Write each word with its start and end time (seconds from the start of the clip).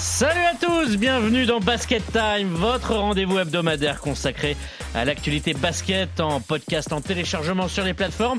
Salut 0.00 0.40
à 0.40 0.54
tous, 0.58 0.96
bienvenue 0.96 1.44
dans 1.44 1.60
Basket 1.60 2.02
Time, 2.10 2.48
votre 2.54 2.94
rendez-vous 2.94 3.38
hebdomadaire 3.38 4.00
consacré 4.00 4.56
à 4.94 5.04
l'actualité 5.04 5.52
basket 5.52 6.20
en 6.20 6.40
podcast, 6.40 6.90
en 6.94 7.02
téléchargement 7.02 7.68
sur 7.68 7.84
les 7.84 7.92
plateformes 7.92 8.38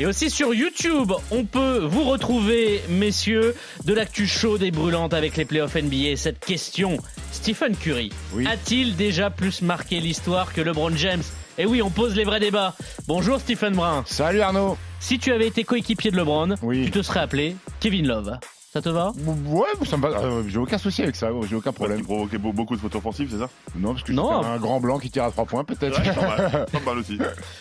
et 0.00 0.06
aussi 0.06 0.30
sur 0.30 0.54
YouTube. 0.54 1.12
On 1.30 1.44
peut 1.44 1.80
vous 1.84 2.04
retrouver, 2.04 2.80
messieurs, 2.88 3.54
de 3.84 3.92
l'actu 3.92 4.26
chaude 4.26 4.62
et 4.62 4.70
brûlante 4.70 5.12
avec 5.12 5.36
les 5.36 5.44
playoffs 5.44 5.74
NBA. 5.76 6.16
Cette 6.16 6.40
question, 6.40 6.96
Stephen 7.30 7.76
Curry, 7.76 8.10
a-t-il 8.46 8.96
déjà 8.96 9.28
plus 9.28 9.60
marqué 9.60 10.00
l'histoire 10.00 10.54
que 10.54 10.62
LeBron 10.62 10.96
James? 10.96 11.22
Et 11.58 11.66
oui, 11.66 11.82
on 11.82 11.90
pose 11.90 12.16
les 12.16 12.24
vrais 12.24 12.40
débats. 12.40 12.74
Bonjour 13.06 13.38
Stephen 13.38 13.74
Brun. 13.74 14.02
Salut 14.06 14.40
Arnaud. 14.40 14.78
Si 14.98 15.18
tu 15.18 15.30
avais 15.30 15.48
été 15.48 15.64
coéquipier 15.64 16.10
de 16.10 16.16
LeBron, 16.16 16.54
Oui. 16.62 16.86
tu 16.86 16.90
te 16.90 17.02
serais 17.02 17.20
appelé 17.20 17.54
Kevin 17.80 18.06
Love. 18.06 18.38
Ça 18.72 18.80
te 18.80 18.88
va? 18.88 19.12
Ouais, 19.46 19.66
ça 19.84 19.98
me 19.98 20.02
va. 20.02 20.08
euh, 20.18 20.44
j'ai 20.48 20.56
aucun 20.56 20.78
souci 20.78 21.02
avec 21.02 21.14
ça, 21.14 21.28
j'ai 21.46 21.54
aucun 21.56 21.72
Problème. 21.72 22.02
provoquait 22.02 22.38
beau- 22.38 22.54
beaucoup 22.54 22.74
de 22.74 22.80
fautes 22.80 22.94
offensives, 22.94 23.28
c'est 23.30 23.38
ça? 23.38 23.50
Non, 23.76 23.92
parce 23.92 24.02
que 24.02 24.12
Non. 24.12 24.42
un 24.42 24.56
grand 24.56 24.80
blanc 24.80 24.98
qui 24.98 25.10
tire 25.10 25.24
à 25.24 25.30
3 25.30 25.44
points, 25.44 25.62
peut-être. 25.64 25.98
Ouais, 26.00 26.14
pas 26.14 26.26
mal. 26.26 26.66
Pas 26.72 26.80
mal 26.80 26.98
aussi. 26.98 27.18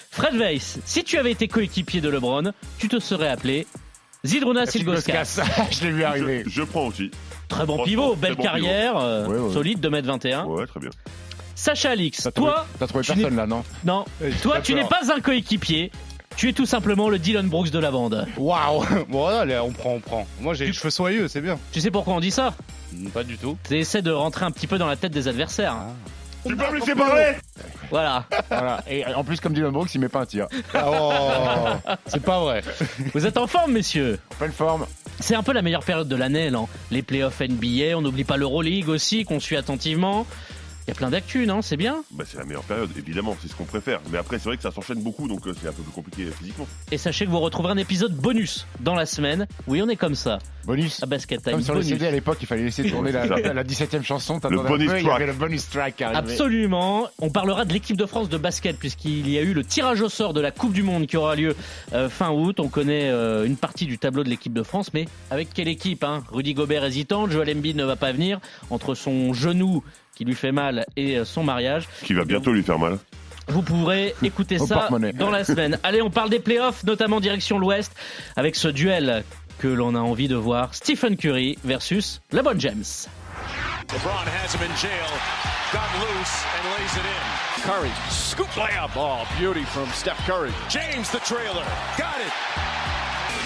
Fred 0.09 0.35
Weiss, 0.35 0.79
si 0.85 1.03
tu 1.03 1.17
avais 1.17 1.31
été 1.31 1.49
coéquipier 1.49 1.99
de 1.99 2.07
LeBron, 2.09 2.53
tu 2.77 2.87
te 2.87 2.97
serais 2.99 3.27
appelé 3.27 3.67
Zidruna 4.25 4.65
Silgoskas. 4.65 5.41
je 5.71 5.83
l'ai 5.83 5.91
vu 5.91 6.03
arriver. 6.05 6.43
Je, 6.45 6.49
je 6.49 6.63
prends 6.63 6.85
aussi. 6.87 7.11
Très 7.49 7.65
bon 7.65 7.83
pivot, 7.83 8.11
très 8.13 8.21
belle 8.21 8.35
bon 8.35 8.43
carrière, 8.43 8.93
euh, 8.97 9.27
Ouais, 9.27 9.37
ouais. 9.37 9.53
solide, 9.53 9.85
2m21. 9.85 10.45
Ouais, 10.45 10.65
très 10.65 10.79
bien. 10.79 10.91
Sacha 11.55 11.91
Alix, 11.91 12.23
T'as 12.23 12.31
trouvé, 12.31 12.51
toi, 12.51 12.65
t'as 12.79 12.87
trouvé 12.87 13.03
tu 13.03 13.13
personne 13.13 13.35
là, 13.35 13.45
non? 13.45 13.63
Non, 13.83 14.05
toi 14.41 14.61
tu 14.61 14.73
n'es 14.73 14.85
pas 14.85 15.13
un 15.13 15.19
coéquipier, 15.19 15.91
tu 16.35 16.49
es 16.49 16.53
tout 16.53 16.65
simplement 16.65 17.09
le 17.09 17.19
Dylan 17.19 17.47
Brooks 17.47 17.71
de 17.71 17.79
la 17.79 17.91
bande. 17.91 18.27
Waouh 18.37 18.83
Bon, 19.09 19.27
allez, 19.27 19.57
on 19.59 19.71
prend, 19.71 19.93
on 19.93 19.99
prend. 19.99 20.27
Moi, 20.39 20.53
j'ai 20.53 20.65
les 20.67 20.73
cheveux 20.73 20.89
soyeux, 20.89 21.27
c'est 21.27 21.41
bien. 21.41 21.59
Tu 21.71 21.81
sais 21.81 21.91
pourquoi 21.91 22.15
on 22.15 22.19
dit 22.19 22.31
ça? 22.31 22.53
Pas 23.13 23.23
du 23.23 23.37
tout. 23.37 23.57
Tu 23.67 23.77
essaies 23.77 24.01
de 24.01 24.11
rentrer 24.11 24.45
un 24.45 24.51
petit 24.51 24.67
peu 24.67 24.77
dans 24.77 24.87
la 24.87 24.95
tête 24.95 25.11
des 25.11 25.27
adversaires. 25.27 25.77
Tu 26.45 26.55
peux 26.55 26.71
me 26.71 26.79
laisser 26.79 26.95
parler? 26.95 27.33
Voilà. 27.91 28.25
Voilà. 28.49 28.83
Et 28.89 29.05
en 29.05 29.23
plus, 29.23 29.39
comme 29.39 29.53
Dylan 29.53 29.71
Brooks, 29.71 29.93
il 29.93 30.01
met 30.01 30.09
pas 30.09 30.21
un 30.21 30.25
tir. 30.25 30.47
Oh, 30.75 31.11
c'est 32.07 32.23
pas 32.23 32.39
vrai. 32.39 32.63
Vous 33.13 33.25
êtes 33.25 33.37
en 33.37 33.45
forme, 33.47 33.73
messieurs? 33.73 34.19
Pleine 34.39 34.51
forme. 34.51 34.85
C'est 35.19 35.35
un 35.35 35.43
peu 35.43 35.53
la 35.53 35.61
meilleure 35.61 35.83
période 35.83 36.07
de 36.07 36.15
l'année, 36.15 36.49
là. 36.49 36.65
Les 36.89 37.03
playoffs 37.03 37.41
NBA, 37.41 37.95
on 37.95 38.01
n'oublie 38.01 38.23
pas 38.23 38.37
l'Euroleague 38.37 38.89
aussi, 38.89 39.23
qu'on 39.23 39.39
suit 39.39 39.55
attentivement. 39.57 40.25
Il 40.87 40.89
y 40.89 40.91
a 40.91 40.95
plein 40.95 41.09
d'actu, 41.11 41.45
non? 41.45 41.61
C'est 41.61 41.77
bien? 41.77 42.03
Bah, 42.11 42.23
C'est 42.27 42.37
la 42.37 42.43
meilleure 42.43 42.63
période, 42.63 42.89
évidemment, 42.97 43.37
c'est 43.41 43.47
ce 43.47 43.55
qu'on 43.55 43.65
préfère. 43.65 44.01
Mais 44.11 44.17
après, 44.17 44.39
c'est 44.39 44.45
vrai 44.45 44.57
que 44.57 44.63
ça 44.63 44.71
s'enchaîne 44.71 45.01
beaucoup, 45.01 45.27
donc 45.27 45.45
euh, 45.47 45.53
c'est 45.61 45.67
un 45.67 45.71
peu 45.73 45.83
plus 45.83 45.91
compliqué 45.91 46.25
physiquement. 46.31 46.67
Et 46.91 46.97
sachez 46.97 47.25
que 47.25 47.29
vous 47.31 47.39
retrouverez 47.39 47.71
un 47.73 47.77
épisode 47.77 48.15
bonus 48.15 48.65
dans 48.79 48.95
la 48.95 49.05
semaine. 49.05 49.47
Oui, 49.67 49.81
on 49.83 49.89
est 49.89 49.95
comme 49.95 50.15
ça, 50.15 50.39
Bonus. 50.65 51.01
à 51.03 51.05
Basket 51.05 51.41
Time. 51.43 51.53
Comme 51.53 51.61
sur 51.61 51.73
le 51.75 51.81
bonus. 51.81 51.93
CD 51.93 52.07
à 52.07 52.11
l'époque, 52.11 52.37
il 52.41 52.47
fallait 52.47 52.63
laisser 52.63 52.83
tourner 52.89 53.11
la, 53.11 53.25
la, 53.27 53.53
la 53.53 53.63
17ème 53.63 54.01
chanson. 54.03 54.39
Le 54.49 54.57
bonus 54.63 54.89
peu, 54.89 54.97
Il 54.97 55.01
y 55.03 55.05
track. 55.05 55.15
avait 55.21 55.27
le 55.31 55.37
bonus 55.37 55.69
track 55.69 55.95
qui 55.97 56.03
arrivait. 56.03 56.17
Absolument. 56.19 57.07
On 57.19 57.29
parlera 57.29 57.63
de 57.65 57.73
l'équipe 57.73 57.95
de 57.97 58.05
France 58.07 58.29
de 58.29 58.37
basket 58.37 58.77
puisqu'il 58.77 59.29
y 59.29 59.37
a 59.37 59.41
eu 59.41 59.53
le 59.53 59.63
tirage 59.63 60.01
au 60.01 60.09
sort 60.09 60.33
de 60.33 60.41
la 60.41 60.51
Coupe 60.51 60.73
du 60.73 60.81
Monde 60.83 61.05
qui 61.05 61.15
aura 61.17 61.35
lieu 61.35 61.55
euh, 61.93 62.09
fin 62.09 62.31
août. 62.31 62.59
On 62.59 62.69
connaît 62.69 63.09
euh, 63.09 63.45
une 63.45 63.55
partie 63.55 63.85
du 63.85 63.99
tableau 63.99 64.23
de 64.23 64.29
l'équipe 64.29 64.53
de 64.53 64.63
France, 64.63 64.93
mais 64.93 65.05
avec 65.29 65.53
quelle 65.53 65.67
équipe 65.67 66.03
hein? 66.03 66.23
Rudy 66.31 66.53
Gobert 66.55 66.83
hésitant, 66.85 67.29
Joel 67.29 67.55
Embiid 67.55 67.75
ne 67.77 67.83
va 67.85 67.95
pas 67.95 68.11
venir 68.11 68.39
entre 68.71 68.95
son 68.95 69.33
genou 69.33 69.83
qui 70.21 70.25
lui 70.25 70.35
fait 70.35 70.51
mal 70.51 70.85
et 70.95 71.17
euh, 71.17 71.25
son 71.25 71.43
mariage. 71.43 71.89
Qui 72.03 72.13
va 72.13 72.25
bientôt 72.25 72.53
lui 72.53 72.61
faire 72.61 72.77
mal. 72.77 72.99
Vous 73.47 73.63
pourrez 73.63 74.13
écouter 74.21 74.59
ça 74.59 74.87
dans 75.15 75.31
la 75.31 75.43
semaine. 75.43 75.79
Allez, 75.83 75.99
on 76.03 76.11
parle 76.11 76.29
des 76.29 76.37
playoffs, 76.37 76.83
notamment 76.83 77.19
direction 77.19 77.57
l'Ouest, 77.57 77.91
avec 78.35 78.55
ce 78.55 78.67
duel 78.67 79.23
que 79.57 79.67
l'on 79.67 79.95
a 79.95 79.99
envie 79.99 80.27
de 80.27 80.35
voir 80.35 80.75
Stephen 80.75 81.17
Curry 81.17 81.57
versus 81.63 82.21
LeBron 82.31 82.59
James. 82.59 82.83
LeBron 83.89 84.27
has 84.27 84.53
him 84.53 84.61
in 84.61 84.75
jail. 84.77 85.09
Got 85.73 85.89
loose 85.97 86.45
and 86.53 86.69
lays 86.77 86.95
it 86.95 87.03
in. 87.03 87.63
Curry, 87.63 87.91
scoop 88.11 88.49
layup. 88.49 88.91
Oh, 88.95 89.25
beauty 89.39 89.63
from 89.63 89.87
Steph 89.87 90.23
Curry. 90.27 90.51
James 90.69 91.09
the 91.09 91.19
trailer. 91.25 91.65
Got 91.97 92.21
it. 92.21 92.31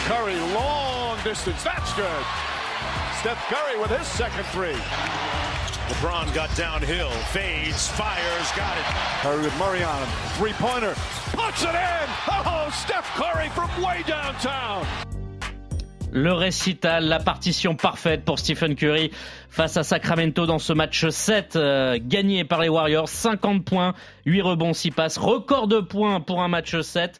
Curry, 0.09 0.35
long 0.53 1.17
distance. 1.23 1.63
That's 1.63 1.93
good. 1.93 2.25
Steph 3.21 3.41
Curry 3.47 3.79
with 3.79 3.97
his 3.97 4.05
second 4.05 4.43
three. 4.47 4.75
LeBron 5.89 6.33
got 6.33 6.49
downhill, 6.55 7.11
fades, 7.31 7.89
fires, 7.89 8.51
got 8.57 8.75
it. 8.75 8.85
Curry 9.21 9.43
with 9.43 9.59
Murray 9.59 9.83
on 9.83 10.01
him. 10.01 10.09
Three 10.33 10.53
pointer. 10.53 10.95
Puts 11.31 11.61
it 11.61 11.75
in. 11.75 12.09
Oh, 12.27 12.69
Steph 12.73 13.05
Curry 13.15 13.49
from 13.49 13.69
way 13.83 14.01
downtown. 14.07 14.83
Le 16.11 16.33
récital, 16.33 17.05
la 17.05 17.19
partition 17.19 17.75
parfaite 17.75 18.25
pour 18.25 18.39
Stephen 18.39 18.75
Curry 18.75 19.11
face 19.49 19.77
à 19.77 19.83
Sacramento 19.83 20.47
dans 20.47 20.57
ce 20.57 20.73
match 20.73 21.07
7 21.07 21.55
euh, 21.55 21.99
gagné 22.01 22.45
par 22.45 22.61
les 22.61 22.69
Warriors. 22.69 23.07
50 23.07 23.63
points, 23.63 23.93
8 24.25 24.41
rebonds, 24.41 24.73
6 24.73 24.89
passes, 24.89 25.17
record 25.19 25.67
de 25.67 25.81
points 25.81 26.19
pour 26.19 26.41
un 26.41 26.47
match 26.47 26.79
7. 26.79 27.19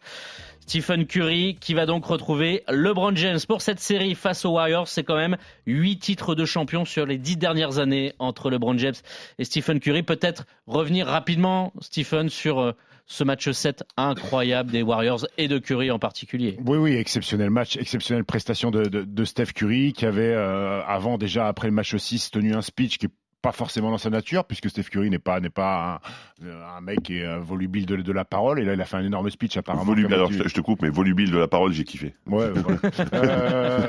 Stephen 0.67 1.05
Curry 1.05 1.57
qui 1.59 1.75
va 1.75 1.85
donc 1.85 2.05
retrouver 2.05 2.63
LeBron 2.67 3.15
James 3.15 3.39
pour 3.47 3.61
cette 3.61 3.79
série 3.79 4.15
face 4.15 4.45
aux 4.45 4.51
Warriors. 4.51 4.87
C'est 4.87 5.03
quand 5.03 5.15
même 5.15 5.37
8 5.67 5.99
titres 5.99 6.33
de 6.33 6.43
champion 6.43 6.85
sur 6.85 7.05
les 7.05 7.19
10 7.19 7.37
dernières 7.37 7.77
années 7.77 8.13
entre 8.17 8.49
LeBron 8.49 8.77
James 8.77 8.95
et 9.37 9.43
Stephen 9.43 9.79
Curry. 9.79 10.01
Peut-être 10.01 10.45
revenir 10.65 11.05
rapidement, 11.05 11.71
Stephen, 11.81 12.29
sur 12.29 12.59
euh, 12.59 12.71
ce 13.05 13.23
match 13.23 13.51
7 13.51 13.83
incroyable 13.97 14.71
des 14.71 14.81
Warriors 14.81 15.27
et 15.37 15.47
de 15.47 15.59
Curry 15.59 15.91
en 15.91 15.99
particulier. 15.99 16.57
Oui, 16.65 16.77
oui, 16.77 16.95
exceptionnel 16.95 17.51
match, 17.51 17.77
exceptionnelle 17.77 18.25
prestation 18.25 18.71
de, 18.71 18.85
de, 18.85 19.03
de 19.03 19.23
Steph 19.23 19.53
Curry 19.53 19.93
qui 19.93 20.05
avait 20.05 20.33
euh, 20.33 20.81
avant 20.85 21.19
déjà 21.19 21.47
après 21.47 21.67
le 21.67 21.73
match 21.73 21.95
6 21.95 22.31
tenu 22.31 22.55
un 22.55 22.63
speech 22.63 22.97
qui 22.97 23.05
est 23.05 23.11
pas 23.41 23.51
forcément 23.51 23.91
dans 23.91 23.97
sa 23.99 24.09
nature 24.09 24.45
puisque 24.45 24.69
Steph 24.69 24.83
Curry 24.85 25.09
n'est 25.11 25.19
pas 25.19 25.39
n'est 25.39 25.49
pas 25.51 26.01
un, 26.43 26.47
un 26.77 26.81
mec 26.81 27.03
qui 27.03 27.19
est 27.19 27.25
euh, 27.25 27.37
volubile 27.39 27.85
de, 27.85 27.97
de 27.97 28.11
la 28.11 28.25
parole 28.25 28.59
et 28.59 28.65
là 28.65 28.73
il 28.73 28.81
a 28.81 28.85
fait 28.85 28.97
un 28.97 29.03
énorme 29.05 29.29
speech 29.29 29.55
apparemment. 29.57 29.83
Volubile, 29.85 30.13
alors 30.15 30.29
tu- 30.29 30.41
je 30.43 30.53
te- 30.53 30.61
coupe, 30.61 30.81
mais 30.81 30.89
volubile 30.89 31.29
de 31.31 31.37
la 31.37 31.47
parole, 31.47 31.71
j'ai 31.71 31.83
kiffé. 31.83 32.15
Ouais, 32.25 32.49
voilà. 32.49 32.79
Euh, 33.13 33.87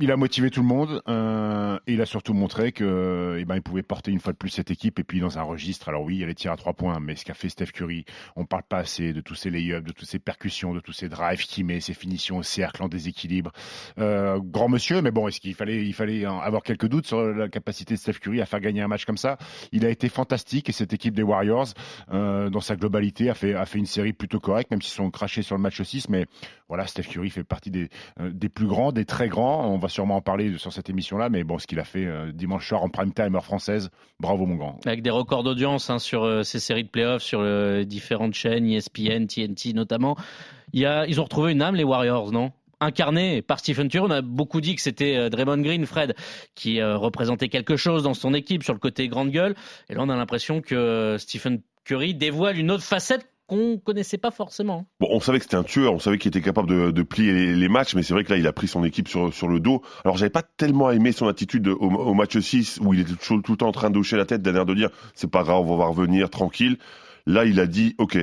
il 0.00 0.12
a 0.12 0.16
motivé 0.16 0.50
tout 0.50 0.60
le 0.60 0.66
monde 0.68 1.02
euh, 1.08 1.76
et 1.88 1.94
il 1.94 2.00
a 2.00 2.06
surtout 2.06 2.32
montré 2.32 2.70
que 2.70 3.36
eh 3.40 3.44
ben, 3.44 3.56
il 3.56 3.62
pouvait 3.62 3.82
porter 3.82 4.12
une 4.12 4.20
fois 4.20 4.32
de 4.32 4.38
plus 4.38 4.50
cette 4.50 4.70
équipe 4.70 5.00
et 5.00 5.04
puis 5.04 5.18
dans 5.18 5.38
un 5.38 5.42
registre. 5.42 5.88
Alors 5.88 6.02
oui, 6.04 6.16
il 6.16 6.20
y 6.20 6.24
a 6.24 6.26
les 6.28 6.36
tirs 6.36 6.52
à 6.52 6.56
trois 6.56 6.72
points, 6.72 7.00
mais 7.00 7.16
ce 7.16 7.24
qu'a 7.24 7.34
fait 7.34 7.48
Steph 7.48 7.72
Curry, 7.72 8.04
on 8.36 8.44
parle 8.44 8.62
pas 8.62 8.78
assez 8.78 9.12
de 9.12 9.20
tous 9.20 9.34
ses 9.34 9.50
lay-ups, 9.50 9.84
de 9.84 9.92
toutes 9.92 10.06
ses 10.06 10.20
percussions, 10.20 10.72
de 10.72 10.78
tous 10.78 10.92
ses 10.92 11.08
drives 11.08 11.44
qu'il 11.44 11.66
met, 11.66 11.80
ses 11.80 11.94
finitions 11.94 12.38
au 12.38 12.42
cercle, 12.44 12.82
en 12.84 12.88
déséquilibre. 12.88 13.50
Euh, 13.98 14.38
grand 14.40 14.68
monsieur, 14.68 15.02
mais 15.02 15.10
bon, 15.10 15.26
est-ce 15.26 15.40
qu'il 15.40 15.54
fallait, 15.54 15.84
il 15.84 15.94
fallait 15.94 16.24
avoir 16.24 16.62
quelques 16.62 16.86
doutes 16.86 17.06
sur 17.06 17.20
la 17.20 17.48
capacité 17.48 17.94
de 17.94 17.98
Steph 17.98 18.20
Curry 18.20 18.40
à 18.40 18.46
faire 18.46 18.60
gagner 18.60 18.82
un 18.82 18.88
match 18.88 19.04
comme 19.04 19.18
ça? 19.18 19.36
Il 19.72 19.84
a 19.84 19.90
été 19.90 20.08
fantastique 20.08 20.68
et 20.68 20.72
cette 20.72 20.92
équipe 20.92 21.14
des 21.14 21.24
Warriors, 21.24 21.74
euh, 22.12 22.50
dans 22.50 22.60
sa 22.60 22.76
globalité, 22.76 23.30
a 23.30 23.34
fait, 23.34 23.54
a 23.54 23.66
fait 23.66 23.78
une 23.78 23.86
série 23.86 24.12
plutôt 24.12 24.38
correcte, 24.38 24.70
même 24.70 24.80
s'ils 24.80 24.94
sont 24.94 25.10
crachés 25.10 25.42
sur 25.42 25.56
le 25.56 25.62
match 25.62 25.82
6, 25.82 26.08
mais 26.08 26.26
voilà, 26.68 26.86
Steph 26.86 27.04
Curry 27.04 27.30
fait 27.30 27.44
partie 27.44 27.70
des, 27.70 27.88
euh, 28.20 28.30
des 28.30 28.48
plus 28.48 28.66
grands, 28.66 28.92
des 28.92 29.04
très 29.04 29.28
grands. 29.28 29.66
On 29.66 29.78
va 29.78 29.87
sûrement 29.88 30.16
en 30.16 30.20
parler 30.20 30.56
sur 30.58 30.72
cette 30.72 30.90
émission-là, 30.90 31.28
mais 31.28 31.44
bon, 31.44 31.58
ce 31.58 31.66
qu'il 31.66 31.80
a 31.80 31.84
fait 31.84 32.04
euh, 32.04 32.32
dimanche 32.32 32.68
soir 32.68 32.82
en 32.82 32.88
prime 32.88 33.12
time 33.12 33.34
heure 33.34 33.44
française, 33.44 33.90
bravo 34.20 34.46
mon 34.46 34.56
grand. 34.56 34.78
avec 34.86 35.02
des 35.02 35.10
records 35.10 35.42
d'audience 35.42 35.90
hein, 35.90 35.98
sur 35.98 36.24
euh, 36.24 36.42
ces 36.42 36.58
séries 36.58 36.84
de 36.84 36.88
playoffs, 36.88 37.22
sur 37.22 37.40
euh, 37.40 37.84
différentes 37.84 38.34
chaînes, 38.34 38.66
ESPN, 38.66 39.26
TNT 39.26 39.72
notamment. 39.74 40.16
Il 40.72 40.80
y 40.80 40.86
a, 40.86 41.06
ils 41.06 41.20
ont 41.20 41.24
retrouvé 41.24 41.52
une 41.52 41.62
âme, 41.62 41.74
les 41.74 41.84
Warriors, 41.84 42.32
non? 42.32 42.52
Incarné 42.80 43.42
par 43.42 43.58
Stephen 43.58 43.88
Curry, 43.88 44.06
on 44.06 44.10
a 44.10 44.22
beaucoup 44.22 44.60
dit 44.60 44.76
que 44.76 44.82
c'était 44.82 45.16
euh, 45.16 45.28
Draymond 45.30 45.62
Green, 45.62 45.84
Fred, 45.86 46.14
qui 46.54 46.82
représentait 46.82 47.48
quelque 47.48 47.76
chose 47.76 48.04
dans 48.04 48.14
son 48.14 48.34
équipe 48.34 48.62
sur 48.62 48.72
le 48.72 48.78
côté 48.78 49.08
grande 49.08 49.30
gueule. 49.30 49.54
Et 49.88 49.94
là, 49.94 50.02
on 50.02 50.08
a 50.08 50.16
l'impression 50.16 50.60
que 50.60 51.16
Stephen 51.18 51.60
Curry 51.84 52.14
dévoile 52.14 52.58
une 52.58 52.70
autre 52.70 52.84
facette 52.84 53.26
qu'on 53.48 53.78
connaissait 53.78 54.18
pas 54.18 54.30
forcément. 54.30 54.86
Bon, 55.00 55.08
on 55.10 55.20
savait 55.20 55.38
que 55.38 55.44
c'était 55.44 55.56
un 55.56 55.64
tueur, 55.64 55.94
on 55.94 55.98
savait 55.98 56.18
qu'il 56.18 56.28
était 56.28 56.42
capable 56.42 56.92
de, 56.92 57.02
plier 57.02 57.54
les, 57.54 57.68
matchs, 57.68 57.94
mais 57.94 58.02
c'est 58.02 58.12
vrai 58.12 58.22
que 58.22 58.30
là, 58.30 58.38
il 58.38 58.46
a 58.46 58.52
pris 58.52 58.68
son 58.68 58.84
équipe 58.84 59.08
sur, 59.08 59.32
sur 59.34 59.48
le 59.48 59.58
dos. 59.58 59.82
Alors, 60.04 60.16
j'avais 60.16 60.30
pas 60.30 60.42
tellement 60.42 60.90
aimé 60.90 61.12
son 61.12 61.26
attitude 61.26 61.66
au, 61.66 62.14
match 62.14 62.38
6, 62.38 62.78
où 62.82 62.94
il 62.94 63.00
était 63.00 63.14
tout, 63.14 63.42
le 63.48 63.56
temps 63.56 63.68
en 63.68 63.72
train 63.72 63.90
de 63.90 63.98
hocher 63.98 64.16
la 64.16 64.26
tête, 64.26 64.42
d'aller 64.42 64.64
de 64.64 64.74
dire, 64.74 64.90
c'est 65.14 65.30
pas 65.30 65.42
grave, 65.42 65.68
on 65.68 65.76
va 65.76 65.86
revenir 65.86 66.30
tranquille. 66.30 66.76
Là, 67.26 67.44
il 67.44 67.58
a 67.58 67.66
dit, 67.66 67.94
OK, 67.98 68.18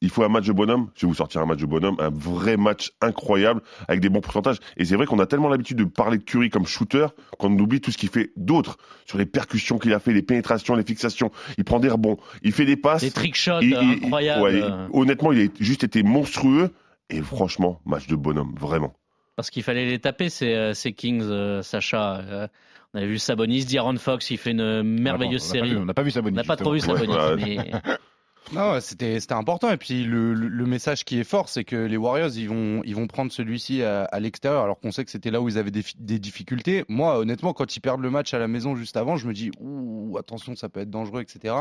il 0.00 0.10
faut 0.10 0.22
un 0.22 0.28
match 0.28 0.46
de 0.46 0.52
bonhomme. 0.52 0.90
Je 0.94 1.06
vais 1.06 1.08
vous 1.08 1.14
sortir 1.14 1.40
un 1.40 1.46
match 1.46 1.60
de 1.60 1.66
bonhomme, 1.66 1.96
un 1.98 2.10
vrai 2.10 2.56
match 2.56 2.92
incroyable 3.00 3.62
avec 3.88 4.00
des 4.00 4.08
bons 4.08 4.20
pourcentages. 4.20 4.58
Et 4.76 4.84
c'est 4.84 4.96
vrai 4.96 5.06
qu'on 5.06 5.18
a 5.18 5.26
tellement 5.26 5.48
l'habitude 5.48 5.78
de 5.78 5.84
parler 5.84 6.18
de 6.18 6.22
Curry 6.22 6.50
comme 6.50 6.66
shooter 6.66 7.06
qu'on 7.38 7.56
oublie 7.58 7.80
tout 7.80 7.90
ce 7.90 7.98
qu'il 7.98 8.08
fait 8.08 8.30
d'autre 8.36 8.76
sur 9.06 9.18
les 9.18 9.26
percussions 9.26 9.78
qu'il 9.78 9.92
a 9.92 9.98
fait, 9.98 10.12
les 10.12 10.22
pénétrations, 10.22 10.74
les 10.74 10.84
fixations. 10.84 11.30
Il 11.58 11.64
prend 11.64 11.80
des 11.80 11.88
rebonds, 11.88 12.18
il 12.42 12.52
fait 12.52 12.66
des 12.66 12.76
passes. 12.76 13.02
Des 13.02 13.10
trick 13.10 13.34
shots 13.34 13.60
incroyables. 13.62 14.42
Ouais, 14.42 14.62
honnêtement, 14.92 15.32
il 15.32 15.46
a 15.46 15.50
juste 15.60 15.84
été 15.84 16.02
monstrueux. 16.02 16.70
Et 17.08 17.22
franchement, 17.22 17.80
match 17.86 18.08
de 18.08 18.16
bonhomme, 18.16 18.54
vraiment. 18.58 18.92
Parce 19.36 19.50
qu'il 19.50 19.62
fallait 19.62 19.84
les 19.84 19.98
taper, 19.98 20.28
ces, 20.28 20.54
euh, 20.54 20.74
ces 20.74 20.92
Kings, 20.92 21.22
euh, 21.22 21.62
Sacha. 21.62 22.20
Euh, 22.20 22.48
on 22.94 22.98
avait 22.98 23.06
vu 23.06 23.18
Sabonis, 23.18 23.66
D'Aaron 23.66 23.96
Fox, 23.96 24.30
il 24.30 24.38
fait 24.38 24.52
une 24.52 24.82
merveilleuse 24.82 25.42
série. 25.42 25.76
on 25.76 25.84
n'a 25.84 25.94
pas 25.94 26.02
vu 26.02 26.10
Sabonis. 26.10 26.34
On 26.34 26.36
n'a 26.36 26.44
pas 26.44 26.56
trop 26.56 26.72
vu 26.72 26.80
Sabonis. 26.80 27.14
mais... 27.36 27.70
Non, 28.52 28.78
c'était 28.80 29.18
c'était 29.18 29.34
important 29.34 29.70
et 29.72 29.76
puis 29.76 30.04
le, 30.04 30.32
le, 30.32 30.66
message 30.66 31.04
qui 31.04 31.18
est 31.18 31.24
fort, 31.24 31.48
c'est 31.48 31.64
que 31.64 31.74
les 31.74 31.96
Warriors 31.96 32.30
ils 32.36 32.48
vont 32.48 32.80
ils 32.84 32.94
vont 32.94 33.08
prendre 33.08 33.32
celui-ci 33.32 33.82
à, 33.82 34.04
à 34.04 34.20
l'extérieur 34.20 34.62
alors 34.62 34.78
qu'on 34.78 34.92
sait 34.92 35.04
que 35.04 35.10
c'était 35.10 35.32
là 35.32 35.40
où 35.40 35.48
ils 35.48 35.58
avaient 35.58 35.72
des, 35.72 35.84
des, 35.98 36.20
difficultés. 36.20 36.84
Moi, 36.88 37.18
honnêtement, 37.18 37.52
quand 37.52 37.74
ils 37.74 37.80
perdent 37.80 38.02
le 38.02 38.10
match 38.10 38.34
à 38.34 38.38
la 38.38 38.46
maison 38.46 38.76
juste 38.76 38.96
avant, 38.96 39.16
je 39.16 39.26
me 39.26 39.32
dis 39.32 39.50
ouh 39.60 40.16
attention, 40.18 40.54
ça 40.54 40.68
peut 40.68 40.80
être 40.80 40.90
dangereux, 40.90 41.22
etc. 41.22 41.54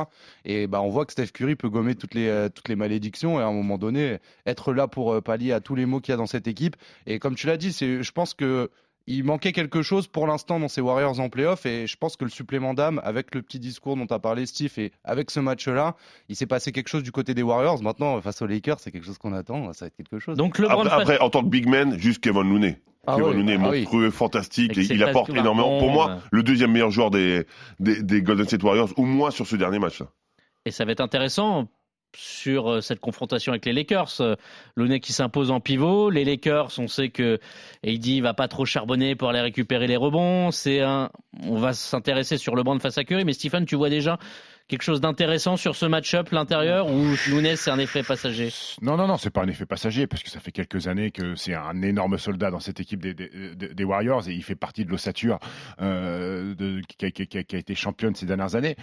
Et 0.45 0.67
bah 0.67 0.81
on 0.81 0.89
voit 0.89 1.05
que 1.05 1.11
Steph 1.11 1.27
Curry 1.33 1.55
peut 1.55 1.69
gommer 1.69 1.95
toutes 1.95 2.13
les 2.13 2.27
euh, 2.27 2.49
toutes 2.49 2.69
les 2.69 2.75
malédictions 2.75 3.39
et 3.39 3.43
à 3.43 3.47
un 3.47 3.53
moment 3.53 3.79
donné 3.79 4.19
être 4.45 4.71
là 4.71 4.87
pour 4.87 5.13
euh, 5.13 5.21
pallier 5.21 5.53
à 5.53 5.61
tous 5.61 5.73
les 5.73 5.87
maux 5.87 6.01
qu'il 6.01 6.11
y 6.11 6.13
a 6.13 6.17
dans 6.17 6.27
cette 6.27 6.47
équipe. 6.47 6.75
Et 7.07 7.17
comme 7.17 7.35
tu 7.35 7.47
l'as 7.47 7.57
dit, 7.57 7.73
c'est 7.73 8.03
je 8.03 8.11
pense 8.11 8.35
que 8.35 8.69
il 9.07 9.23
manquait 9.23 9.51
quelque 9.51 9.81
chose 9.81 10.07
pour 10.07 10.27
l'instant 10.27 10.59
dans 10.59 10.67
ces 10.67 10.81
Warriors 10.81 11.19
en 11.19 11.29
playoff 11.29 11.65
et 11.65 11.87
je 11.87 11.95
pense 11.97 12.17
que 12.17 12.23
le 12.23 12.31
supplément 12.31 12.73
d'âme 12.73 12.99
avec 13.03 13.35
le 13.35 13.41
petit 13.41 13.59
discours 13.59 13.95
dont 13.95 14.07
as 14.09 14.19
parlé 14.19 14.45
Steve 14.45 14.73
et 14.77 14.91
avec 15.03 15.29
ce 15.31 15.39
match-là, 15.39 15.95
il 16.29 16.35
s'est 16.35 16.47
passé 16.47 16.71
quelque 16.71 16.87
chose 16.87 17.03
du 17.03 17.11
côté 17.11 17.33
des 17.33 17.43
Warriors. 17.43 17.81
Maintenant, 17.83 18.19
face 18.21 18.41
aux 18.41 18.47
Lakers, 18.47 18.79
c'est 18.79 18.91
quelque 18.91 19.05
chose 19.05 19.17
qu'on 19.17 19.33
attend, 19.33 19.73
ça 19.73 19.85
va 19.85 19.87
être 19.87 19.95
quelque 19.95 20.19
chose. 20.19 20.37
Donc 20.37 20.57
le 20.57 20.69
après, 20.69 20.89
après, 20.89 21.19
en 21.19 21.29
tant 21.29 21.43
que 21.43 21.49
big 21.49 21.67
man, 21.67 21.97
juste 21.99 22.21
Kevin 22.21 22.49
Looney. 22.49 22.77
Ah 23.07 23.17
Kevin 23.17 23.33
Looney, 23.33 23.55
ah 23.55 23.57
monstrueux, 23.59 24.09
fantastique, 24.09 24.75
il 24.75 25.03
apporte 25.03 25.29
énormément. 25.29 25.77
Pour 25.77 25.91
moi, 25.91 26.19
le 26.31 26.41
deuxième 26.41 26.71
meilleur 26.71 26.89
joueur 26.89 27.11
des, 27.11 27.45
des, 27.79 28.01
des 28.01 28.21
Golden 28.23 28.47
State 28.47 28.63
Warriors, 28.63 28.89
au 28.97 29.03
moins 29.03 29.29
sur 29.29 29.45
ce 29.45 29.55
dernier 29.55 29.77
match. 29.77 30.01
Et 30.65 30.71
ça 30.71 30.83
va 30.85 30.91
être 30.91 31.01
intéressant 31.01 31.67
sur 32.15 32.71
euh, 32.71 32.81
cette 32.81 32.99
confrontation 32.99 33.51
avec 33.51 33.65
les 33.65 33.73
Lakers. 33.73 34.21
Euh, 34.21 34.35
Looney 34.75 34.99
qui 34.99 35.13
s'impose 35.13 35.51
en 35.51 35.59
pivot. 35.59 36.09
Les 36.09 36.25
Lakers, 36.25 36.71
on 36.77 36.87
sait 36.87 37.09
que 37.09 37.39
AD 37.85 38.21
va 38.21 38.33
pas 38.33 38.47
trop 38.47 38.65
charbonner 38.65 39.15
pour 39.15 39.29
aller 39.29 39.41
récupérer 39.41 39.87
les 39.87 39.97
rebonds. 39.97 40.51
C'est 40.51 40.81
un, 40.81 41.09
on 41.43 41.57
va 41.57 41.73
s'intéresser 41.73 42.37
sur 42.37 42.55
le 42.55 42.63
banc 42.63 42.75
de 42.75 42.81
face 42.81 42.97
à 42.97 43.03
Curry. 43.03 43.25
Mais 43.25 43.33
Stephen, 43.33 43.65
tu 43.65 43.75
vois 43.75 43.89
déjà 43.89 44.17
quelque 44.67 44.81
chose 44.81 44.99
d'intéressant 44.99 45.57
sur 45.57 45.75
ce 45.75 45.85
match-up, 45.85 46.29
l'intérieur, 46.31 46.89
ou 46.89 47.15
Lounès, 47.29 47.59
c'est 47.59 47.71
un 47.71 47.77
effet 47.77 48.01
passager 48.01 48.49
Non, 48.81 48.97
non, 48.97 49.07
non, 49.07 49.17
c'est 49.17 49.29
pas 49.29 49.43
un 49.43 49.47
effet 49.47 49.65
passager, 49.65 50.07
parce 50.07 50.23
que 50.23 50.29
ça 50.29 50.39
fait 50.39 50.51
quelques 50.51 50.87
années 50.87 51.11
que 51.11 51.35
c'est 51.35 51.53
un 51.53 51.81
énorme 51.83 52.17
soldat 52.17 52.49
dans 52.49 52.59
cette 52.59 52.79
équipe 52.79 53.01
des, 53.01 53.83
Warriors, 53.83 54.27
et 54.27 54.33
il 54.33 54.43
fait 54.43 54.55
partie 54.55 54.83
de 54.83 54.89
l'ossature 54.89 55.39
euh, 55.81 56.81
qui, 56.87 57.11
qui, 57.11 57.27
qui, 57.27 57.55
a 57.55 57.59
été 57.59 57.75
championne 57.75 58.15
ces 58.15 58.25
dernières 58.25 58.55
années. 58.55 58.75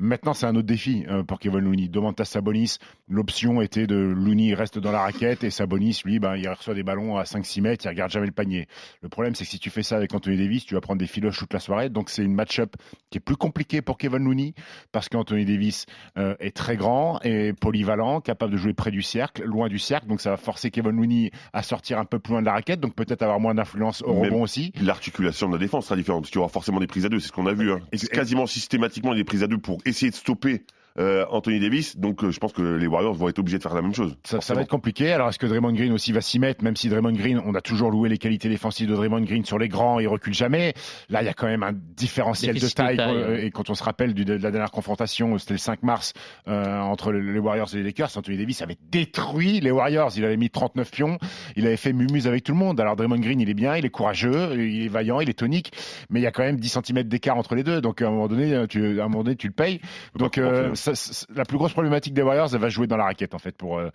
Maintenant, 0.00 0.32
c'est 0.32 0.46
un 0.46 0.54
autre 0.54 0.66
défi 0.66 1.04
euh, 1.08 1.24
pour 1.24 1.40
Kevin 1.40 1.60
Looney. 1.60 1.88
Domantas 1.88 2.24
Sabonis, 2.24 2.78
l'option 3.08 3.60
était 3.60 3.88
de 3.88 3.96
Looney 3.96 4.54
reste 4.54 4.78
dans 4.78 4.92
la 4.92 5.00
raquette, 5.00 5.44
et 5.44 5.50
Sabonis, 5.50 6.02
lui, 6.04 6.18
ben, 6.18 6.36
il 6.36 6.48
reçoit 6.48 6.74
des 6.74 6.84
ballons 6.84 7.16
à 7.16 7.24
5-6 7.24 7.62
mètres, 7.62 7.84
il 7.84 7.88
regarde 7.88 8.10
jamais 8.10 8.26
le 8.26 8.32
panier. 8.32 8.66
Le 9.02 9.08
problème, 9.08 9.34
c'est 9.34 9.44
que 9.44 9.50
si 9.50 9.58
tu 9.58 9.70
fais 9.70 9.82
ça 9.82 9.96
avec 9.96 10.12
Anthony 10.14 10.36
Davis, 10.36 10.66
tu 10.66 10.74
vas 10.74 10.80
prendre 10.80 10.98
des 10.98 11.06
filoches 11.06 11.38
toute 11.38 11.52
la 11.52 11.60
soirée, 11.60 11.90
donc 11.90 12.10
c'est 12.10 12.24
une 12.24 12.34
match-up 12.34 12.74
qui 13.10 13.18
est 13.18 13.20
plus 13.20 13.36
compliquée 13.36 13.82
pour 13.82 13.98
Kevin 13.98 14.24
Looney, 14.24 14.54
parce 14.92 15.08
qu'en 15.08 15.24
Anthony 15.28 15.44
Davis 15.44 15.84
euh, 16.16 16.34
est 16.40 16.56
très 16.56 16.76
grand 16.76 17.20
et 17.22 17.52
polyvalent, 17.52 18.22
capable 18.22 18.52
de 18.52 18.56
jouer 18.56 18.72
près 18.72 18.90
du 18.90 19.02
cercle, 19.02 19.44
loin 19.44 19.68
du 19.68 19.78
cercle. 19.78 20.06
Donc 20.06 20.22
ça 20.22 20.30
va 20.30 20.36
forcer 20.38 20.70
Kevin 20.70 20.92
Looney 20.92 21.30
à 21.52 21.62
sortir 21.62 21.98
un 21.98 22.06
peu 22.06 22.18
plus 22.18 22.32
loin 22.32 22.40
de 22.40 22.46
la 22.46 22.52
raquette, 22.52 22.80
donc 22.80 22.94
peut-être 22.94 23.22
avoir 23.22 23.38
moins 23.38 23.54
d'influence 23.54 24.02
au 24.02 24.14
rebond 24.14 24.42
aussi. 24.42 24.72
L'articulation 24.80 25.48
de 25.48 25.52
la 25.52 25.58
défense 25.58 25.84
sera 25.84 25.96
différente, 25.96 26.22
parce 26.22 26.30
qu'il 26.30 26.38
y 26.38 26.40
aura 26.40 26.48
forcément 26.48 26.80
des 26.80 26.86
prises 26.86 27.04
à 27.04 27.10
deux, 27.10 27.20
c'est 27.20 27.28
ce 27.28 27.32
qu'on 27.32 27.46
a 27.46 27.52
vu. 27.52 27.72
Hein. 27.72 27.80
Quasiment 28.10 28.46
systématiquement 28.46 29.14
des 29.14 29.24
prises 29.24 29.42
à 29.42 29.46
deux 29.46 29.58
pour 29.58 29.78
essayer 29.84 30.10
de 30.10 30.16
stopper 30.16 30.64
euh, 30.98 31.24
Anthony 31.30 31.60
Davis. 31.60 31.96
Donc 31.96 32.22
euh, 32.22 32.30
je 32.30 32.38
pense 32.38 32.52
que 32.52 32.62
les 32.62 32.86
Warriors 32.86 33.14
vont 33.14 33.28
être 33.28 33.38
obligés 33.38 33.58
de 33.58 33.62
faire 33.62 33.74
la 33.74 33.82
même 33.82 33.94
chose. 33.94 34.16
Ça, 34.24 34.40
ça 34.40 34.54
va 34.54 34.62
être 34.62 34.70
compliqué. 34.70 35.12
Alors 35.12 35.28
est-ce 35.28 35.38
que 35.38 35.46
Draymond 35.46 35.72
Green 35.72 35.92
aussi 35.92 36.12
va 36.12 36.20
s'y 36.20 36.38
mettre 36.38 36.64
Même 36.64 36.76
si 36.76 36.88
Draymond 36.88 37.12
Green, 37.12 37.40
on 37.44 37.54
a 37.54 37.60
toujours 37.60 37.90
loué 37.90 38.08
les 38.08 38.18
qualités 38.18 38.48
défensives 38.48 38.88
de 38.88 38.94
Draymond 38.94 39.22
Green 39.22 39.44
sur 39.44 39.58
les 39.58 39.68
grands, 39.68 40.00
il 40.00 40.08
recule 40.08 40.34
jamais. 40.34 40.74
Là, 41.08 41.22
il 41.22 41.26
y 41.26 41.28
a 41.28 41.34
quand 41.34 41.46
même 41.46 41.62
un 41.62 41.72
différentiel 41.72 42.58
de 42.58 42.68
taille. 42.68 42.96
De 42.96 43.02
taille 43.02 43.16
euh, 43.16 43.44
et 43.44 43.50
quand 43.50 43.70
on 43.70 43.74
se 43.74 43.82
rappelle 43.82 44.14
du, 44.14 44.24
de 44.24 44.34
la 44.34 44.50
dernière 44.50 44.70
confrontation, 44.70 45.38
c'était 45.38 45.54
le 45.54 45.58
5 45.58 45.82
mars 45.82 46.12
euh, 46.48 46.80
entre 46.80 47.12
les 47.12 47.38
Warriors 47.38 47.68
et 47.74 47.78
les 47.78 47.84
Lakers, 47.84 48.16
Anthony 48.16 48.36
Davis 48.36 48.62
avait 48.62 48.78
détruit 48.90 49.60
les 49.60 49.70
Warriors. 49.70 50.12
Il 50.16 50.24
avait 50.24 50.36
mis 50.36 50.50
39 50.50 50.90
pions. 50.90 51.18
Il 51.56 51.66
avait 51.66 51.76
fait 51.76 51.92
mumuse 51.92 52.26
avec 52.26 52.44
tout 52.44 52.52
le 52.52 52.58
monde. 52.58 52.80
Alors 52.80 52.96
Draymond 52.96 53.18
Green, 53.20 53.40
il 53.40 53.48
est 53.48 53.54
bien, 53.54 53.76
il 53.76 53.84
est 53.84 53.90
courageux, 53.90 54.54
il 54.54 54.86
est 54.86 54.88
vaillant, 54.88 55.20
il 55.20 55.30
est 55.30 55.38
tonique, 55.38 55.72
mais 56.10 56.20
il 56.20 56.22
y 56.22 56.26
a 56.26 56.32
quand 56.32 56.42
même 56.42 56.58
10 56.58 56.78
cm 56.84 57.02
d'écart 57.04 57.36
entre 57.36 57.54
les 57.54 57.62
deux. 57.62 57.80
Donc 57.80 58.02
à 58.02 58.08
un 58.08 58.10
moment 58.10 58.28
donné, 58.28 58.66
tu, 58.68 59.00
à 59.00 59.04
un 59.04 59.08
moment 59.08 59.24
donné, 59.24 59.36
tu 59.36 59.46
le 59.46 59.52
payes. 59.52 59.80
Donc 60.16 60.38
euh, 60.38 60.74
ça, 60.74 60.87
la 61.34 61.44
plus 61.44 61.58
grosse 61.58 61.72
problématique 61.72 62.14
des 62.14 62.22
Warriors, 62.22 62.54
elle 62.54 62.60
va 62.60 62.68
jouer 62.68 62.86
dans 62.86 62.96
la 62.96 63.04
raquette 63.04 63.34
en 63.34 63.38
fait. 63.38 63.56
Pour 63.56 63.78
euh, 63.78 63.90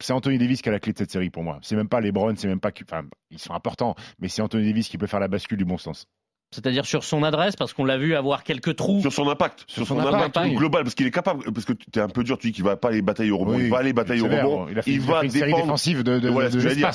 c'est 0.00 0.12
Anthony 0.12 0.38
Davis 0.38 0.62
qui 0.62 0.68
a 0.68 0.72
la 0.72 0.80
clé 0.80 0.92
de 0.92 0.98
cette 0.98 1.10
série 1.10 1.30
pour 1.30 1.42
moi. 1.42 1.58
C'est 1.62 1.76
même 1.76 1.88
pas 1.88 2.00
les 2.00 2.08
LeBron, 2.08 2.34
c'est 2.36 2.48
même 2.48 2.60
pas, 2.60 2.70
enfin 2.82 3.04
ils 3.30 3.38
sont 3.38 3.54
importants, 3.54 3.94
mais 4.18 4.28
c'est 4.28 4.42
Anthony 4.42 4.66
Davis 4.66 4.88
qui 4.88 4.98
peut 4.98 5.06
faire 5.06 5.20
la 5.20 5.28
bascule 5.28 5.58
du 5.58 5.64
bon 5.64 5.78
sens. 5.78 6.06
C'est-à-dire 6.54 6.86
sur 6.86 7.02
son 7.02 7.24
adresse, 7.24 7.56
parce 7.56 7.72
qu'on 7.72 7.84
l'a 7.84 7.98
vu 7.98 8.14
avoir 8.14 8.44
quelques 8.44 8.76
trous. 8.76 9.00
Sur 9.00 9.12
son 9.12 9.28
impact, 9.28 9.64
sur, 9.66 9.84
son, 9.84 9.98
impact, 9.98 10.54
global, 10.54 10.84
parce 10.84 10.94
qu'il 10.94 11.06
est 11.06 11.10
capable, 11.10 11.52
parce 11.52 11.66
que 11.66 11.72
tu 11.72 11.98
es 11.98 12.00
un 12.00 12.08
peu 12.08 12.22
dur, 12.22 12.38
tu 12.38 12.48
dis 12.48 12.52
qu'il 12.52 12.62
va 12.62 12.76
pas 12.76 12.88
aller 12.88 13.02
batailler 13.02 13.32
au 13.32 13.38
rebond, 13.38 13.58
il 13.58 13.70
va 13.70 13.78
aller 13.78 13.92
batailler 13.92 14.22
au 14.22 14.28
rebond, 14.28 14.68
il, 14.70 14.78
a 14.78 14.82
fait, 14.82 14.92
il, 14.92 15.00
va 15.00 15.24
une 15.24 15.30
série 15.30 15.52
défensive 15.52 16.04
de, 16.04 16.20
de, 16.20 16.28
voilà, 16.28 16.50
de, 16.50 16.60
de 16.60 16.74
dire, 16.74 16.90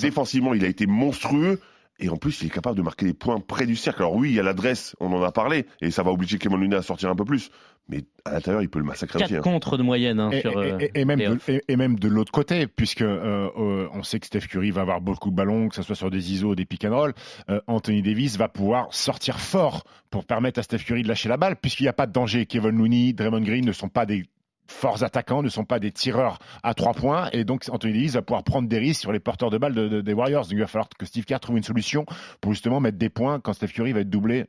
défensivement, 0.00 0.52
il 0.52 0.64
a 0.64 0.68
été 0.68 0.86
monstrueux. 0.86 1.60
Et 2.00 2.08
en 2.08 2.16
plus, 2.16 2.42
il 2.42 2.46
est 2.46 2.50
capable 2.50 2.76
de 2.76 2.82
marquer 2.82 3.06
des 3.06 3.14
points 3.14 3.40
près 3.40 3.66
du 3.66 3.74
cercle. 3.74 4.02
Alors 4.02 4.14
oui, 4.14 4.30
il 4.30 4.34
y 4.36 4.40
a 4.40 4.42
l'adresse, 4.42 4.94
on 5.00 5.12
en 5.12 5.22
a 5.22 5.32
parlé, 5.32 5.66
et 5.80 5.90
ça 5.90 6.02
va 6.02 6.12
obliger 6.12 6.38
Kevin 6.38 6.60
Looney 6.60 6.76
à 6.76 6.82
sortir 6.82 7.10
un 7.10 7.16
peu 7.16 7.24
plus. 7.24 7.50
Mais 7.88 8.04
à 8.24 8.32
l'intérieur, 8.32 8.62
il 8.62 8.68
peut 8.68 8.78
le 8.78 8.84
massacrer 8.84 9.18
4 9.18 9.26
aussi. 9.26 9.36
Hein. 9.36 9.40
contre 9.40 9.78
de 9.78 9.82
moyenne 9.82 10.20
hein, 10.20 10.30
et, 10.30 10.40
sur, 10.42 10.62
et, 10.62 10.90
et, 10.94 11.04
même 11.06 11.18
de, 11.18 11.38
et, 11.66 11.76
même 11.76 11.98
de 11.98 12.08
l'autre 12.08 12.30
côté, 12.30 12.66
puisque 12.66 13.00
euh, 13.00 13.48
euh, 13.56 13.88
on 13.94 14.02
sait 14.02 14.20
que 14.20 14.26
Steph 14.26 14.40
Curry 14.40 14.70
va 14.70 14.82
avoir 14.82 15.00
beaucoup 15.00 15.30
de 15.30 15.34
ballons, 15.34 15.68
que 15.68 15.74
ce 15.74 15.82
soit 15.82 15.94
sur 15.94 16.10
des 16.10 16.32
ISO, 16.32 16.54
des 16.54 16.66
pick 16.66 16.84
and 16.84 16.94
roll. 16.94 17.14
Euh, 17.48 17.60
Anthony 17.66 18.02
Davis 18.02 18.36
va 18.36 18.48
pouvoir 18.48 18.88
sortir 18.92 19.40
fort 19.40 19.84
pour 20.10 20.26
permettre 20.26 20.60
à 20.60 20.62
Steph 20.62 20.78
Curry 20.78 21.02
de 21.02 21.08
lâcher 21.08 21.30
la 21.30 21.38
balle, 21.38 21.56
puisqu'il 21.56 21.84
n'y 21.84 21.88
a 21.88 21.94
pas 21.94 22.06
de 22.06 22.12
danger. 22.12 22.44
Kevin 22.44 22.76
Looney, 22.76 23.14
Draymond 23.14 23.40
Green 23.40 23.64
ne 23.64 23.72
sont 23.72 23.88
pas 23.88 24.04
des 24.04 24.24
forts 24.68 25.02
attaquants, 25.02 25.42
ne 25.42 25.48
sont 25.48 25.64
pas 25.64 25.80
des 25.80 25.90
tireurs 25.90 26.38
à 26.62 26.74
trois 26.74 26.92
points, 26.92 27.28
et 27.32 27.44
donc 27.44 27.64
Anthony 27.70 27.94
Davis 27.94 28.12
va 28.12 28.22
pouvoir 28.22 28.44
prendre 28.44 28.68
des 28.68 28.78
risques 28.78 29.00
sur 29.00 29.12
les 29.12 29.20
porteurs 29.20 29.50
de 29.50 29.58
balles 29.58 29.74
de, 29.74 29.88
de, 29.88 30.00
des 30.00 30.12
Warriors. 30.12 30.44
Donc 30.44 30.52
il 30.52 30.60
va 30.60 30.66
falloir 30.66 30.88
que 30.88 31.06
Steve 31.06 31.24
Kerr 31.24 31.40
trouve 31.40 31.56
une 31.56 31.64
solution 31.64 32.06
pour 32.40 32.52
justement 32.52 32.78
mettre 32.80 32.98
des 32.98 33.08
points 33.08 33.40
quand 33.40 33.52
Steph 33.52 33.68
Curry 33.68 33.92
va 33.92 34.00
être 34.00 34.10
doublé. 34.10 34.46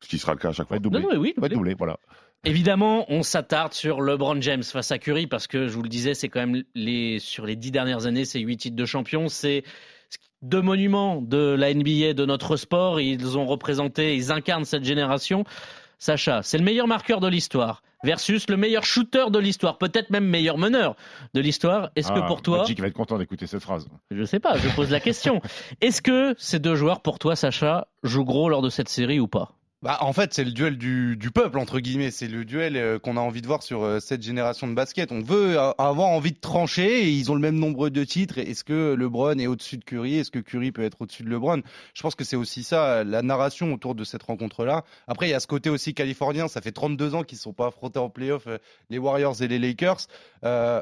Ce 0.00 0.08
qui 0.08 0.18
sera 0.18 0.32
le 0.32 0.38
cas 0.38 0.48
à 0.48 0.52
chaque 0.52 0.66
fois. 0.66 0.74
Va 0.74 0.78
être 0.78 0.82
doublé. 0.82 1.00
Non, 1.00 1.12
non, 1.12 1.20
oui, 1.20 1.34
va 1.36 1.46
être 1.46 1.52
doublé, 1.52 1.74
voilà. 1.74 1.98
Évidemment, 2.44 3.04
on 3.08 3.22
s'attarde 3.22 3.74
sur 3.74 4.00
LeBron 4.00 4.40
James 4.40 4.62
face 4.62 4.90
à 4.92 4.98
Curry 4.98 5.26
parce 5.26 5.46
que 5.46 5.68
je 5.68 5.74
vous 5.74 5.82
le 5.82 5.90
disais, 5.90 6.14
c'est 6.14 6.30
quand 6.30 6.40
même 6.40 6.64
les 6.74 7.18
sur 7.18 7.44
les 7.44 7.54
dix 7.54 7.70
dernières 7.70 8.06
années, 8.06 8.24
c'est 8.24 8.40
huit 8.40 8.56
titres 8.56 8.76
de 8.76 8.86
champion, 8.86 9.28
c'est 9.28 9.62
deux 10.40 10.62
monuments 10.62 11.20
de 11.20 11.54
la 11.54 11.74
NBA, 11.74 12.14
de 12.14 12.24
notre 12.24 12.56
sport. 12.56 12.98
Ils 12.98 13.36
ont 13.36 13.44
représenté, 13.44 14.16
ils 14.16 14.32
incarnent 14.32 14.64
cette 14.64 14.84
génération. 14.84 15.44
Sacha, 15.98 16.42
c'est 16.42 16.56
le 16.56 16.64
meilleur 16.64 16.86
marqueur 16.86 17.20
de 17.20 17.28
l'histoire 17.28 17.82
versus 18.04 18.48
le 18.48 18.56
meilleur 18.56 18.84
shooter 18.84 19.26
de 19.30 19.38
l'histoire, 19.38 19.78
peut-être 19.78 20.10
même 20.10 20.26
meilleur 20.26 20.58
meneur 20.58 20.96
de 21.34 21.40
l'histoire. 21.40 21.90
Est-ce 21.96 22.10
ah, 22.12 22.20
que 22.20 22.26
pour 22.26 22.42
toi, 22.42 22.58
Magic 22.58 22.80
va 22.80 22.86
être 22.86 22.94
content 22.94 23.18
d'écouter 23.18 23.46
cette 23.46 23.62
phrase. 23.62 23.86
Je 24.10 24.24
sais 24.24 24.40
pas, 24.40 24.56
je 24.56 24.68
pose 24.74 24.90
la 24.90 25.00
question. 25.00 25.40
Est-ce 25.80 26.02
que 26.02 26.34
ces 26.38 26.58
deux 26.58 26.74
joueurs, 26.74 27.00
pour 27.00 27.18
toi, 27.18 27.36
Sacha, 27.36 27.88
jouent 28.02 28.24
gros 28.24 28.48
lors 28.48 28.62
de 28.62 28.70
cette 28.70 28.88
série 28.88 29.20
ou 29.20 29.28
pas? 29.28 29.52
Bah, 29.82 29.96
en 30.02 30.12
fait, 30.12 30.34
c'est 30.34 30.44
le 30.44 30.50
duel 30.50 30.76
du, 30.76 31.16
peuple, 31.32 31.58
entre 31.58 31.80
guillemets. 31.80 32.10
C'est 32.10 32.28
le 32.28 32.44
duel 32.44 32.76
euh, 32.76 32.98
qu'on 32.98 33.16
a 33.16 33.20
envie 33.20 33.40
de 33.40 33.46
voir 33.46 33.62
sur 33.62 33.82
euh, 33.82 33.98
cette 33.98 34.22
génération 34.22 34.68
de 34.68 34.74
basket. 34.74 35.10
On 35.10 35.22
veut 35.22 35.58
euh, 35.58 35.72
avoir 35.78 36.08
envie 36.08 36.32
de 36.32 36.38
trancher 36.38 37.04
et 37.04 37.10
ils 37.10 37.32
ont 37.32 37.34
le 37.34 37.40
même 37.40 37.58
nombre 37.58 37.88
de 37.88 38.04
titres. 38.04 38.36
Est-ce 38.36 38.62
que 38.62 38.94
LeBron 38.94 39.38
est 39.38 39.46
au-dessus 39.46 39.78
de 39.78 39.84
Curry? 39.84 40.16
Est-ce 40.16 40.30
que 40.30 40.38
Curry 40.38 40.70
peut 40.70 40.82
être 40.82 41.00
au-dessus 41.00 41.22
de 41.22 41.30
LeBron? 41.30 41.62
Je 41.94 42.02
pense 42.02 42.14
que 42.14 42.24
c'est 42.24 42.36
aussi 42.36 42.62
ça, 42.62 43.04
la 43.04 43.22
narration 43.22 43.72
autour 43.72 43.94
de 43.94 44.04
cette 44.04 44.22
rencontre-là. 44.22 44.84
Après, 45.08 45.28
il 45.28 45.30
y 45.30 45.34
a 45.34 45.40
ce 45.40 45.46
côté 45.46 45.70
aussi 45.70 45.94
californien. 45.94 46.46
Ça 46.46 46.60
fait 46.60 46.72
32 46.72 47.14
ans 47.14 47.22
qu'ils 47.22 47.36
ne 47.36 47.42
sont 47.42 47.54
pas 47.54 47.68
affrontés 47.68 48.00
en 48.00 48.10
playoff, 48.10 48.46
les 48.90 48.98
Warriors 48.98 49.40
et 49.40 49.48
les 49.48 49.58
Lakers. 49.58 50.08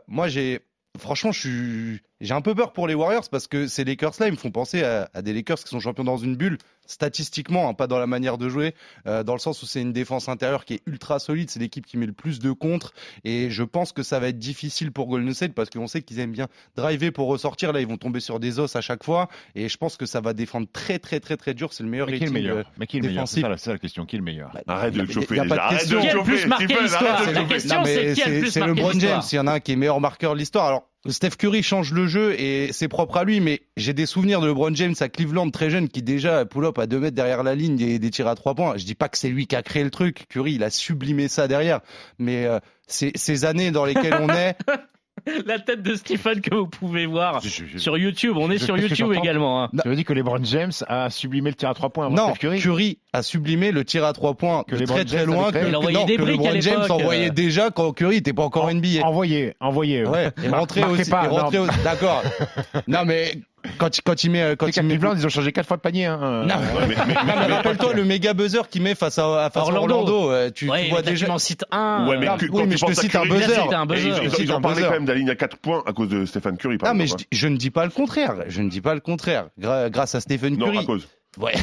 Moi, 0.09 0.27
j'ai. 0.27 0.61
Franchement, 0.99 1.31
je 1.31 1.39
suis 1.39 2.01
j'ai 2.21 2.35
un 2.35 2.41
peu 2.41 2.55
peur 2.55 2.73
pour 2.73 2.87
les 2.89 2.95
Warriors 2.95 3.29
parce 3.31 3.47
que 3.47 3.67
ces 3.67 3.85
Lakers-là, 3.85 4.27
ils 4.29 4.33
me 4.33 4.37
font 4.37 4.51
penser 4.51 4.83
à, 4.83 5.09
à, 5.15 5.23
des 5.23 5.33
Lakers 5.33 5.59
qui 5.59 5.69
sont 5.69 5.81
champions 5.81 6.05
dans 6.05 6.17
une 6.17 6.37
bulle, 6.37 6.59
statistiquement, 6.87 7.69
hein, 7.69 7.75
pas 7.75 7.87
dans 7.87 7.99
la 7.99 8.07
manière 8.07 8.39
de 8.39 8.49
jouer, 8.49 8.75
euh, 9.07 9.23
dans 9.23 9.35
le 9.35 9.39
sens 9.39 9.63
où 9.63 9.67
c'est 9.67 9.81
une 9.83 9.93
défense 9.93 10.29
intérieure 10.29 10.65
qui 10.65 10.75
est 10.75 10.83
ultra 10.87 11.19
solide, 11.19 11.51
c'est 11.51 11.61
l'équipe 11.61 11.87
qui 11.87 11.97
met 11.97 12.07
le 12.07 12.13
plus 12.13 12.39
de 12.41 12.51
contre, 12.51 12.93
et 13.25 13.51
je 13.51 13.63
pense 13.63 13.93
que 13.93 14.03
ça 14.03 14.19
va 14.19 14.29
être 14.29 14.39
difficile 14.39 14.91
pour 14.91 15.07
Golden 15.07 15.33
State 15.35 15.53
parce 15.53 15.71
qu'on 15.71 15.87
sait 15.87 16.03
qu'ils 16.03 16.19
aiment 16.19 16.33
bien 16.33 16.49
driver 16.77 17.11
pour 17.13 17.29
ressortir, 17.29 17.73
là 17.73 17.81
ils 17.81 17.87
vont 17.87 17.99
tomber 17.99 18.21
sur 18.21 18.41
des 18.41 18.59
os 18.59 18.75
à 18.75 18.81
chaque 18.81 19.05
fois, 19.05 19.29
et 19.55 19.69
je 19.69 19.77
pense 19.77 19.97
que 19.97 20.07
ça 20.07 20.21
va 20.21 20.33
défendre 20.33 20.67
très 20.73 20.99
très 20.99 21.21
très 21.21 21.37
très 21.37 21.55
dur, 21.55 21.73
c'est 21.73 21.83
le 21.85 21.89
meilleur 21.91 22.09
Mais 22.09 22.17
qui 22.19 22.25
est 22.25 22.27
le 22.27 22.33
meilleur 22.33 22.57
euh, 22.59 22.63
Mais 22.79 22.87
qui 22.87 22.97
est 22.97 23.01
le 23.01 23.09
meilleur. 23.09 23.29
C'est 23.29 23.43
ça, 23.43 23.73
la- 23.73 23.79
question. 23.79 24.07
Qui 24.07 24.17
est 24.17 24.19
le 24.19 24.25
meilleur 24.25 24.51
Bah, 24.55 24.63
Arrête 24.75 24.95
de 24.95 24.99
y 24.99 25.01
a- 25.03 25.05
le 25.05 25.13
chauffer. 25.13 25.37
y 25.37 25.41
a 25.41 25.45
pas 25.45 25.55
de. 25.55 25.61
Arrête 25.61 25.79
question. 25.81 25.97
de 25.99 26.03
Qui 26.03 26.09
a 26.09 26.15
le 26.15 26.23
plus 26.23 26.47
marqué 26.47 26.67
l'histoire 26.67 27.31
La 27.33 27.45
question, 27.45 27.85
c'est 27.85 28.13
qui 28.15 28.23
a 28.23 28.29
le 28.29 28.41
plus 28.41 28.51
c'est 28.51 28.67
LeBron 28.67 28.93
James. 28.99 29.23
Il 29.31 29.37
y 29.37 29.39
en 29.39 29.47
a 29.47 29.53
un 29.53 29.61
qui 29.61 29.73
est 29.73 29.77
meilleur 29.77 30.01
marqueur 30.01 30.33
de 30.35 30.39
l'histoire. 30.39 30.67
Alors, 30.67 30.89
Steph 31.11 31.37
Curry 31.39 31.63
change 31.63 31.93
le 31.93 32.07
jeu 32.07 32.39
et 32.39 32.73
c'est 32.73 32.89
propre 32.89 33.17
à 33.17 33.25
lui, 33.25 33.41
mais 33.41 33.63
j'ai 33.77 33.93
des 33.93 34.07
souvenirs 34.07 34.41
de 34.41 34.49
LeBron 34.49 34.75
James 34.75 34.95
à 35.01 35.09
Cleveland 35.09 35.51
très 35.51 35.71
jeune 35.71 35.89
qui 35.89 36.03
déjà 36.03 36.45
pull-up 36.45 36.79
à 36.79 36.87
2 36.87 37.01
mètres 37.01 37.17
derrière 37.17 37.43
la 37.43 37.55
ligne 37.55 37.77
des, 37.77 37.99
des 37.99 38.11
tirs 38.11 38.29
à 38.29 38.35
3 38.35 38.55
points. 38.55 38.77
Je 38.77 38.85
dis 38.85 38.95
pas 38.95 39.09
que 39.09 39.17
c'est 39.17 39.29
lui 39.29 39.47
qui 39.47 39.57
a 39.57 39.63
créé 39.63 39.85
le 39.85 39.91
truc. 39.91 40.27
Curry, 40.29 40.55
il 40.55 40.63
a 40.63 40.71
sublimé 40.71 41.29
ça 41.29 41.49
derrière. 41.49 41.81
Mais 42.19 42.47
euh, 42.47 42.59
ces, 42.87 43.13
ces 43.15 43.45
années 43.45 43.71
dans 43.71 43.85
lesquelles 43.85 44.19
on 44.21 44.29
est, 44.29 44.57
La 45.47 45.59
tête 45.59 45.83
de 45.83 45.95
Stephen 45.95 46.41
que 46.41 46.55
vous 46.55 46.67
pouvez 46.67 47.07
voir 47.07 47.41
Je- 47.41 47.49
je- 47.49 47.65
je- 47.73 47.79
sur 47.79 47.97
YouTube. 47.99 48.37
On 48.37 48.51
est 48.51 48.59
je- 48.59 48.65
sur 48.65 48.77
YouTube 48.77 49.13
également. 49.13 49.65
hein. 49.65 49.71
Tu 49.83 49.89
veux 49.89 49.97
dire 49.97 50.05
que 50.05 50.13
LeBron 50.13 50.43
James 50.45 50.73
a 50.87 51.11
sublimé 51.11 51.51
le 51.51 51.57
tir 51.57 51.69
à 51.71 51.75
3 51.75 51.91
points 51.91 52.07
avant 52.07 52.15
non, 52.15 52.33
Curry 52.33 52.59
Curry 52.61 52.99
a 53.13 53.23
sublimé 53.23 53.71
le 53.73 53.85
tir 53.85 54.05
à 54.05 54.13
3 54.13 54.35
points 54.35 54.65
Que 54.67 54.77
de 54.77 54.85
très 54.85 55.05
très 55.05 55.19
James 55.19 55.27
loin. 55.27 55.51
Que. 55.53 55.67
Il 55.67 55.75
envoyait 55.77 55.99
non, 55.99 56.05
des 56.07 56.17
que 56.17 56.23
briques 56.23 56.41
à 56.47 56.53
LeBron 56.53 56.61
James 56.61 56.87
envoyait 56.91 57.29
euh. 57.29 57.33
déjà 57.33 57.71
quand 57.71 57.93
Curry 57.93 58.17
n'était 58.17 58.33
pas 58.33 58.43
encore 58.45 58.71
NBA. 58.71 59.05
Envoyé, 59.05 59.55
envoyé. 59.61 60.05
Ouais, 60.07 60.31
et 60.43 60.49
Mar- 60.49 60.61
rentré 60.61 60.81
marquez 60.81 61.01
aussi. 61.03 61.11
pas, 61.11 61.25
et 61.25 61.29
rentré 61.29 61.59
non. 61.59 61.65
aussi- 61.65 61.83
D'accord. 61.85 62.23
non, 62.89 63.05
mais 63.05 63.33
quand, 63.77 63.99
il- 63.99 64.03
quand 64.03 64.25
il 64.25 64.31
met. 64.31 64.57
Quand 64.57 64.67
C'est 64.67 64.73
qu'à 64.73 64.81
il 64.83 64.87
met 64.87 64.95
Cleveland, 64.97 65.15
ils 65.17 65.27
ont 65.27 65.29
changé 65.29 65.53
4 65.53 65.67
fois 65.67 65.77
de 65.77 65.83
panier. 65.83 66.07
Hein. 66.07 66.45
Non, 66.47 66.55
Ouais, 66.57 66.87
mais- 66.89 66.95
mais- 67.07 67.15
Non, 67.15 67.21
mais 67.25 67.55
rappelle-toi 67.55 67.93
le 67.95 68.05
méga 68.05 68.33
buzzer 68.35 68.69
qu'il 68.69 68.83
met 68.83 68.95
face 68.95 69.19
à, 69.19 69.51
face 69.53 69.63
Orlando. 69.63 69.95
Orlando. 69.95 70.31
euh, 70.31 70.49
Tu, 70.51 70.65
tu 70.67 70.71
Ouais, 70.71 70.89
vois 70.89 71.01
mais 71.01 71.11
déjà. 71.11 71.27
tu 71.27 71.33
m'en 71.33 71.39
cites 71.39 71.65
un. 71.71 72.07
Ouais, 72.09 72.17
mais 72.19 72.29
euh, 72.29 72.37
que- 72.37 72.45
oui, 72.47 72.51
quand 72.53 72.59
mais 72.67 72.75
tu 72.75 72.79
je 72.79 72.87
te 72.87 72.93
cite 73.01 73.15
un 73.15 73.25
buzzer. 73.27 74.41
Ils, 74.41 74.53
ont 74.53 74.61
parlé 74.61 74.83
quand 74.83 74.91
même 74.91 75.05
d'aligner 75.05 75.33
à 75.33 75.37
4 75.37 75.57
points 75.59 75.83
à 75.87 75.93
cause 75.93 76.09
de 76.09 76.25
Stephen 76.27 76.57
Curry, 76.57 76.79
par 76.79 76.91
Ah, 76.91 76.95
mais 76.95 77.07
je, 77.33 77.49
ne 77.49 77.57
dis 77.57 77.71
pas 77.71 77.85
le 77.85 77.91
contraire. 77.91 78.35
Je 78.49 78.63
ne 78.63 78.69
dis 78.71 78.81
pas 78.81 78.95
le 78.95 79.01
contraire. 79.01 79.47
Grâce 79.59 80.15
à 80.15 80.21
Stephen 80.21 80.57
Non, 80.57 80.71
Curry. 80.73 80.87
Ouais. 81.41 81.55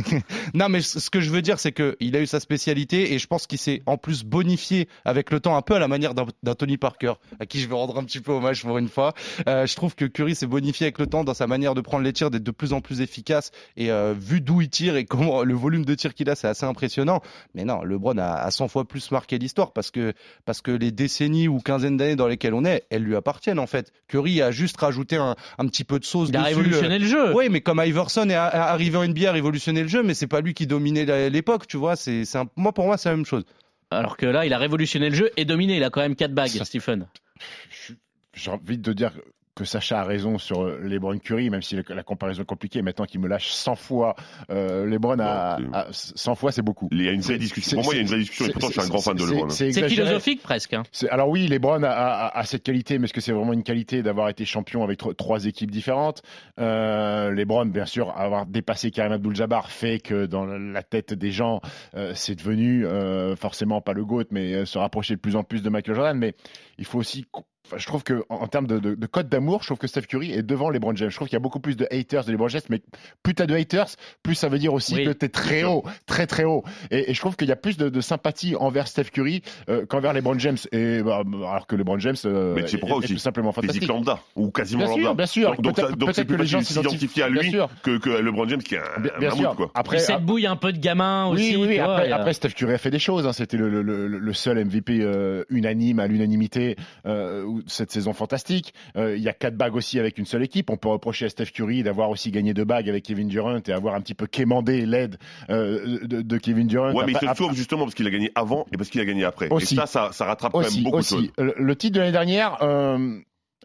non, 0.54 0.68
mais 0.68 0.80
ce 0.80 1.10
que 1.10 1.20
je 1.20 1.30
veux 1.30 1.42
dire, 1.42 1.58
c'est 1.58 1.72
que 1.72 1.96
il 2.00 2.16
a 2.16 2.20
eu 2.20 2.26
sa 2.26 2.40
spécialité 2.40 3.12
et 3.14 3.18
je 3.18 3.26
pense 3.26 3.46
qu'il 3.46 3.58
s'est 3.58 3.82
en 3.86 3.96
plus 3.96 4.24
bonifié 4.24 4.88
avec 5.04 5.30
le 5.30 5.40
temps, 5.40 5.56
un 5.56 5.62
peu 5.62 5.74
à 5.74 5.78
la 5.78 5.88
manière 5.88 6.14
d'un 6.14 6.54
Tony 6.54 6.76
Parker, 6.76 7.14
à 7.40 7.46
qui 7.46 7.60
je 7.60 7.68
vais 7.68 7.74
rendre 7.74 7.98
un 7.98 8.04
petit 8.04 8.20
peu 8.20 8.32
hommage 8.32 8.62
pour 8.62 8.78
une 8.78 8.88
fois. 8.88 9.14
Euh, 9.48 9.66
je 9.66 9.74
trouve 9.76 9.94
que 9.94 10.04
Curry 10.04 10.34
s'est 10.34 10.46
bonifié 10.46 10.86
avec 10.86 10.98
le 10.98 11.06
temps 11.06 11.24
dans 11.24 11.34
sa 11.34 11.46
manière 11.46 11.74
de 11.74 11.80
prendre 11.80 12.04
les 12.04 12.12
tirs, 12.12 12.30
d'être 12.30 12.42
de 12.42 12.50
plus 12.50 12.72
en 12.72 12.80
plus 12.80 13.00
efficace 13.00 13.50
et 13.76 13.90
euh, 13.90 14.14
vu 14.18 14.40
d'où 14.40 14.60
il 14.60 14.68
tire 14.68 14.96
et 14.96 15.04
comment 15.14 15.42
le 15.42 15.54
volume 15.54 15.84
de 15.84 15.94
tir 15.94 16.14
qu'il 16.14 16.28
a, 16.30 16.34
c'est 16.34 16.48
assez 16.48 16.66
impressionnant. 16.66 17.20
Mais 17.54 17.64
non, 17.64 17.82
LeBron 17.82 18.18
a, 18.18 18.34
a 18.34 18.50
100 18.50 18.68
fois 18.68 18.86
plus 18.86 19.10
marqué 19.10 19.38
l'histoire 19.38 19.72
parce 19.72 19.90
que 19.90 20.12
parce 20.44 20.60
que 20.60 20.70
les 20.70 20.90
décennies 20.92 21.48
ou 21.48 21.58
quinzaines 21.60 21.96
d'années 21.96 22.16
dans 22.16 22.26
lesquelles 22.28 22.54
on 22.54 22.64
est, 22.64 22.84
elles 22.90 23.02
lui 23.02 23.16
appartiennent 23.16 23.58
en 23.58 23.66
fait. 23.66 23.92
Curry 24.08 24.42
a 24.42 24.50
juste 24.50 24.76
rajouté 24.76 25.16
un, 25.16 25.34
un 25.58 25.66
petit 25.66 25.84
peu 25.84 25.98
de 25.98 26.04
sauce 26.04 26.28
Il 26.28 26.36
a 26.36 26.42
dessus. 26.42 26.54
révolutionné 26.56 26.98
le 26.98 27.06
jeu. 27.06 27.34
Oui, 27.34 27.48
mais 27.50 27.60
comme 27.60 27.82
Iverson 27.84 28.28
est 28.28 28.34
arrivé 28.34 28.96
en 28.98 29.02
NBA 29.14 29.28
à 29.28 29.32
révolutionner 29.32 29.82
le 29.82 29.88
jeu, 29.88 30.02
mais 30.02 30.14
c'est 30.14 30.26
pas 30.26 30.40
lui 30.40 30.54
qui 30.54 30.66
dominait 30.66 31.30
l'époque, 31.30 31.66
tu 31.66 31.76
vois. 31.76 31.96
C'est, 31.96 32.24
c'est 32.24 32.38
un- 32.38 32.48
moi 32.56 32.72
pour 32.72 32.86
moi 32.86 32.96
c'est 32.96 33.08
la 33.10 33.16
même 33.16 33.24
chose. 33.26 33.44
Alors 33.90 34.16
que 34.16 34.26
là, 34.26 34.44
il 34.46 34.52
a 34.52 34.58
révolutionné 34.58 35.08
le 35.10 35.14
jeu 35.14 35.30
et 35.36 35.44
dominé. 35.44 35.76
Il 35.76 35.84
a 35.84 35.90
quand 35.90 36.00
même 36.00 36.16
4 36.16 36.32
bagues, 36.34 36.48
Ça- 36.48 36.64
Stephen. 36.64 37.06
J'ai 38.34 38.50
envie 38.50 38.78
de 38.78 38.92
dire 38.92 39.12
que 39.54 39.64
Sacha 39.64 40.00
a 40.00 40.04
raison 40.04 40.36
sur 40.38 40.62
euh, 40.64 40.80
LeBron 40.82 41.16
Curry, 41.18 41.48
même 41.48 41.62
si 41.62 41.76
la, 41.88 42.02
comparaison 42.02 42.42
est 42.42 42.46
compliquée. 42.46 42.82
Maintenant 42.82 43.04
qu'il 43.04 43.20
me 43.20 43.28
lâche 43.28 43.50
100 43.52 43.76
fois, 43.76 44.16
euh, 44.50 44.84
LeBron 44.84 45.18
a, 45.20 45.58
Non, 45.60 45.68
a- 45.72 45.86
100 45.92 46.34
fois, 46.34 46.50
c'est 46.50 46.62
beaucoup. 46.62 46.88
Il 46.90 47.02
y 47.02 47.08
a 47.08 47.12
une 47.12 47.20
vraie 47.20 47.38
discussion. 47.38 47.76
Pour 47.76 47.84
moi, 47.84 47.94
il 47.94 47.98
y 47.98 48.00
a 48.00 48.02
une 48.02 48.08
vraie 48.08 48.18
discussion. 48.18 48.46
Et 48.46 48.50
pourtant, 48.52 48.66
je 48.68 48.72
suis 48.72 48.80
un 48.82 48.88
grand 48.88 49.00
fan 49.00 49.16
de 49.16 49.24
LeBron. 49.24 49.44
hein. 49.46 49.50
c'est 49.50 49.88
philosophique 49.88 50.42
presque. 50.42 50.74
hein. 50.74 50.82
C'est- 50.90 51.08
Alors 51.08 51.28
oui, 51.28 51.46
LeBron 51.46 51.82
a, 51.84 51.88
a, 51.90 52.38
a 52.38 52.44
cette 52.44 52.64
qualité, 52.64 52.98
mais 52.98 53.04
est-ce 53.04 53.12
que 53.12 53.20
c'est 53.20 53.32
vraiment 53.32 53.52
une 53.52 53.62
qualité 53.62 54.02
d'avoir 54.02 54.28
été 54.28 54.44
champion 54.44 54.82
avec 54.82 54.98
tro- 54.98 55.14
trois 55.14 55.44
équipes 55.46 55.70
différentes? 55.70 56.22
Euh, 56.58 57.30
LeBron, 57.30 57.66
bien 57.66 57.86
sûr, 57.86 58.10
avoir 58.16 58.46
dépassé 58.46 58.90
Karim 58.90 59.12
Abdul-Jabbar 59.12 59.70
fait 59.70 60.00
que 60.00 60.26
dans 60.26 60.46
la 60.46 60.82
tête 60.82 61.14
des 61.14 61.30
gens, 61.30 61.60
euh, 61.94 62.12
c'est 62.14 62.34
devenu 62.34 62.86
euh, 62.86 63.36
forcément 63.36 63.80
pas 63.80 63.92
le 63.92 64.04
GOAT, 64.04 64.24
mais 64.30 64.52
euh, 64.54 64.64
se 64.66 64.78
rapprocher 64.78 65.14
de 65.14 65.20
plus 65.20 65.36
en 65.36 65.44
plus 65.44 65.62
de 65.62 65.68
Michael 65.70 65.94
Jordan. 65.94 66.18
Mais 66.18 66.34
il 66.78 66.84
faut 66.84 66.98
aussi... 66.98 67.24
enfin, 67.66 67.76
je 67.78 67.86
trouve 67.86 68.02
que 68.02 68.24
en, 68.28 68.36
en 68.36 68.46
termes 68.46 68.66
de, 68.66 68.78
de, 68.78 68.94
de 68.94 69.06
code 69.06 69.28
d'amour, 69.28 69.60
je 69.62 69.66
trouve 69.68 69.78
que 69.78 69.86
Steph 69.86 70.02
Curry 70.02 70.32
est 70.32 70.42
devant 70.42 70.70
LeBron 70.70 70.94
James. 70.96 71.10
Je 71.10 71.16
trouve 71.16 71.28
qu'il 71.28 71.36
y 71.36 71.36
a 71.36 71.40
beaucoup 71.40 71.60
plus 71.60 71.76
de 71.76 71.86
haters 71.90 72.24
de 72.24 72.32
LeBron 72.32 72.48
James, 72.48 72.60
mais 72.70 72.80
plus 73.22 73.34
t'as 73.34 73.46
de 73.46 73.54
haters, 73.54 73.88
plus 74.22 74.34
ça 74.34 74.48
veut 74.48 74.58
dire 74.58 74.72
aussi 74.74 74.94
Oui, 74.94 75.04
que 75.04 75.10
t'es 75.10 75.28
très 75.28 75.64
haut, 75.64 75.84
très 76.06 76.26
très 76.26 76.44
haut. 76.44 76.64
Et, 76.90 77.10
et 77.10 77.14
je 77.14 77.20
trouve 77.20 77.36
qu'il 77.36 77.48
y 77.48 77.52
a 77.52 77.56
plus 77.56 77.76
de, 77.76 77.88
de 77.88 78.00
sympathie 78.00 78.54
envers 78.56 78.88
Steph 78.88 79.04
Curry 79.12 79.42
euh, 79.68 79.86
qu'envers 79.86 80.12
LeBron 80.12 80.38
James. 80.38 80.58
Et 80.72 81.02
bah, 81.02 81.22
alors 81.24 81.66
que 81.66 81.76
LeBron 81.76 81.98
James 81.98 82.16
euh, 82.24 82.54
Mais 82.54 82.62
tu 82.64 82.68
sais 82.70 82.76
est- 82.76 82.80
pourquoi 82.80 82.96
est 82.96 83.04
aussi 83.04 83.12
tout 83.14 83.18
simplement 83.18 83.52
Physique 83.52 83.66
fantastique. 83.70 83.88
lambda, 83.88 84.18
ou 84.36 84.50
quasiment 84.50 84.84
Bien 84.94 85.06
lambda. 85.06 85.26
sûr, 85.26 85.52
bien 85.52 85.54
sûr. 85.54 85.62
Donc, 85.96 86.12
c'est 86.14 86.22
que 86.24 86.28
plus 86.28 86.36
les 86.38 86.46
gens 86.46 86.60
s'identifier 86.60 87.22
à 87.24 87.28
lui 87.28 87.54
que, 87.82 87.98
que 87.98 88.10
LeBron 88.10 88.48
James 88.48 88.62
qui 88.62 88.74
est 88.74 88.78
un, 88.78 89.00
Bien, 89.00 89.10
un 89.14 89.18
bien 89.18 89.28
mammouth, 89.30 89.42
sûr. 89.44 89.56
quoi. 89.56 89.70
Après, 89.74 89.96
Et 89.96 90.00
cette 90.00 90.22
bouille 90.24 90.46
un 90.46 90.56
peu 90.56 90.72
de 90.72 90.78
gamin 90.78 91.26
aussi. 91.26 91.56
oui, 91.56 91.78
Après, 91.78 92.32
Steph 92.32 92.50
Curry 92.50 92.74
a 92.74 92.78
fait 92.78 92.90
des 92.90 92.98
choses. 92.98 93.26
hein. 93.26 93.32
C'était 93.32 93.56
le, 93.56 93.68
le, 93.68 93.82
le, 93.82 94.06
le 94.08 94.32
seul 94.32 94.64
MVP 94.64 94.98
euh, 95.00 95.44
unanime 95.50 95.98
à 96.00 96.06
l'unanimité 96.06 96.76
euh, 97.06 97.44
cette 97.66 97.90
saison 97.90 98.12
fantastique. 98.12 98.74
Euh, 98.96 99.16
il 99.16 99.22
y 99.22 99.28
a 99.28 99.32
quatre 99.32 99.56
bagues 99.56 99.76
aussi 99.76 99.98
avec 99.98 100.18
une 100.18 100.26
seule 100.26 100.42
équipe. 100.42 100.70
On 100.70 100.76
peut 100.76 100.88
reprocher 100.88 101.26
à 101.26 101.28
Steph 101.28 101.46
Curry 101.46 101.82
d'avoir 101.82 102.10
aussi 102.10 102.30
gagné 102.30 102.54
deux 102.54 102.64
bagues 102.64 102.88
avec 102.88 103.04
Kevin 103.04 103.28
Durant 103.28 103.58
et 103.66 103.72
avoir 103.72 103.94
un 103.94 104.00
petit 104.00 104.14
peu 104.14 104.26
quémandé 104.26 104.86
l'aide 104.86 105.18
euh, 105.50 105.98
de, 106.02 106.22
de 106.22 106.38
Kevin 106.38 106.66
Durant. 106.66 106.92
Ouais, 106.92 107.04
mais 107.06 107.12
il 107.20 107.28
se 107.28 107.34
sauve 107.34 107.54
justement 107.54 107.84
parce 107.84 107.94
qu'il 107.94 108.06
a 108.06 108.10
gagné 108.10 108.30
avant 108.34 108.66
et 108.72 108.76
parce 108.76 108.90
qu'il 108.90 109.00
a 109.00 109.04
gagné 109.04 109.24
après. 109.24 109.48
Aussi. 109.50 109.74
Et 109.74 109.76
ça, 109.76 109.86
ça, 109.86 110.10
ça 110.12 110.24
rattrape 110.24 110.52
quand 110.52 110.58
même 110.60 110.68
aussi, 110.68 110.82
beaucoup 110.82 110.96
de 110.96 111.00
aussi. 111.00 111.14
choses. 111.14 111.32
Le, 111.38 111.54
le 111.56 111.76
titre 111.76 111.94
de 111.94 112.00
l'année 112.00 112.12
dernière 112.12 112.58
euh, 112.62 113.18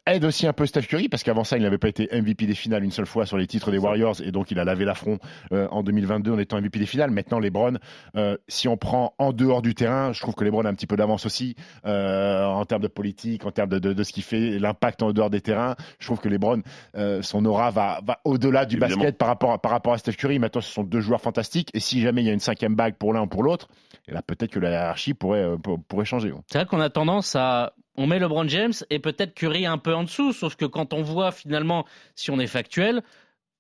aide 0.06 0.24
aussi 0.26 0.48
un 0.48 0.54
peu 0.54 0.66
Steph 0.66 0.84
Curry 0.84 1.10
parce 1.10 1.24
qu'avant 1.24 1.44
ça, 1.44 1.58
il 1.58 1.64
n'avait 1.64 1.78
pas 1.78 1.88
été 1.90 2.08
MVP 2.12 2.46
des 2.46 2.56
finales 2.56 2.84
une 2.84 2.92
seule 2.92 3.06
fois 3.06 3.26
sur 3.26 3.38
les 3.38 3.48
titres 3.48 3.72
des 3.72 3.78
Warriors 3.78 4.22
et 4.22 4.32
donc 4.32 4.52
il 4.52 4.60
a 4.60 4.64
lavé 4.64 4.86
l'affront 4.86 5.20
euh, 5.52 5.68
en 5.72 5.84
2022 5.84 6.32
en 6.34 6.40
étant 6.40 6.60
MVP 6.62 6.80
des 6.80 6.86
finales. 6.86 7.12
Maintenant, 7.12 7.40
LeBron, 7.40 7.78
euh, 8.16 8.38
si 8.48 8.68
on 8.68 8.78
prend 8.78 9.14
en 9.18 9.34
dehors 9.34 9.62
du 9.62 9.76
terrain, 9.76 10.12
je 10.14 10.20
trouve 10.22 10.36
que 10.36 10.44
LeBron 10.44 10.66
a 10.66 10.70
un 10.70 10.74
petit 10.74 10.88
peu 10.88 10.96
d'avance 10.96 11.26
aussi 11.26 11.56
euh, 11.86 12.46
en 12.46 12.66
termes 12.66 12.82
de 12.82 12.88
politique, 12.88 13.46
en 13.46 13.52
termes 13.52 13.70
de, 13.70 13.80
de, 13.80 13.94
de 13.94 14.04
ce 14.04 14.14
qu'il 14.14 14.24
fait, 14.24 14.60
l'impact 14.60 15.02
en 15.04 15.12
dehors 15.12 15.30
des 15.30 15.42
terrains. 15.42 15.76
Je 16.00 16.06
trouve 16.08 16.20
que 16.20 16.30
LeBron, 16.30 16.62
euh, 16.96 17.22
son 17.22 17.46
aura 17.46 17.72
va, 17.72 18.00
va 18.06 18.20
au-delà 18.26 18.66
du 18.66 18.76
Évidemment. 18.78 18.96
basket 18.98 19.18
par 19.18 19.28
rapport, 19.28 19.52
à, 19.52 19.58
par 19.62 19.72
rapport 19.72 19.94
à 19.94 19.98
Steph 19.98 20.14
Curry. 20.14 20.40
Maintenant, 20.40 20.62
ce 20.62 20.72
sont 20.72 20.84
deux 20.84 21.02
joueurs 21.02 21.22
fantastiques 21.22 21.70
et 21.74 21.80
si 21.80 22.02
jamais 22.02 22.22
il 22.22 22.26
y 22.28 22.30
a 22.30 22.34
une 22.34 22.40
cinquième 22.40 22.76
bague 22.76 22.96
pour 22.96 23.14
l'un 23.14 23.22
ou 23.22 23.28
pour 23.28 23.44
l'autre, 23.44 23.68
et 24.08 24.12
là 24.12 24.22
peut-être 24.22 24.52
que 24.52 24.60
la 24.60 24.70
hiérarchie 24.72 25.14
pourrait, 25.14 25.44
euh, 25.44 25.58
pour- 25.58 25.80
pourrait 25.84 26.06
changer. 26.06 26.34
C'est 26.48 26.58
vrai 26.60 26.68
qu'on 26.68 26.80
a 26.80 26.90
tendance 26.90 27.36
à. 27.36 27.74
On 28.02 28.08
met 28.08 28.18
LeBron 28.18 28.48
James 28.48 28.72
et 28.90 29.00
peut-être 29.00 29.34
Curry 29.34 29.66
un 29.66 29.78
peu 29.78 29.94
en 29.94 30.04
dessous, 30.04 30.32
sauf 30.32 30.56
que 30.56 30.64
quand 30.66 30.94
on 30.94 31.02
voit 31.02 31.32
finalement, 31.34 31.86
si 32.16 32.32
on 32.32 32.40
est 32.40 32.48
factuel, 32.48 33.02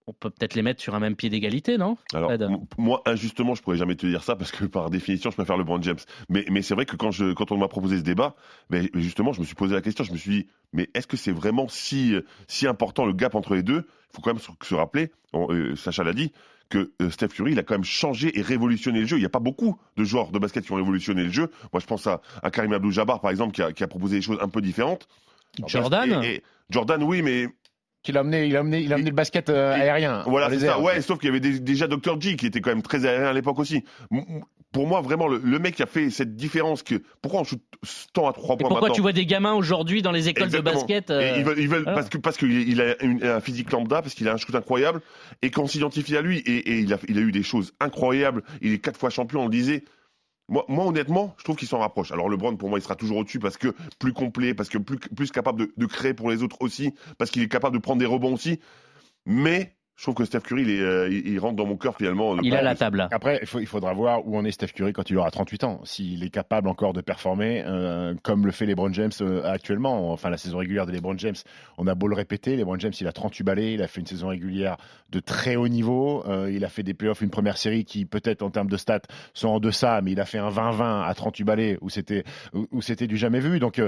on 0.08 0.14
peut 0.14 0.30
peut-être 0.30 0.56
les 0.56 0.62
mettre 0.62 0.82
sur 0.82 0.96
un 0.96 1.00
même 1.00 1.16
pied 1.18 1.30
d'égalité, 1.30 1.78
non 1.78 1.98
Alors, 2.14 2.32
moi, 2.78 3.02
injustement, 3.06 3.54
je 3.54 3.62
pourrais 3.62 3.76
jamais 3.78 3.96
te 3.96 4.08
dire 4.08 4.24
ça 4.24 4.36
parce 4.38 4.52
que 4.52 4.64
par 4.66 4.90
définition, 4.90 5.30
je 5.30 5.36
préfère 5.36 5.58
LeBron 5.58 5.82
James. 5.82 6.00
Mais, 6.30 6.46
mais 6.50 6.62
c'est 6.62 6.74
vrai 6.74 6.86
que 6.86 6.96
quand, 6.96 7.12
je, 7.12 7.34
quand 7.34 7.52
on 7.52 7.58
m'a 7.58 7.68
proposé 7.68 7.98
ce 7.98 8.02
débat, 8.04 8.36
ben, 8.70 8.88
justement, 8.96 9.34
je 9.34 9.42
me 9.42 9.46
suis 9.46 9.56
posé 9.56 9.76
la 9.76 9.82
question. 9.82 10.04
Je 10.06 10.14
me 10.14 10.18
suis 10.18 10.32
dit, 10.32 10.48
mais 10.74 10.90
est-ce 10.94 11.06
que 11.06 11.18
c'est 11.18 11.32
vraiment 11.34 11.68
si, 11.68 12.16
si 12.48 12.66
important 12.66 13.06
le 13.06 13.14
gap 13.14 13.36
entre 13.36 13.54
les 13.56 13.62
deux? 13.62 13.88
Il 14.12 14.16
faut 14.16 14.22
quand 14.22 14.34
même 14.34 14.42
se, 14.42 14.50
se 14.64 14.74
rappeler, 14.74 15.12
on- 15.34 15.52
euh, 15.54 15.76
Sacha 15.76 16.04
l'a 16.04 16.14
dit, 16.14 16.32
que 16.70 16.92
euh, 17.02 17.10
Steph 17.10 17.30
Curry, 17.30 17.52
il 17.54 17.60
a 17.60 17.64
quand 17.64 17.74
même 17.74 17.84
changé 17.84 18.38
et 18.38 18.42
révolutionné 18.42 19.02
le 19.02 19.06
jeu. 19.08 19.18
Il 19.18 19.22
n'y 19.22 19.26
a 19.26 19.30
pas 19.30 19.40
beaucoup 19.40 19.80
de 19.98 20.04
joueurs 20.04 20.32
de 20.32 20.40
basket 20.40 20.64
qui 20.66 20.72
ont 20.72 20.76
révolutionné 20.76 21.24
le 21.24 21.32
jeu. 21.32 21.50
Moi, 21.74 21.80
je 21.82 21.86
pense 21.88 22.06
à, 22.08 22.22
à 22.44 22.52
Karim 22.52 22.74
Abdul-Jabbar, 22.74 23.22
par 23.22 23.32
exemple, 23.32 23.54
qui 23.54 23.62
a, 23.62 23.72
qui 23.74 23.84
a 23.84 23.88
proposé 23.88 24.18
des 24.18 24.22
choses 24.22 24.38
un 24.42 24.50
peu 24.50 24.62
différentes. 24.62 25.08
Jordan 25.68 26.22
Et- 26.24 26.36
et 26.36 26.44
Jordan, 26.70 27.02
oui, 27.04 27.22
mais 27.24 27.48
qu'il 28.04 28.16
a 28.18 28.22
amené, 28.22 28.46
il 28.46 28.56
a 28.56 28.60
amené, 28.60 28.80
il 28.82 28.92
a 28.94 28.96
amené 28.96 29.10
le 29.10 29.16
basket 29.16 29.50
euh, 29.50 29.74
aérien. 29.74 30.24
Voilà, 30.28 30.50
c'est 30.50 30.60
ça. 30.60 30.80
Ouais, 30.80 31.02
sauf 31.02 31.18
qu'il 31.20 31.28
y 31.28 31.32
avait 31.32 31.40
des- 31.40 31.60
déjà 31.60 31.88
Dr. 31.88 32.20
J 32.22 32.38
qui 32.38 32.46
était 32.46 32.62
quand 32.62 32.70
même 32.70 32.82
très 32.84 33.06
aérien 33.06 33.28
à 33.28 33.34
l'époque 33.34 33.60
aussi. 33.60 33.84
Pour 34.72 34.86
moi, 34.88 35.02
vraiment, 35.02 35.28
le, 35.28 35.40
le 35.44 35.58
mec 35.60 35.76
qui 35.76 35.82
a 35.84 35.88
fait 35.88 36.12
cette 36.12 36.36
différence 36.36 36.84
que 36.84 37.02
pourquoi 37.24 37.42
on 37.42 37.44
shoot 37.44 37.60
tant 38.14 38.28
à 38.30 38.34
trois 38.34 38.54
Et 38.56 38.58
points 38.60 38.70
pourquoi 38.70 38.82
maintenant 38.82 38.94
tu 38.94 39.02
vois 39.02 39.14
des 39.14 39.26
gamins 39.26 39.54
aujourd'hui 39.54 40.04
dans 40.04 40.12
les 40.12 40.30
écoles 40.30 40.44
Exactement. 40.46 40.72
de 40.72 40.76
basket 40.78 41.10
Et 41.10 41.14
euh, 41.14 41.38
ils 41.38 41.44
veulent, 41.44 41.60
ils 41.60 41.68
veulent- 41.70 41.82
voilà. 41.84 41.96
parce 41.98 42.10
que 42.10 42.18
parce 42.20 42.38
qu'il 42.38 42.52
il 42.70 42.80
a 42.80 43.02
une- 43.04 43.24
un 43.24 43.40
physique 43.42 43.72
lambda, 43.72 44.02
parce 44.04 44.14
qu'il 44.14 44.28
a 44.28 44.34
un 44.34 44.38
shoot 44.38 44.54
incroyable, 44.54 45.02
et 45.42 45.50
qu'on 45.50 45.66
s'identifie 45.66 46.16
à 46.16 46.22
lui, 46.22 46.38
et, 46.40 46.58
et 46.72 46.80
il, 46.80 46.94
a, 46.94 47.00
il 47.08 47.18
a 47.18 47.22
eu 47.22 47.32
des 47.32 47.42
choses 47.42 47.74
incroyables. 47.80 48.44
Il 48.62 48.72
est 48.74 48.78
quatre 48.80 49.00
fois 49.00 49.10
champion, 49.10 49.42
on 49.42 49.46
le 49.46 49.50
disait. 49.52 49.84
Moi, 50.52 50.66
moi 50.68 50.86
honnêtement, 50.86 51.36
je 51.38 51.44
trouve 51.44 51.56
qu'il 51.56 51.68
s'en 51.68 51.78
rapproche. 51.80 52.12
Alors 52.12 52.28
LeBron, 52.30 52.56
pour 52.56 52.70
moi, 52.70 52.80
il 52.80 52.82
sera 52.82 52.96
toujours 52.96 53.18
au-dessus 53.18 53.38
parce 53.40 53.58
que 53.58 53.74
plus 54.00 54.14
complet, 54.14 54.54
parce 54.56 54.70
que 54.70 54.78
plus, 54.80 54.98
plus 54.98 55.32
capable 55.32 55.60
de, 55.62 55.74
de 55.78 55.86
créer 55.86 56.14
pour 56.16 56.30
les 56.32 56.42
autres 56.44 56.58
aussi, 56.62 56.92
parce 57.20 57.30
qu'il 57.32 57.42
est 57.44 57.48
capable 57.48 57.76
de 57.76 57.82
prendre 57.82 58.00
des 58.00 58.06
rebonds 58.08 58.34
aussi. 58.34 58.60
Mais 59.26 59.76
Je 60.00 60.04
trouve 60.06 60.16
que 60.16 60.24
Steph 60.24 60.40
Curry, 60.48 60.62
il, 60.62 60.70
est, 60.70 60.80
euh, 60.82 61.10
il, 61.12 61.28
il 61.28 61.40
rentre 61.40 61.58
dans 61.58 61.66
mon 61.66 61.76
cœur 61.76 61.98
finalement. 61.98 62.38
Il 62.42 62.56
a 62.56 62.62
la 62.62 62.74
table. 62.74 63.10
Après, 63.12 63.40
il, 63.42 63.48
faut- 63.48 63.60
il 63.60 63.66
faudra 63.68 63.92
voir 63.92 64.26
où 64.26 64.38
en 64.38 64.46
est 64.46 64.52
Steph 64.52 64.68
Curry 64.68 64.94
quand 64.94 65.10
il 65.10 65.18
aura 65.18 65.30
38 65.30 65.66
ans. 65.66 65.82
S'il 65.84 66.24
est 66.24 66.30
capable 66.30 66.70
encore 66.70 66.94
de 66.94 67.02
performer 67.02 67.64
euh, 67.66 68.14
comme 68.24 68.46
le 68.46 68.54
fait 68.54 68.66
LeBron 68.66 68.94
James 68.94 69.12
euh, 69.20 69.44
actuellement. 69.44 70.14
Enfin, 70.14 70.30
la 70.30 70.38
saison 70.38 70.60
régulière 70.60 70.86
de 70.86 70.94
LeBron 70.94 71.18
James, 71.18 71.36
on 71.78 71.86
a 71.86 71.96
beau 71.96 72.08
le 72.08 72.16
répéter, 72.16 72.56
LeBron 72.56 72.80
James, 72.80 72.94
il 73.02 73.08
a 73.08 73.12
38 73.12 73.44
balais, 73.44 73.74
il 73.74 73.82
a 73.82 73.88
fait 73.88 74.00
une 74.00 74.08
saison 74.08 74.30
régulière 74.30 74.78
de 75.10 75.20
très 75.20 75.58
haut 75.58 75.68
niveau. 75.68 76.24
euh, 76.30 76.50
il 76.50 76.64
a 76.64 76.70
fait 76.70 76.84
des 76.84 76.94
playoffs, 76.94 77.20
une 77.22 77.30
première 77.30 77.58
série 77.58 77.84
qui 77.84 78.06
peut-être 78.06 78.42
en 78.42 78.52
termes 78.52 78.70
de 78.70 78.78
stats 78.78 79.02
sont 79.34 79.50
en 79.50 79.60
deçà, 79.60 80.00
mais 80.02 80.14
il 80.14 80.22
a 80.22 80.26
fait 80.26 80.38
un 80.38 80.50
20-20 80.50 81.04
à 81.10 81.14
38 81.14 81.44
balais 81.44 81.78
où 81.82 81.90
c'était 81.90 82.24
où, 82.54 82.68
où 82.72 82.82
c'était 82.82 83.08
du 83.08 83.18
jamais 83.18 83.42
vu. 83.42 83.60
Donc, 83.60 83.82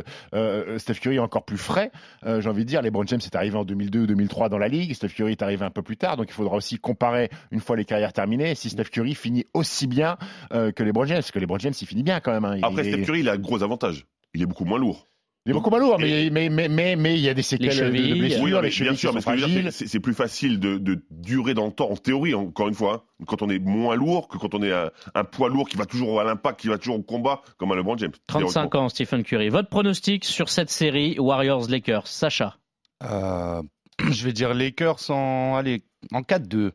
Steph 0.77 0.95
Curry 0.95 1.15
est 1.15 1.19
encore 1.19 1.45
plus 1.45 1.57
frais. 1.57 1.89
Euh, 2.25 2.41
J'ai 2.41 2.49
envie 2.49 2.63
de 2.65 2.67
dire, 2.69 2.81
LeBron 2.81 3.05
James 3.07 3.21
est 3.23 3.35
arrivé 3.37 3.55
en 3.57 3.63
2002-2003 3.63 4.49
dans 4.49 4.57
la 4.57 4.67
ligue. 4.67 4.93
Steph 4.93 5.09
Curry 5.15 5.31
est 5.31 5.41
arrivé 5.41 5.63
un 5.63 5.69
peu 5.69 5.81
plus 5.81 5.95
tard, 6.01 6.17
donc 6.17 6.27
il 6.29 6.34
faudra 6.34 6.55
aussi 6.58 6.77
comparer 6.77 7.29
une 7.51 7.60
fois 7.62 7.77
les 7.77 7.86
carrières 7.86 8.13
terminées 8.13 8.55
si 8.55 8.70
Steph 8.70 8.86
Curry 8.91 9.15
finit 9.15 9.46
aussi 9.53 9.88
bien 9.88 10.17
euh, 10.53 10.72
que 10.72 10.84
LeBron 10.84 11.05
James, 11.05 11.17
parce 11.17 11.31
que 11.31 11.39
LeBron 11.39 11.60
James 11.60 11.74
il 11.79 11.88
finit 11.88 12.03
bien 12.03 12.20
quand 12.20 12.31
même. 12.34 12.43
hein. 12.46 12.55
Il, 12.58 12.65
Après, 12.65 12.86
est, 12.88 12.91
Steph 12.91 13.03
Curry, 13.05 13.20
il 13.22 13.29
a 13.29 13.34
un 13.34 13.38
gros 13.38 13.63
avantage. 13.63 14.05
Il 14.34 14.41
est 14.41 14.46
beaucoup 14.46 14.65
moins 14.65 14.79
lourd. 14.79 15.08
il 15.46 15.50
est 15.51 15.53
beaucoup 15.53 15.70
moins 15.72 15.79
lourd, 15.79 15.98
mais 16.00 16.29
mais 16.31 16.50
mais 16.50 16.67
mais 16.70 16.96
mais 16.96 17.15
il 17.15 17.22
y 17.22 17.27
a 17.29 17.34
des 17.34 17.41
séquelles 17.41 17.70
de- 17.75 17.89
blessures, 17.89 18.43
Oui, 18.43 18.51
les 18.62 18.70
chevilles 18.72 18.84
bien 18.89 18.91
qui 18.93 18.98
sûr, 19.00 19.10
sont 19.12 19.31
mais 19.63 19.72
c'est- 19.72 20.00
plus 20.00 20.13
facile 20.13 20.60
de, 20.60 20.77
de 20.77 21.03
durer 21.10 21.53
dans 21.53 21.65
le 21.65 21.72
temps, 21.72 21.89
en 21.89 21.96
théorie, 21.98 22.34
encore 22.36 22.67
une 22.67 22.74
fois, 22.75 23.05
hein, 23.20 23.24
quand 23.27 23.41
on 23.41 23.50
est 23.50 23.60
moins 23.60 23.96
lourd 23.96 24.27
que 24.27 24.38
quand 24.38 24.53
on 24.55 24.62
est 24.63 24.72
un, 24.72 24.89
un 25.15 25.24
poids 25.24 25.50
lourd 25.50 25.67
qui 25.67 25.77
va 25.77 25.86
toujours 25.86 26.22
à 26.22 26.24
l'impact, 26.24 26.60
qui 26.62 26.67
va 26.70 26.77
toujours 26.77 26.98
au 26.98 27.01
combat, 27.03 27.41
comme 27.58 27.72
un 27.72 27.75
LeBron 27.75 27.98
James. 27.98 28.12
35 28.27 28.75
ans, 28.75 28.89
Stephen 28.89 29.24
Curry. 29.24 29.50
Votre 29.50 29.70
pronostic 29.70 30.25
sur 30.25 30.48
cette 30.50 30.70
série 30.70 31.17
Warriors-Lakers 31.20 32.08
Sacha? 32.08 32.58
Euh, 33.03 33.62
je 34.12 34.24
vais 34.24 34.34
dire 34.34 34.53
Lakers 34.53 35.10
en, 35.10 35.55
allez, 35.55 35.84
en 36.12 36.22
4-2. 36.22 36.72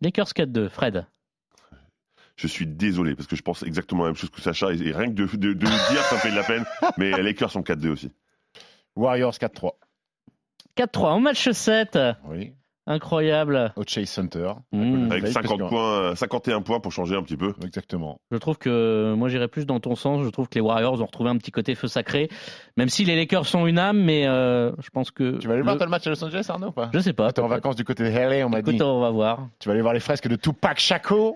Lakers 0.00 0.28
4-2. 0.28 0.68
Fred 0.68 1.06
Je 2.36 2.46
suis 2.46 2.66
désolé, 2.66 3.14
parce 3.14 3.26
que 3.26 3.36
je 3.36 3.42
pense 3.42 3.62
exactement 3.62 4.04
la 4.04 4.10
même 4.10 4.16
chose 4.16 4.30
que 4.30 4.40
Sacha, 4.40 4.72
et, 4.72 4.78
et 4.78 4.92
rien 4.92 5.06
que 5.08 5.14
de, 5.14 5.26
de, 5.26 5.52
de 5.52 5.66
le 5.66 5.92
dire, 5.92 6.02
ça 6.02 6.16
me 6.16 6.20
fait 6.20 6.30
de 6.30 6.36
la 6.36 6.44
peine, 6.44 6.64
mais 6.96 7.12
les 7.12 7.22
Lakers 7.22 7.50
sont 7.50 7.62
4-2 7.62 7.88
aussi. 7.88 8.10
Warriors 8.96 9.34
4-3. 9.34 9.72
4-3 10.76 10.98
en 11.06 11.20
match 11.20 11.50
7. 11.50 11.98
Oui. 12.26 12.54
Incroyable. 12.86 13.72
Au 13.76 13.82
Chase 13.86 14.08
Center. 14.08 14.52
Mmh. 14.72 15.10
Avec 15.10 15.22
Parce 15.22 15.34
50 15.34 15.58
que- 15.60 15.68
points, 15.68 16.14
51 16.16 16.62
points 16.62 16.80
pour 16.80 16.92
changer 16.92 17.14
un 17.14 17.22
petit 17.22 17.36
peu. 17.36 17.54
Exactement. 17.64 18.18
Je 18.32 18.36
trouve 18.38 18.58
que 18.58 19.14
moi 19.16 19.28
j'irais 19.28 19.48
plus 19.48 19.66
dans 19.66 19.80
ton 19.80 19.94
sens. 19.94 20.24
Je 20.24 20.30
trouve 20.30 20.48
que 20.48 20.54
les 20.56 20.60
Warriors 20.60 21.00
ont 21.00 21.06
retrouvé 21.06 21.30
un 21.30 21.36
petit 21.36 21.50
côté 21.50 21.74
feu 21.74 21.88
sacré, 21.88 22.28
même 22.76 22.88
si 22.88 23.04
les 23.04 23.16
Lakers 23.16 23.46
sont 23.46 23.66
une 23.66 23.78
âme, 23.78 23.98
mais 24.02 24.26
euh, 24.26 24.72
je 24.80 24.90
pense 24.90 25.10
que. 25.10 25.38
Tu 25.38 25.46
vas 25.46 25.54
aller 25.54 25.62
voir 25.62 25.74
le- 25.74 25.78
toi, 25.78 25.86
le 25.86 25.90
match 25.90 26.06
à 26.06 26.10
Los 26.10 26.24
Angeles, 26.24 26.46
Arnaud 26.48 26.68
ou 26.68 26.72
pas? 26.72 26.90
Je 26.92 26.98
sais 27.00 27.12
pas. 27.12 27.32
T'es 27.32 27.40
en 27.42 27.48
vacances 27.48 27.76
du 27.76 27.84
côté 27.84 28.02
de 28.04 28.08
LA, 28.10 28.46
on 28.46 28.50
m'a 28.50 28.60
Écoute, 28.60 28.74
dit. 28.74 28.82
on 28.82 29.00
va 29.00 29.10
voir. 29.10 29.48
Tu 29.58 29.68
vas 29.68 29.72
aller 29.74 29.82
voir 29.82 29.94
les 29.94 30.00
fresques 30.00 30.28
de 30.28 30.36
Tupac 30.36 30.78
Shakur. 30.78 31.34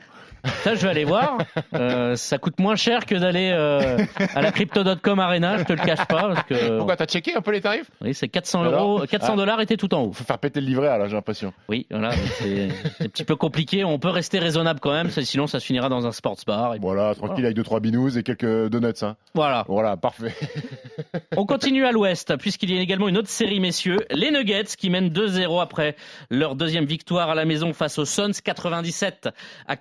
Ça, 0.62 0.74
je 0.74 0.82
vais 0.82 0.88
aller 0.88 1.04
voir. 1.04 1.38
Euh, 1.74 2.16
ça 2.16 2.38
coûte 2.38 2.58
moins 2.58 2.76
cher 2.76 3.06
que 3.06 3.14
d'aller 3.14 3.50
euh, 3.52 3.98
à 4.34 4.42
la 4.42 4.52
Crypto.com 4.52 5.18
Arena, 5.18 5.58
je 5.58 5.64
te 5.64 5.72
le 5.72 5.78
cache 5.84 6.06
pas, 6.06 6.28
parce 6.34 6.42
que 6.44 6.76
Pourquoi 6.78 6.96
t'as 6.96 7.06
checké 7.06 7.34
un 7.34 7.40
peu 7.40 7.52
les 7.52 7.60
tarifs? 7.60 7.90
Oui, 8.00 8.14
c'est 8.14 8.28
400 8.28 8.62
Alors 8.62 8.82
euros, 8.98 9.06
400 9.06 9.32
Ah. 9.32 9.36
dollars 9.36 9.60
était 9.60 9.76
tout 9.76 9.92
en 9.94 10.02
haut. 10.02 10.12
Faut 10.12 10.24
faire 10.24 10.38
péter 10.38 10.60
le 10.60 10.66
livret 10.66 10.86
là, 10.98 11.06
j'ai 11.08 11.14
l'impression. 11.14 11.52
Oui, 11.68 11.86
voilà, 11.90 12.10
c'est 12.38 12.68
un 13.00 13.08
petit 13.08 13.24
peu 13.24 13.36
compliqué. 13.36 13.84
On 13.84 13.98
peut 13.98 14.08
rester 14.08 14.38
raisonnable 14.38 14.80
quand 14.80 14.92
même, 14.92 15.10
sinon 15.10 15.46
ça 15.46 15.60
se 15.60 15.66
finira 15.66 15.88
dans 15.88 16.06
un 16.06 16.12
sports 16.12 16.36
bar. 16.46 16.74
Et 16.74 16.78
Voilà, 16.78 17.14
tranquille 17.14 17.44
avec 17.44 17.56
deux 17.56 17.62
trois 17.64 17.80
binous 17.80 18.16
et 18.18 18.22
quelques 18.22 18.68
donuts. 18.68 18.92
Hein. 19.02 19.16
Voilà. 19.34 19.64
Voilà, 19.68 19.96
parfait. 19.96 20.34
On 21.36 21.46
continue 21.46 21.84
à 21.86 21.92
l'ouest, 21.92 22.36
puisqu'il 22.36 22.72
y 22.74 22.78
a 22.78 22.80
également 22.80 23.08
une 23.08 23.18
autre 23.18 23.28
série, 23.28 23.60
messieurs. 23.60 23.98
Les 24.10 24.30
Nuggets 24.30 24.64
qui 24.78 24.90
mènent 24.90 25.08
2-0 25.08 25.60
après 25.60 25.96
leur 26.30 26.54
deuxième 26.54 26.84
victoire 26.84 27.30
à 27.30 27.34
la 27.34 27.44
maison 27.44 27.72
face 27.72 27.98
aux 27.98 28.04
Suns, 28.04 28.30
97 28.44 29.28
à 29.66 29.76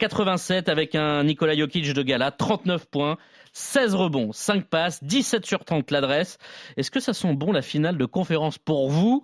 87, 0.53 0.69
avec 0.69 0.95
un 0.95 1.23
Nikola 1.23 1.55
Jokic 1.55 1.93
de 1.93 2.03
gala, 2.03 2.31
39 2.31 2.85
points. 2.85 3.17
16 3.55 3.93
rebonds, 3.93 4.31
5 4.31 4.65
passes, 4.65 5.03
17 5.03 5.45
sur 5.45 5.63
30 5.63 5.91
l'adresse. 5.91 6.39
Est-ce 6.75 6.89
que 6.89 6.99
ça 6.99 7.13
sent 7.13 7.33
bon 7.35 7.51
la 7.51 7.61
finale 7.61 7.97
de 7.97 8.05
conférence 8.05 8.57
pour 8.57 8.89
vous, 8.89 9.23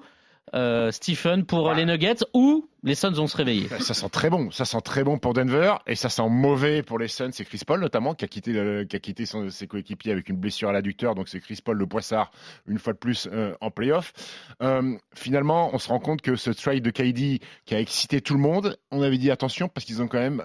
euh, 0.54 0.92
Stephen, 0.92 1.46
pour 1.46 1.74
les 1.74 1.86
Nuggets, 1.86 2.24
ou 2.34 2.68
les 2.84 2.96
Suns 2.96 3.12
vont 3.12 3.28
se 3.28 3.36
réveiller 3.38 3.68
Ça 3.80 3.94
sent 3.94 4.10
très 4.10 4.30
bon, 4.30 4.52
ça 4.52 4.66
sent 4.66 4.82
très 4.84 5.04
bon 5.04 5.18
pour 5.18 5.34
Denver 5.34 5.76
et 5.86 5.96
ça 5.96 6.10
sent 6.10 6.30
mauvais 6.30 6.82
pour 6.82 6.98
les 6.98 7.08
Suns. 7.08 7.32
C'est 7.34 7.44
Chris 7.46 7.62
Paul 7.68 7.82
notamment 7.82 8.14
qui 8.16 8.26
a 8.26 8.28
quitté, 8.28 8.54
le- 8.54 8.84
qui 8.86 8.96
a 8.96 9.00
quitté 9.00 9.26
son- 9.26 9.50
ses 9.50 9.68
coéquipiers 9.68 10.12
avec 10.12 10.30
une 10.30 10.38
blessure 10.38 10.70
à 10.70 10.72
l'adducteur. 10.72 11.14
Donc 11.16 11.28
c'est 11.28 11.40
Chris 11.40 11.60
Paul 11.64 11.78
le 11.78 11.86
poissard 11.88 12.32
une 12.68 12.80
fois 12.80 12.94
de 12.94 12.98
plus 12.98 13.28
euh, 13.32 13.54
en 13.62 13.70
playoff. 13.72 14.14
Euh, 14.62 14.96
finalement, 15.14 15.70
on 15.74 15.78
se 15.80 15.90
rend 15.90 16.00
compte 16.00 16.22
que 16.22 16.36
ce 16.36 16.52
trade 16.52 16.82
de 16.84 16.92
KD 16.92 17.42
qui 17.66 17.76
a 17.76 17.80
excité 17.80 18.22
tout 18.22 18.34
le 18.34 18.40
monde, 18.42 18.78
on 18.92 19.02
avait 19.02 19.18
dit 19.18 19.32
attention 19.32 19.68
parce 19.68 19.86
qu'ils 19.86 20.02
ont 20.02 20.08
quand 20.08 20.20
même 20.20 20.42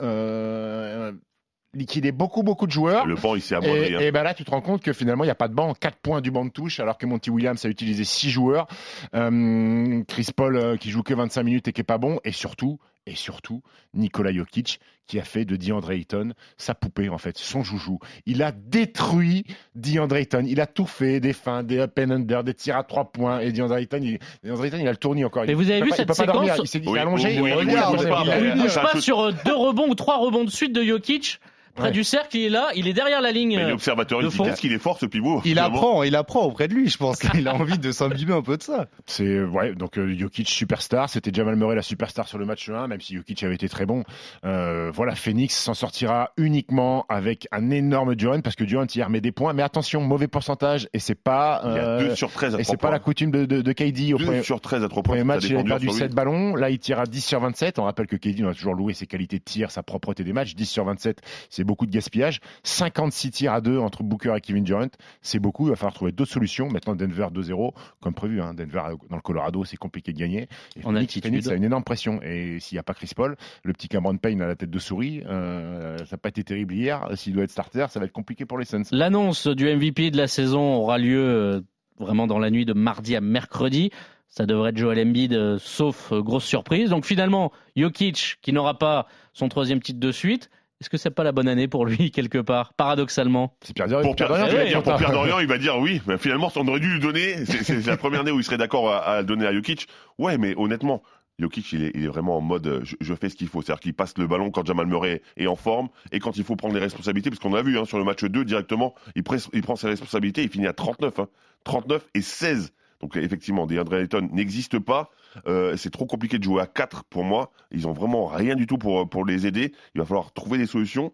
liquidé 1.75 2.13
beaucoup 2.13 2.43
beaucoup 2.43 2.67
de 2.67 2.73
joueurs. 2.73 3.07
Le 3.07 3.15
banc, 3.17 3.35
il 3.35 3.43
s'est 3.43 3.55
amoindri. 3.55 3.93
Et, 3.93 3.97
hein. 3.97 4.01
et 4.01 4.13
ben 4.13 4.23
là, 4.23 4.35
tu 4.35 4.45
te 4.45 4.51
rends 4.51 4.61
compte 4.61 4.83
que 4.83 4.93
finalement, 4.93 5.25
il 5.25 5.29
n'y 5.29 5.31
a 5.33 5.35
pas 5.37 5.49
de 5.49 5.55
banc, 5.55 5.75
4 5.75 5.99
points 5.99 6.21
du 6.21 6.31
banc 6.31 6.45
de 6.45 6.51
touche, 6.51 6.81
alors 6.81 6.99
que 6.99 7.07
Monty 7.07 7.31
Williams 7.31 7.65
a 7.65 7.69
utilisé 7.69 8.05
6 8.05 8.31
joueurs. 8.31 8.67
Euh, 9.15 10.03
Chris 10.09 10.29
Paul 10.35 10.57
euh, 10.57 10.77
qui 10.77 10.91
joue 10.91 11.03
que 11.03 11.15
25 11.15 11.43
minutes 11.43 11.69
et 11.69 11.73
qui 11.73 11.81
est 11.81 11.85
pas 11.85 11.99
bon. 11.99 12.19
Et 12.25 12.33
surtout, 12.33 12.79
et 13.07 13.15
surtout, 13.15 13.63
Nikola 13.95 14.33
Jokic 14.33 14.81
qui 15.07 15.21
a 15.21 15.23
fait 15.23 15.45
de 15.45 15.57
DeAndre 15.57 15.91
Ayton 15.91 16.33
sa 16.57 16.75
poupée, 16.75 17.11
en 17.11 17.19
fait, 17.19 17.37
son 17.37 17.63
joujou. 17.63 17.99
Il 18.25 18.43
a 18.43 18.53
détruit 18.53 19.45
DeAndre 19.75 20.17
Ayton. 20.17 20.45
Il 20.47 20.63
a 20.63 20.67
tout 20.67 20.87
fait, 20.87 21.21
des 21.21 21.35
fins, 21.35 21.63
des 21.63 21.79
up 21.79 21.99
and 21.99 22.11
under, 22.11 22.43
des 22.43 22.55
tirs 22.55 22.79
à 22.79 22.85
3 22.85 23.13
points. 23.13 23.41
Et 23.41 23.53
DeAndre 23.53 23.77
Ayton, 23.77 24.01
il, 24.03 24.19
DeAndre 24.43 24.65
Ayton, 24.65 24.79
il 24.81 24.89
a 24.89 24.93
le 24.93 24.97
tournis 24.97 25.25
encore. 25.27 25.43
Mais 25.45 25.51
Il 25.53 25.57
vous 25.57 25.71
avez 25.71 25.83
vu 25.83 25.91
pas- 25.91 25.97
il 25.97 26.07
cette 26.07 26.09
pas 26.17 26.25
dormir. 26.27 26.55
séquence 26.55 26.65
Il 26.65 26.69
s'est 26.69 26.79
Oui, 26.79 26.93
il 26.93 26.97
est 26.97 27.01
allongé. 27.01 27.29
oui, 27.29 27.35
il 27.35 27.43
oui, 27.43 27.51
il 27.51 27.69
il 27.69 28.45
Il 28.47 28.53
oui, 28.55 28.63
bouge 28.63 28.75
pas 28.75 28.93
peut- 28.93 29.01
sur 29.01 29.21
euh, 29.21 29.33
deux 29.45 29.55
rebonds 29.55 29.89
ou 29.91 29.95
trois 29.95 30.17
rebonds 30.17 30.45
de 30.45 30.51
suite 30.51 30.73
de 30.73 30.83
Jokic. 30.83 31.39
Près 31.75 31.87
Ouais. 31.87 31.91
du 31.91 32.05
cercle, 32.05 32.37
il 32.37 32.45
est 32.45 32.49
là, 32.51 32.69
il 32.77 32.87
est 32.87 32.93
derrière 32.93 33.21
la 33.21 33.33
ligne. 33.33 33.57
Mais 33.57 33.65
euh, 33.65 33.71
l'observateur, 33.71 34.21
il 34.23 34.31
qu'il 34.55 34.73
est 34.73 34.79
fort 34.79 34.99
ce 34.99 35.07
pivot. 35.07 35.41
Il 35.45 35.51
finalement. 35.51 35.77
apprend, 35.79 36.03
il 36.05 36.15
apprend 36.17 36.43
auprès 36.45 36.69
de 36.69 36.75
lui, 36.75 36.89
je 36.89 36.97
pense. 36.99 37.19
Il 37.35 37.49
a 37.49 37.55
envie 37.55 37.79
de 37.79 37.91
s'imbiber 37.91 38.33
un 38.33 38.43
peu 38.43 38.57
de 38.57 38.63
ça. 38.63 38.87
C'est 39.07 39.43
ouais, 39.43 39.75
donc 39.75 39.99
euh, 39.99 40.15
Jokic 40.17 40.49
superstar, 40.49 41.09
c'était 41.09 41.31
Jamal 41.33 41.57
Murray 41.57 41.75
la 41.75 41.83
superstar 41.83 42.29
sur 42.29 42.39
le 42.39 42.45
match 42.47 42.69
1, 42.69 42.87
même 42.87 43.01
si 43.01 43.15
Jokic 43.17 43.43
avait 43.43 43.57
été 43.57 43.69
très 43.69 43.87
bon. 43.87 44.05
Euh, 44.45 44.91
voilà, 44.95 45.15
Phoenix 45.15 45.55
s'en 45.57 45.75
sortira 45.75 46.31
uniquement 46.37 47.05
avec 47.09 47.49
un 47.51 47.71
énorme 47.71 48.15
Durant 48.15 48.41
parce 48.41 48.55
que 48.57 48.65
Durant 48.65 48.87
hier 48.95 49.11
met 49.11 49.21
des 49.21 49.33
points, 49.33 49.53
mais 49.53 49.63
attention, 49.63 50.01
mauvais 50.01 50.29
pourcentage 50.29 50.89
et 50.95 50.99
c'est 51.01 51.15
pas 51.21 51.61
Il 51.65 51.73
y 51.73 51.79
a 51.79 51.89
euh, 51.89 52.09
2 52.11 52.15
sur 52.15 52.31
13 52.31 52.55
à 52.55 52.61
et 52.61 52.63
3 52.63 52.73
c'est 52.73 52.81
pas 52.81 52.91
la 52.91 52.99
coutume 53.01 53.31
de, 53.33 53.45
de, 53.47 53.61
de 53.63 53.73
KD 53.73 54.15
au 54.15 54.19
2 54.19 54.25
premier, 54.25 54.43
sur 54.43 54.61
13 54.61 54.85
à 54.85 54.89
3 54.89 55.03
points. 55.03 55.25
match, 55.25 55.43
il 55.45 55.49
dur 55.49 55.65
perdu 55.65 55.87
sur 55.87 55.95
lui. 55.95 55.99
7 56.01 56.15
ballons, 56.15 56.55
là 56.55 56.71
il 56.71 56.79
tire 56.79 57.01
à 57.01 57.07
10 57.07 57.21
sur 57.21 57.41
27. 57.41 57.79
On 57.81 57.85
rappelle 57.85 58.07
que 58.07 58.17
KD 58.17 58.43
on 58.45 58.49
a 58.49 58.55
toujours 58.55 58.75
loué 58.75 58.95
ses 58.95 59.07
qualités 59.07 59.39
de 59.39 59.45
tir, 59.45 59.71
sa 59.71 59.83
propreté 59.83 60.23
des 60.23 60.33
matchs, 60.33 60.55
10 60.55 60.67
sur 60.67 60.85
27, 60.85 61.21
c'est 61.51 61.64
beaucoup 61.65 61.87
de 61.87 61.91
gaspillage. 61.91 62.41
56 62.63 63.31
tirs 63.31 63.53
à 63.53 63.61
2 63.61 63.79
entre 63.79 64.03
Booker 64.03 64.35
et 64.37 64.41
Kevin 64.41 64.65
Durant, 64.65 64.89
c'est 65.23 65.39
beaucoup, 65.39 65.67
il 65.67 65.71
va 65.71 65.77
falloir 65.77 65.95
trouver 65.95 66.13
d'autres 66.13 66.33
solutions. 66.33 66.69
Maintenant 66.69 66.95
Denver 66.95 67.29
2-0 67.33 67.73
comme 68.01 68.15
prévu 68.15 68.41
hein. 68.41 68.55
Denver 68.55 68.83
dans 69.11 69.17
le 69.17 69.23
Colorado, 69.23 69.65
c'est 69.65 69.77
compliqué 69.77 70.13
de 70.13 70.19
gagner. 70.19 70.49
Et 70.77 70.85
En 70.85 70.93
Phoenix. 70.93 71.21
Phoenix 71.21 71.49
a 71.49 71.55
une 71.55 71.65
énorme 71.65 71.85
pression. 71.85 72.21
Et 72.23 72.59
s'il 72.61 72.77
n'y 72.77 72.81
a 72.81 72.83
pas 72.83 72.95
Chris 72.95 73.11
Paul, 73.15 73.37
le 73.63 73.73
petit 73.73 73.89
Cameron 73.89 74.17
Payne 74.17 74.43
à 74.43 74.47
la 74.47 74.57
tête 74.57 74.71
de 74.71 74.79
souris, 74.79 75.23
euh, 75.27 75.99
ça 75.99 76.13
n'a 76.13 76.19
pas 76.19 76.29
été 76.29 76.45
terrible 76.45 76.75
hier. 76.75 77.09
S'il 77.15 77.33
doit 77.33 77.45
être 77.45 77.51
starter, 77.51 77.87
ça 77.91 78.01
va 78.01 78.07
être 78.07 78.13
compliqué 78.13 78.45
pour 78.45 78.59
les 78.59 78.65
Suns. 78.65 78.85
L'annonce 78.91 79.47
du 79.47 79.65
MVP 79.65 80.11
de 80.11 80.17
la 80.17 80.27
saison 80.27 80.75
aura 80.77 80.99
lieu 80.99 81.25
euh, 81.25 81.61
vraiment 81.99 82.27
dans 82.27 82.39
la 82.39 82.51
nuit 82.51 82.65
de 82.65 82.73
mardi 82.73 83.17
à 83.17 83.21
mercredi. 83.21 83.91
Ça 84.29 84.47
devrait 84.47 84.71
être 84.71 84.79
Joel 84.79 84.99
Embiid, 85.07 85.33
euh, 85.33 85.59
sauf 85.59 86.13
grosse 86.13 86.45
surprise. 86.45 86.91
Donc 86.91 87.05
finalement, 87.05 87.53
Jokic, 87.77 88.39
qui 88.43 88.53
n'aura 88.53 88.79
pas 88.79 89.07
son 89.33 89.49
troisième 89.49 89.81
titre 89.81 90.01
de 90.01 90.13
suite, 90.13 90.51
est-ce 90.81 90.91
que 90.91 90.97
c'est 90.97 91.11
pas 91.11 91.25
la 91.25 91.33
bonne 91.33 91.49
année 91.49 91.69
pour 91.69 91.87
lui, 91.87 92.11
quelque 92.11 92.39
part, 92.39 92.75
paradoxalement? 92.75 93.57
C'est 93.63 93.75
Pierre 93.75 93.89
Dorian. 93.89 94.07
Pour 94.07 94.17
Pierre, 94.17 94.29
Dorian, 94.29 94.47
je 94.49 94.57
vais 94.57 94.63
oui, 94.65 94.69
dire, 94.69 94.83
pour 94.83 94.93
attends. 94.93 94.99
Pierre 94.99 95.13
Dorian, 95.13 95.39
il 95.39 95.47
va 95.47 95.59
dire 95.59 95.79
oui, 95.79 96.01
mais 96.07 96.19
finalement, 96.19 96.51
on 96.57 96.69
aurait 96.69 96.81
dû 96.81 96.89
lui 96.95 97.01
donner. 97.01 97.45
C'est 97.47 97.87
la 97.87 97.97
première 97.97 98.21
année 98.21 98.31
où 98.33 98.39
il 98.41 98.45
serait 98.45 98.59
d'accord 98.59 98.91
à, 98.91 98.99
à 98.99 99.19
le 99.21 99.27
donner 99.27 99.47
à 99.47 99.53
Jokic. 99.53 99.87
Ouais, 100.19 100.37
mais 100.39 100.55
honnêtement, 100.57 101.03
Jokic, 101.39 101.73
il 101.73 101.85
est, 101.85 101.93
il 101.95 102.05
est 102.05 102.09
vraiment 102.09 102.37
en 102.37 102.41
mode 102.41 102.81
je, 102.85 102.97
je 103.01 103.15
fais 103.15 103.29
ce 103.29 103.35
qu'il 103.37 103.49
faut. 103.49 103.63
C'est-à-dire 103.63 103.81
qu'il 103.81 103.95
passe 103.95 104.17
le 104.19 104.27
ballon 104.27 104.51
quand 104.51 104.67
Jamal 104.67 104.87
Murray 104.87 105.23
est 105.37 105.47
en 105.47 105.57
forme 105.57 105.89
et 106.13 106.19
quand 106.21 106.37
il 106.37 106.45
faut 106.45 106.57
prendre 106.57 106.75
les 106.75 106.81
responsabilités, 106.81 107.31
parce 107.31 107.41
qu'on 107.41 107.55
a 107.55 107.63
vu 107.63 107.79
hein, 107.79 107.85
sur 107.85 107.99
le 107.99 108.05
match 108.05 108.23
2 108.25 108.45
directement, 108.45 108.95
il, 109.17 109.23
presse- 109.23 109.49
il 109.53 109.63
prend 109.63 109.77
ses 109.77 109.89
responsabilités, 109.89 110.43
il 110.43 110.49
finit 110.49 110.67
à 110.67 110.73
39. 110.73 111.19
hein. 111.21 111.29
39 111.65 112.07
et 112.15 112.21
16. 112.21 112.73
Donc 113.01 113.17
effectivement, 113.17 113.67
DeAndre 113.67 113.97
Ayton 113.97 114.29
n'existe 114.33 114.79
pas. 114.79 115.11
Euh, 115.47 115.77
c'est 115.77 115.91
trop 115.91 116.07
compliqué 116.07 116.39
de 116.39 116.45
jouer 116.45 116.63
à 116.63 116.67
4 116.67 117.05
pour 117.05 117.25
moi. 117.25 117.53
Ils 117.71 117.87
ont 117.89 117.93
vraiment 117.93 118.27
rien 118.27 118.55
du 118.55 118.67
tout 118.67 118.79
pour, 118.79 119.09
pour 119.09 119.25
les 119.25 119.47
aider. 119.47 119.73
Il 119.95 120.01
va 120.01 120.07
falloir 120.07 120.33
trouver 120.33 120.59
des 120.59 120.67
solutions. 120.67 121.13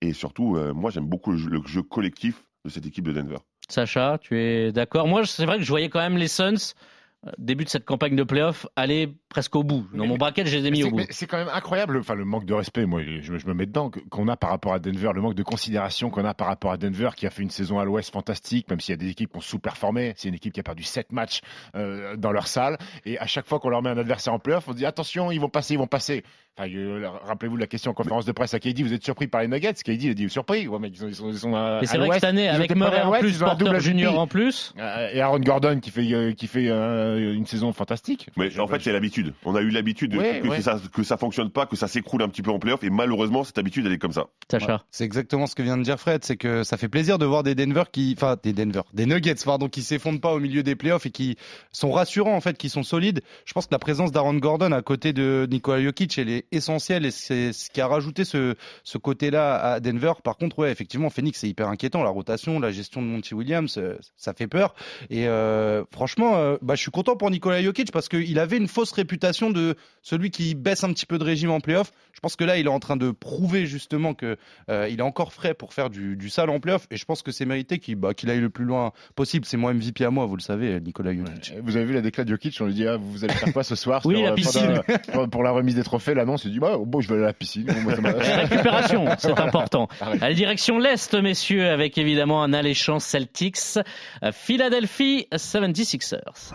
Et 0.00 0.12
surtout, 0.12 0.56
euh, 0.56 0.72
moi 0.72 0.90
j'aime 0.90 1.06
beaucoup 1.06 1.32
le 1.32 1.38
jeu, 1.38 1.48
le 1.48 1.62
jeu 1.66 1.82
collectif 1.82 2.44
de 2.64 2.70
cette 2.70 2.86
équipe 2.86 3.06
de 3.06 3.12
Denver. 3.12 3.38
Sacha, 3.68 4.18
tu 4.20 4.38
es 4.38 4.72
d'accord? 4.72 5.06
Moi, 5.08 5.24
c'est 5.24 5.46
vrai 5.46 5.58
que 5.58 5.64
je 5.64 5.68
voyais 5.68 5.88
quand 5.88 6.00
même 6.00 6.16
les 6.16 6.28
Suns, 6.28 6.74
euh, 7.26 7.30
début 7.38 7.64
de 7.64 7.68
cette 7.70 7.84
campagne 7.84 8.16
de 8.16 8.24
playoff, 8.24 8.66
aller 8.76 9.14
presque 9.32 9.56
au 9.56 9.64
bout. 9.64 9.86
Dans 9.92 10.02
Mais- 10.02 10.08
mon 10.08 10.16
bracket, 10.16 10.46
je 10.46 10.56
les 10.58 10.66
ai 10.66 10.70
mis 10.70 10.84
au 10.84 10.90
bout. 10.90 10.96
mais 10.98 11.06
C'est 11.10 11.26
quand 11.26 11.38
même 11.38 11.48
incroyable, 11.52 11.98
enfin 11.98 12.14
le 12.14 12.24
manque 12.24 12.44
de 12.44 12.52
respect, 12.54 12.84
moi 12.86 13.00
je, 13.02 13.20
je 13.38 13.46
me 13.46 13.54
mets 13.54 13.66
dedans, 13.66 13.90
qu'on 14.10 14.28
a 14.28 14.36
par 14.36 14.50
rapport 14.50 14.74
à 14.74 14.78
Denver, 14.78 15.10
le 15.14 15.22
manque 15.22 15.34
de 15.34 15.42
considération 15.42 16.10
qu'on 16.10 16.24
a 16.24 16.34
par 16.34 16.46
rapport 16.48 16.70
à 16.72 16.76
Denver, 16.76 17.10
qui 17.16 17.26
a 17.26 17.30
fait 17.30 17.42
une 17.42 17.50
saison 17.50 17.78
à 17.78 17.84
l'Ouest 17.84 18.12
fantastique, 18.12 18.68
même 18.70 18.80
s'il 18.80 18.92
y 18.92 18.94
a 18.94 18.96
des 18.98 19.08
équipes 19.10 19.30
qui 19.32 19.38
ont 19.38 19.40
sous-performé. 19.40 20.12
C'est 20.16 20.28
une 20.28 20.34
équipe 20.34 20.52
qui 20.52 20.60
a 20.60 20.62
perdu 20.62 20.82
7 20.82 21.10
matchs 21.12 21.40
euh, 21.74 22.16
dans 22.16 22.30
leur 22.32 22.46
salle, 22.46 22.76
et 23.06 23.18
à 23.18 23.26
chaque 23.26 23.46
fois 23.46 23.58
qu'on 23.58 23.70
leur 23.70 23.82
met 23.82 23.90
un 23.90 23.98
adversaire 23.98 24.34
en 24.34 24.38
playoff, 24.38 24.68
on 24.68 24.74
dit 24.74 24.84
attention, 24.86 25.30
ils 25.32 25.40
vont 25.40 25.48
passer, 25.48 25.74
ils 25.74 25.78
vont 25.78 25.86
passer. 25.86 26.22
Enfin, 26.58 26.68
euh, 26.70 27.08
Rappelez-vous 27.24 27.56
de 27.56 27.60
la 27.62 27.66
question 27.66 27.92
en 27.92 27.94
conférence 27.94 28.26
de 28.26 28.32
presse 28.32 28.52
à 28.52 28.58
KD, 28.60 28.82
vous 28.82 28.92
êtes 28.92 29.02
surpris 29.02 29.26
par 29.26 29.40
les 29.40 29.48
Nuggets? 29.48 29.72
KD 29.72 30.02
il 30.04 30.10
a 30.10 30.14
dit 30.14 30.28
surpris, 30.28 30.68
ouais, 30.68 30.78
mais 30.78 30.88
ils 30.88 30.96
sont, 30.98 31.08
ils 31.08 31.14
sont, 31.14 31.30
ils 31.30 31.38
sont 31.38 31.54
à, 31.54 31.78
Et 31.80 31.86
c'est 31.86 31.96
vrai 31.96 32.08
que 32.08 32.10
l'Ouest. 32.12 32.20
cette 32.20 32.28
année, 32.28 32.48
avec 32.48 32.74
Murray 32.76 32.98
à 32.98 33.04
en 33.06 33.08
l'Ouest, 33.08 33.22
plus, 33.22 33.36
ils 33.36 33.44
ont 33.44 33.48
un 33.48 33.54
double. 33.54 33.80
Junior 33.80 34.18
en 34.18 34.26
plus. 34.26 34.74
Euh, 34.78 35.08
et 35.14 35.20
Aaron 35.22 35.38
Gordon 35.38 35.80
qui 35.80 35.90
fait, 35.90 36.12
euh, 36.12 36.32
qui 36.34 36.46
fait 36.46 36.68
euh, 36.68 37.32
une 37.34 37.46
saison 37.46 37.72
fantastique. 37.72 38.28
Mais 38.36 38.58
en 38.60 38.66
fait, 38.66 38.80
c'est 38.82 38.92
l'habitude. 38.92 39.21
On 39.44 39.54
a 39.54 39.60
eu 39.60 39.70
l'habitude 39.70 40.14
Ouais, 40.14 40.40
que, 40.42 40.48
ouais. 40.48 40.60
ça 40.62 40.80
que 40.92 41.02
ça 41.02 41.16
fonctionne 41.16 41.50
pas, 41.50 41.66
que 41.66 41.76
ça 41.76 41.88
s'écroule 41.88 42.22
un 42.22 42.28
petit 42.28 42.42
peu 42.42 42.50
en 42.50 42.58
playoff, 42.58 42.82
et 42.84 42.90
malheureusement, 42.90 43.44
cette 43.44 43.58
habitude, 43.58 43.86
elle 43.86 43.92
est 43.92 43.98
comme 43.98 44.12
ça. 44.12 44.26
Sacha. 44.50 44.84
C'est 44.90 45.04
exactement 45.04 45.46
ce 45.46 45.54
que 45.54 45.62
vient 45.62 45.76
de 45.76 45.82
dire 45.82 45.98
Fred, 45.98 46.24
c'est 46.24 46.36
que 46.36 46.62
ça 46.64 46.76
fait 46.76 46.88
plaisir 46.88 47.18
de 47.18 47.26
voir 47.26 47.42
des 47.42 47.54
Denver 47.54 47.84
qui, 47.90 48.14
enfin 48.16 48.36
des 48.42 48.52
Denver, 48.52 48.82
des 48.92 49.06
Nuggets, 49.06 49.34
pardon, 49.44 49.68
qui 49.68 49.82
s'effondrent 49.82 50.20
pas 50.20 50.32
au 50.32 50.40
milieu 50.40 50.62
des 50.62 50.76
playoffs 50.76 51.06
et 51.06 51.10
qui 51.10 51.36
sont 51.72 51.90
rassurants 51.90 52.34
en 52.36 52.40
fait, 52.40 52.58
qui 52.58 52.68
sont 52.68 52.82
solides. 52.82 53.22
Je 53.44 53.52
pense 53.52 53.66
que 53.66 53.72
la 53.72 53.78
présence 53.78 54.12
d'Aaron 54.12 54.34
Gordon 54.34 54.72
à 54.72 54.82
côté 54.82 55.12
de 55.12 55.46
Nikola 55.50 55.82
Jokic, 55.82 56.18
elle 56.18 56.28
est 56.28 56.46
essentielle 56.52 57.06
et 57.06 57.10
c'est 57.10 57.52
ce 57.52 57.70
qui 57.70 57.80
a 57.80 57.86
rajouté 57.86 58.24
ce, 58.24 58.54
ce 58.84 58.98
côté-là 58.98 59.56
à 59.56 59.80
Denver. 59.80 60.12
Par 60.22 60.36
contre, 60.36 60.58
ouais, 60.58 60.70
effectivement, 60.70 61.10
Phoenix 61.10 61.40
c'est 61.40 61.48
hyper 61.48 61.68
inquiétant, 61.68 62.02
la 62.02 62.10
rotation, 62.10 62.60
la 62.60 62.70
gestion 62.70 63.02
de 63.02 63.06
Monty 63.06 63.34
Williams, 63.34 63.76
euh, 63.78 63.96
ça 64.16 64.34
fait 64.34 64.46
peur. 64.46 64.74
Et 65.10 65.26
euh, 65.28 65.84
franchement, 65.92 66.36
euh, 66.36 66.56
bah, 66.62 66.74
je 66.74 66.82
suis 66.82 66.90
content 66.90 67.16
pour 67.16 67.30
Nikola 67.30 67.62
Jokic 67.62 67.90
parce 67.92 68.08
qu'il 68.08 68.38
avait 68.38 68.56
une 68.56 68.68
fausse 68.68 68.92
réputation 68.92 69.11
de 69.18 69.76
celui 70.02 70.30
qui 70.30 70.54
baisse 70.54 70.84
un 70.84 70.92
petit 70.92 71.06
peu 71.06 71.18
de 71.18 71.24
régime 71.24 71.50
en 71.50 71.60
playoff. 71.60 71.92
Je 72.12 72.20
pense 72.20 72.36
que 72.36 72.44
là, 72.44 72.56
il 72.56 72.66
est 72.66 72.70
en 72.70 72.78
train 72.78 72.96
de 72.96 73.10
prouver 73.10 73.66
justement 73.66 74.14
que 74.14 74.36
euh, 74.70 74.88
il 74.90 75.00
est 75.00 75.02
encore 75.02 75.32
frais 75.32 75.54
pour 75.54 75.74
faire 75.74 75.90
du, 75.90 76.16
du 76.16 76.28
sale 76.30 76.50
en 76.50 76.60
playoff 76.60 76.86
et 76.90 76.96
je 76.96 77.04
pense 77.04 77.22
que 77.22 77.32
c'est 77.32 77.44
mérité 77.46 77.78
qu'il 77.78 77.96
bah, 77.96 78.14
qu'il 78.14 78.30
aille 78.30 78.40
le 78.40 78.50
plus 78.50 78.64
loin 78.64 78.92
possible. 79.16 79.44
C'est 79.44 79.56
mon 79.56 79.72
MVP 79.74 80.04
à 80.04 80.10
moi, 80.10 80.26
vous 80.26 80.36
le 80.36 80.42
savez, 80.42 80.80
Nicolas 80.80 81.14
Jokic. 81.14 81.54
Vous 81.62 81.76
avez 81.76 81.84
vu 81.84 81.94
la 81.94 82.00
déclat 82.00 82.24
de 82.24 82.28
Jokic 82.30 82.56
On 82.60 82.66
lui 82.66 82.74
dit 82.74 82.86
ah, 82.86 82.96
vous 82.96 83.24
allez 83.24 83.34
faire 83.34 83.52
quoi 83.52 83.64
ce 83.64 83.74
soir? 83.74 84.02
Oui, 84.04 84.16
Sur, 84.16 84.24
la 84.24 84.30
euh, 84.30 84.34
piscine. 84.34 84.82
pendant- 84.86 85.12
pour, 85.12 85.30
pour 85.30 85.42
la 85.42 85.50
remise 85.50 85.74
des 85.74 85.82
trophées, 85.82 86.14
l'annonce, 86.14 86.44
il 86.44 86.52
dit 86.52 86.58
bah, 86.60 86.76
bon, 86.78 87.00
je 87.00 87.08
vais 87.08 87.14
aller 87.14 87.24
à 87.24 87.28
la 87.28 87.32
piscine. 87.32 87.64
Bon, 87.64 88.00
moi, 88.00 88.12
La 88.12 88.36
récupération, 88.46 89.06
c'est 89.18 89.38
important. 89.40 89.88
Arrête. 90.00 90.22
Allez, 90.22 90.34
direction 90.34 90.78
l'Est, 90.78 91.14
messieurs, 91.14 91.68
avec 91.70 91.98
évidemment 91.98 92.42
un 92.42 92.52
alléchant 92.52 92.98
Celtics. 93.00 93.78
Euh, 94.22 94.30
Philadelphie 94.32 95.26
76ers. 95.32 96.52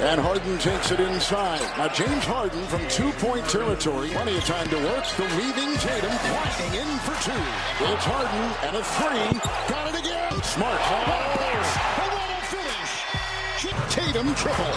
And 0.00 0.18
Harden 0.20 0.56
takes 0.58 0.90
it 0.92 1.00
inside. 1.00 1.60
Now 1.76 1.88
James 1.88 2.24
Harden 2.24 2.64
from 2.66 2.86
two-point 2.88 3.48
territory. 3.48 4.08
Plenty 4.10 4.36
of 4.36 4.44
time 4.44 4.68
to 4.68 4.76
work. 4.78 5.04
The 5.16 5.24
leaving 5.36 5.76
Tatum 5.78 6.10
climbing 6.10 6.74
in 6.74 6.88
for 7.04 7.14
two. 7.22 7.42
It's 7.84 8.04
Harden 8.04 8.46
and 8.66 8.76
a 8.76 8.84
three. 8.98 9.38
Got 9.68 9.94
it 9.94 10.00
again. 10.00 10.42
Smart. 10.42 10.80
What 10.80 11.20
a 11.20 11.38
pass. 11.38 11.68
And 12.02 12.12
what 12.18 12.30
a 12.30 12.42
finish. 12.50 12.92
Tatum 13.94 14.34
triple. 14.34 14.74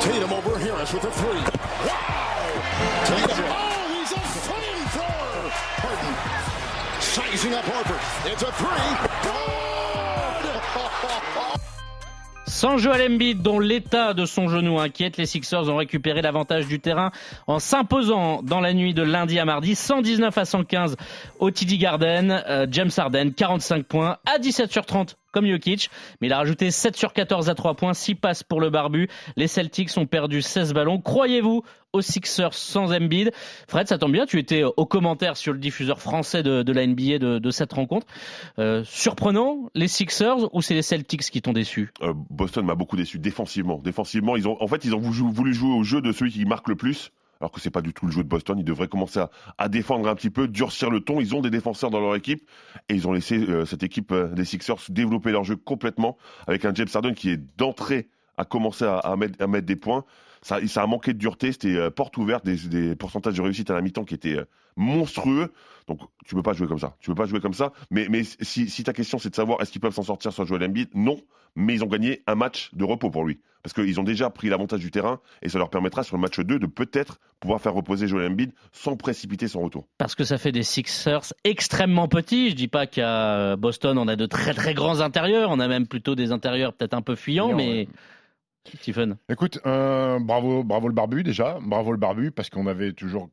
Tatum 0.00 0.32
over 0.32 0.58
Harris 0.58 0.92
with 0.92 1.04
a 1.04 1.10
three. 1.10 1.42
Wow. 1.86 2.52
Tatum. 3.06 3.44
Oh, 3.48 3.82
he's 3.94 4.12
a 4.12 4.22
flamethrower. 4.46 5.50
Harden 5.82 6.14
sizing 7.00 7.54
up 7.54 7.64
Harper. 7.64 7.98
It's 8.30 8.42
a 8.42 8.52
three. 8.52 8.86
Good. 9.22 9.71
Sans 12.54 12.76
Joel 12.76 13.10
Embiid, 13.10 13.40
dont 13.40 13.58
l'état 13.58 14.12
de 14.12 14.26
son 14.26 14.46
genou 14.46 14.78
inquiète, 14.78 15.16
les 15.16 15.24
Sixers 15.24 15.70
ont 15.70 15.76
récupéré 15.76 16.20
l'avantage 16.20 16.66
du 16.66 16.80
terrain 16.80 17.10
en 17.46 17.58
s'imposant 17.58 18.42
dans 18.42 18.60
la 18.60 18.74
nuit 18.74 18.92
de 18.92 19.02
lundi 19.02 19.38
à 19.38 19.46
mardi, 19.46 19.74
119 19.74 20.36
à 20.36 20.44
115 20.44 20.96
au 21.38 21.50
TD 21.50 21.78
Garden. 21.78 22.44
Euh, 22.46 22.66
James 22.70 22.90
Harden, 22.94 23.30
45 23.34 23.86
points 23.86 24.18
à 24.26 24.38
17 24.38 24.70
sur 24.70 24.84
30 24.84 25.16
comme 25.32 25.46
Jokic, 25.46 25.90
mais 26.20 26.28
il 26.28 26.32
a 26.32 26.38
rajouté 26.38 26.70
7 26.70 26.96
sur 26.96 27.12
14 27.12 27.48
à 27.48 27.54
3 27.54 27.74
points, 27.74 27.94
6 27.94 28.14
passes 28.14 28.42
pour 28.42 28.60
le 28.60 28.70
barbu. 28.70 29.08
Les 29.36 29.48
Celtics 29.48 29.90
ont 29.96 30.06
perdu 30.06 30.42
16 30.42 30.74
ballons. 30.74 31.00
Croyez-vous 31.00 31.64
aux 31.92 32.00
Sixers 32.00 32.54
sans 32.54 32.92
Embiid? 32.92 33.32
Fred, 33.68 33.88
ça 33.88 33.98
tombe 33.98 34.12
bien, 34.12 34.26
tu 34.26 34.38
étais 34.38 34.62
au 34.64 34.86
commentaire 34.86 35.36
sur 35.36 35.52
le 35.52 35.58
diffuseur 35.58 36.00
français 36.00 36.42
de, 36.42 36.72
la 36.72 36.86
NBA 36.86 37.18
de, 37.18 37.50
cette 37.50 37.72
rencontre. 37.72 38.06
Euh, 38.58 38.82
surprenant, 38.84 39.70
les 39.74 39.88
Sixers 39.88 40.54
ou 40.54 40.62
c'est 40.62 40.74
les 40.74 40.82
Celtics 40.82 41.22
qui 41.22 41.42
t'ont 41.42 41.52
déçu? 41.52 41.90
Euh, 42.02 42.12
Boston 42.30 42.64
m'a 42.64 42.74
beaucoup 42.74 42.96
déçu 42.96 43.18
défensivement. 43.18 43.80
Défensivement, 43.82 44.36
ils 44.36 44.46
ont, 44.46 44.56
en 44.62 44.66
fait, 44.66 44.84
ils 44.84 44.94
ont 44.94 45.00
voulu 45.00 45.54
jouer 45.54 45.72
au 45.72 45.82
jeu 45.82 46.00
de 46.00 46.12
celui 46.12 46.30
qui 46.30 46.44
marque 46.44 46.68
le 46.68 46.76
plus. 46.76 47.10
Alors 47.42 47.50
que 47.50 47.60
c'est 47.60 47.70
pas 47.70 47.82
du 47.82 47.92
tout 47.92 48.06
le 48.06 48.12
jeu 48.12 48.22
de 48.22 48.28
Boston, 48.28 48.56
ils 48.56 48.64
devraient 48.64 48.86
commencer 48.86 49.20
à, 49.58 49.68
défendre 49.68 50.08
un 50.08 50.14
petit 50.14 50.30
peu, 50.30 50.46
durcir 50.46 50.90
le 50.90 51.00
ton. 51.00 51.20
Ils 51.20 51.34
ont 51.34 51.40
des 51.40 51.50
défenseurs 51.50 51.90
dans 51.90 51.98
leur 51.98 52.14
équipe 52.14 52.48
et 52.88 52.94
ils 52.94 53.08
ont 53.08 53.12
laissé 53.12 53.36
euh, 53.36 53.64
cette 53.64 53.82
équipe 53.82 54.12
euh, 54.12 54.28
des 54.28 54.44
Sixers 54.44 54.76
développer 54.90 55.32
leur 55.32 55.42
jeu 55.42 55.56
complètement 55.56 56.16
avec 56.46 56.64
un 56.64 56.72
James 56.72 56.86
Harden 56.94 57.14
qui 57.14 57.30
est 57.30 57.40
d'entrée 57.58 58.08
à 58.36 58.44
commencer 58.44 58.84
à 58.84 59.16
mettre 59.16 59.66
des 59.66 59.74
points. 59.74 60.04
Ça, 60.42 60.58
ça 60.66 60.82
a 60.82 60.86
manqué 60.86 61.12
de 61.12 61.18
dureté, 61.18 61.52
c'était 61.52 61.76
euh, 61.76 61.90
porte 61.90 62.16
ouverte, 62.16 62.44
des, 62.44 62.56
des 62.56 62.96
pourcentages 62.96 63.34
de 63.34 63.42
réussite 63.42 63.70
à 63.70 63.74
la 63.74 63.80
mi-temps 63.80 64.04
qui 64.04 64.14
étaient 64.14 64.38
euh, 64.38 64.44
monstrueux. 64.76 65.52
Donc 65.86 66.00
tu 66.26 66.34
peux 66.34 66.42
pas 66.42 66.52
jouer 66.52 66.66
comme 66.66 66.78
ça. 66.78 66.96
Tu 67.00 67.10
peux 67.10 67.14
pas 67.14 67.26
jouer 67.26 67.40
comme 67.40 67.54
ça. 67.54 67.72
Mais, 67.90 68.06
mais 68.10 68.22
si, 68.24 68.68
si 68.68 68.84
ta 68.84 68.92
question 68.92 69.18
c'est 69.18 69.30
de 69.30 69.34
savoir 69.34 69.60
est-ce 69.60 69.70
qu'ils 69.70 69.80
peuvent 69.80 69.94
s'en 69.94 70.02
sortir 70.02 70.32
sans 70.32 70.44
Joel 70.44 70.64
Embiid, 70.64 70.90
non. 70.94 71.20
Mais 71.54 71.74
ils 71.74 71.84
ont 71.84 71.88
gagné 71.88 72.22
un 72.26 72.34
match 72.34 72.70
de 72.72 72.84
repos 72.84 73.10
pour 73.10 73.24
lui. 73.24 73.40
Parce 73.62 73.74
qu'ils 73.74 74.00
ont 74.00 74.04
déjà 74.04 74.28
pris 74.30 74.48
l'avantage 74.48 74.80
du 74.80 74.90
terrain 74.90 75.20
et 75.40 75.48
ça 75.48 75.58
leur 75.58 75.70
permettra 75.70 76.02
sur 76.02 76.16
le 76.16 76.22
match 76.22 76.40
2 76.40 76.58
de 76.58 76.66
peut-être 76.66 77.20
pouvoir 77.38 77.60
faire 77.60 77.74
reposer 77.74 78.08
Joel 78.08 78.32
Embiid 78.32 78.52
sans 78.72 78.96
précipiter 78.96 79.46
son 79.46 79.60
retour. 79.60 79.86
Parce 79.98 80.16
que 80.16 80.24
ça 80.24 80.38
fait 80.38 80.50
des 80.50 80.64
Sixers 80.64 81.32
extrêmement 81.44 82.08
petits. 82.08 82.50
Je 82.50 82.56
dis 82.56 82.68
pas 82.68 82.86
qu'à 82.86 83.54
Boston 83.56 83.98
on 83.98 84.08
a 84.08 84.16
de 84.16 84.26
très 84.26 84.54
très 84.54 84.74
grands 84.74 85.00
intérieurs, 85.00 85.50
on 85.50 85.60
a 85.60 85.68
même 85.68 85.86
plutôt 85.86 86.16
des 86.16 86.32
intérieurs 86.32 86.72
peut-être 86.72 86.94
un 86.94 87.02
peu 87.02 87.14
fuyants, 87.14 87.50
Fuyants, 87.50 87.56
mais 87.56 87.88
Stephen. 88.64 89.16
Écoute, 89.28 89.58
euh, 89.66 90.18
bravo, 90.20 90.62
bravo 90.64 90.88
le 90.88 90.94
barbu 90.94 91.22
déjà, 91.22 91.58
bravo 91.62 91.92
le 91.92 91.98
barbu 91.98 92.30
parce 92.30 92.50
qu'on 92.50 92.66
avait 92.66 92.92
toujours 92.92 93.30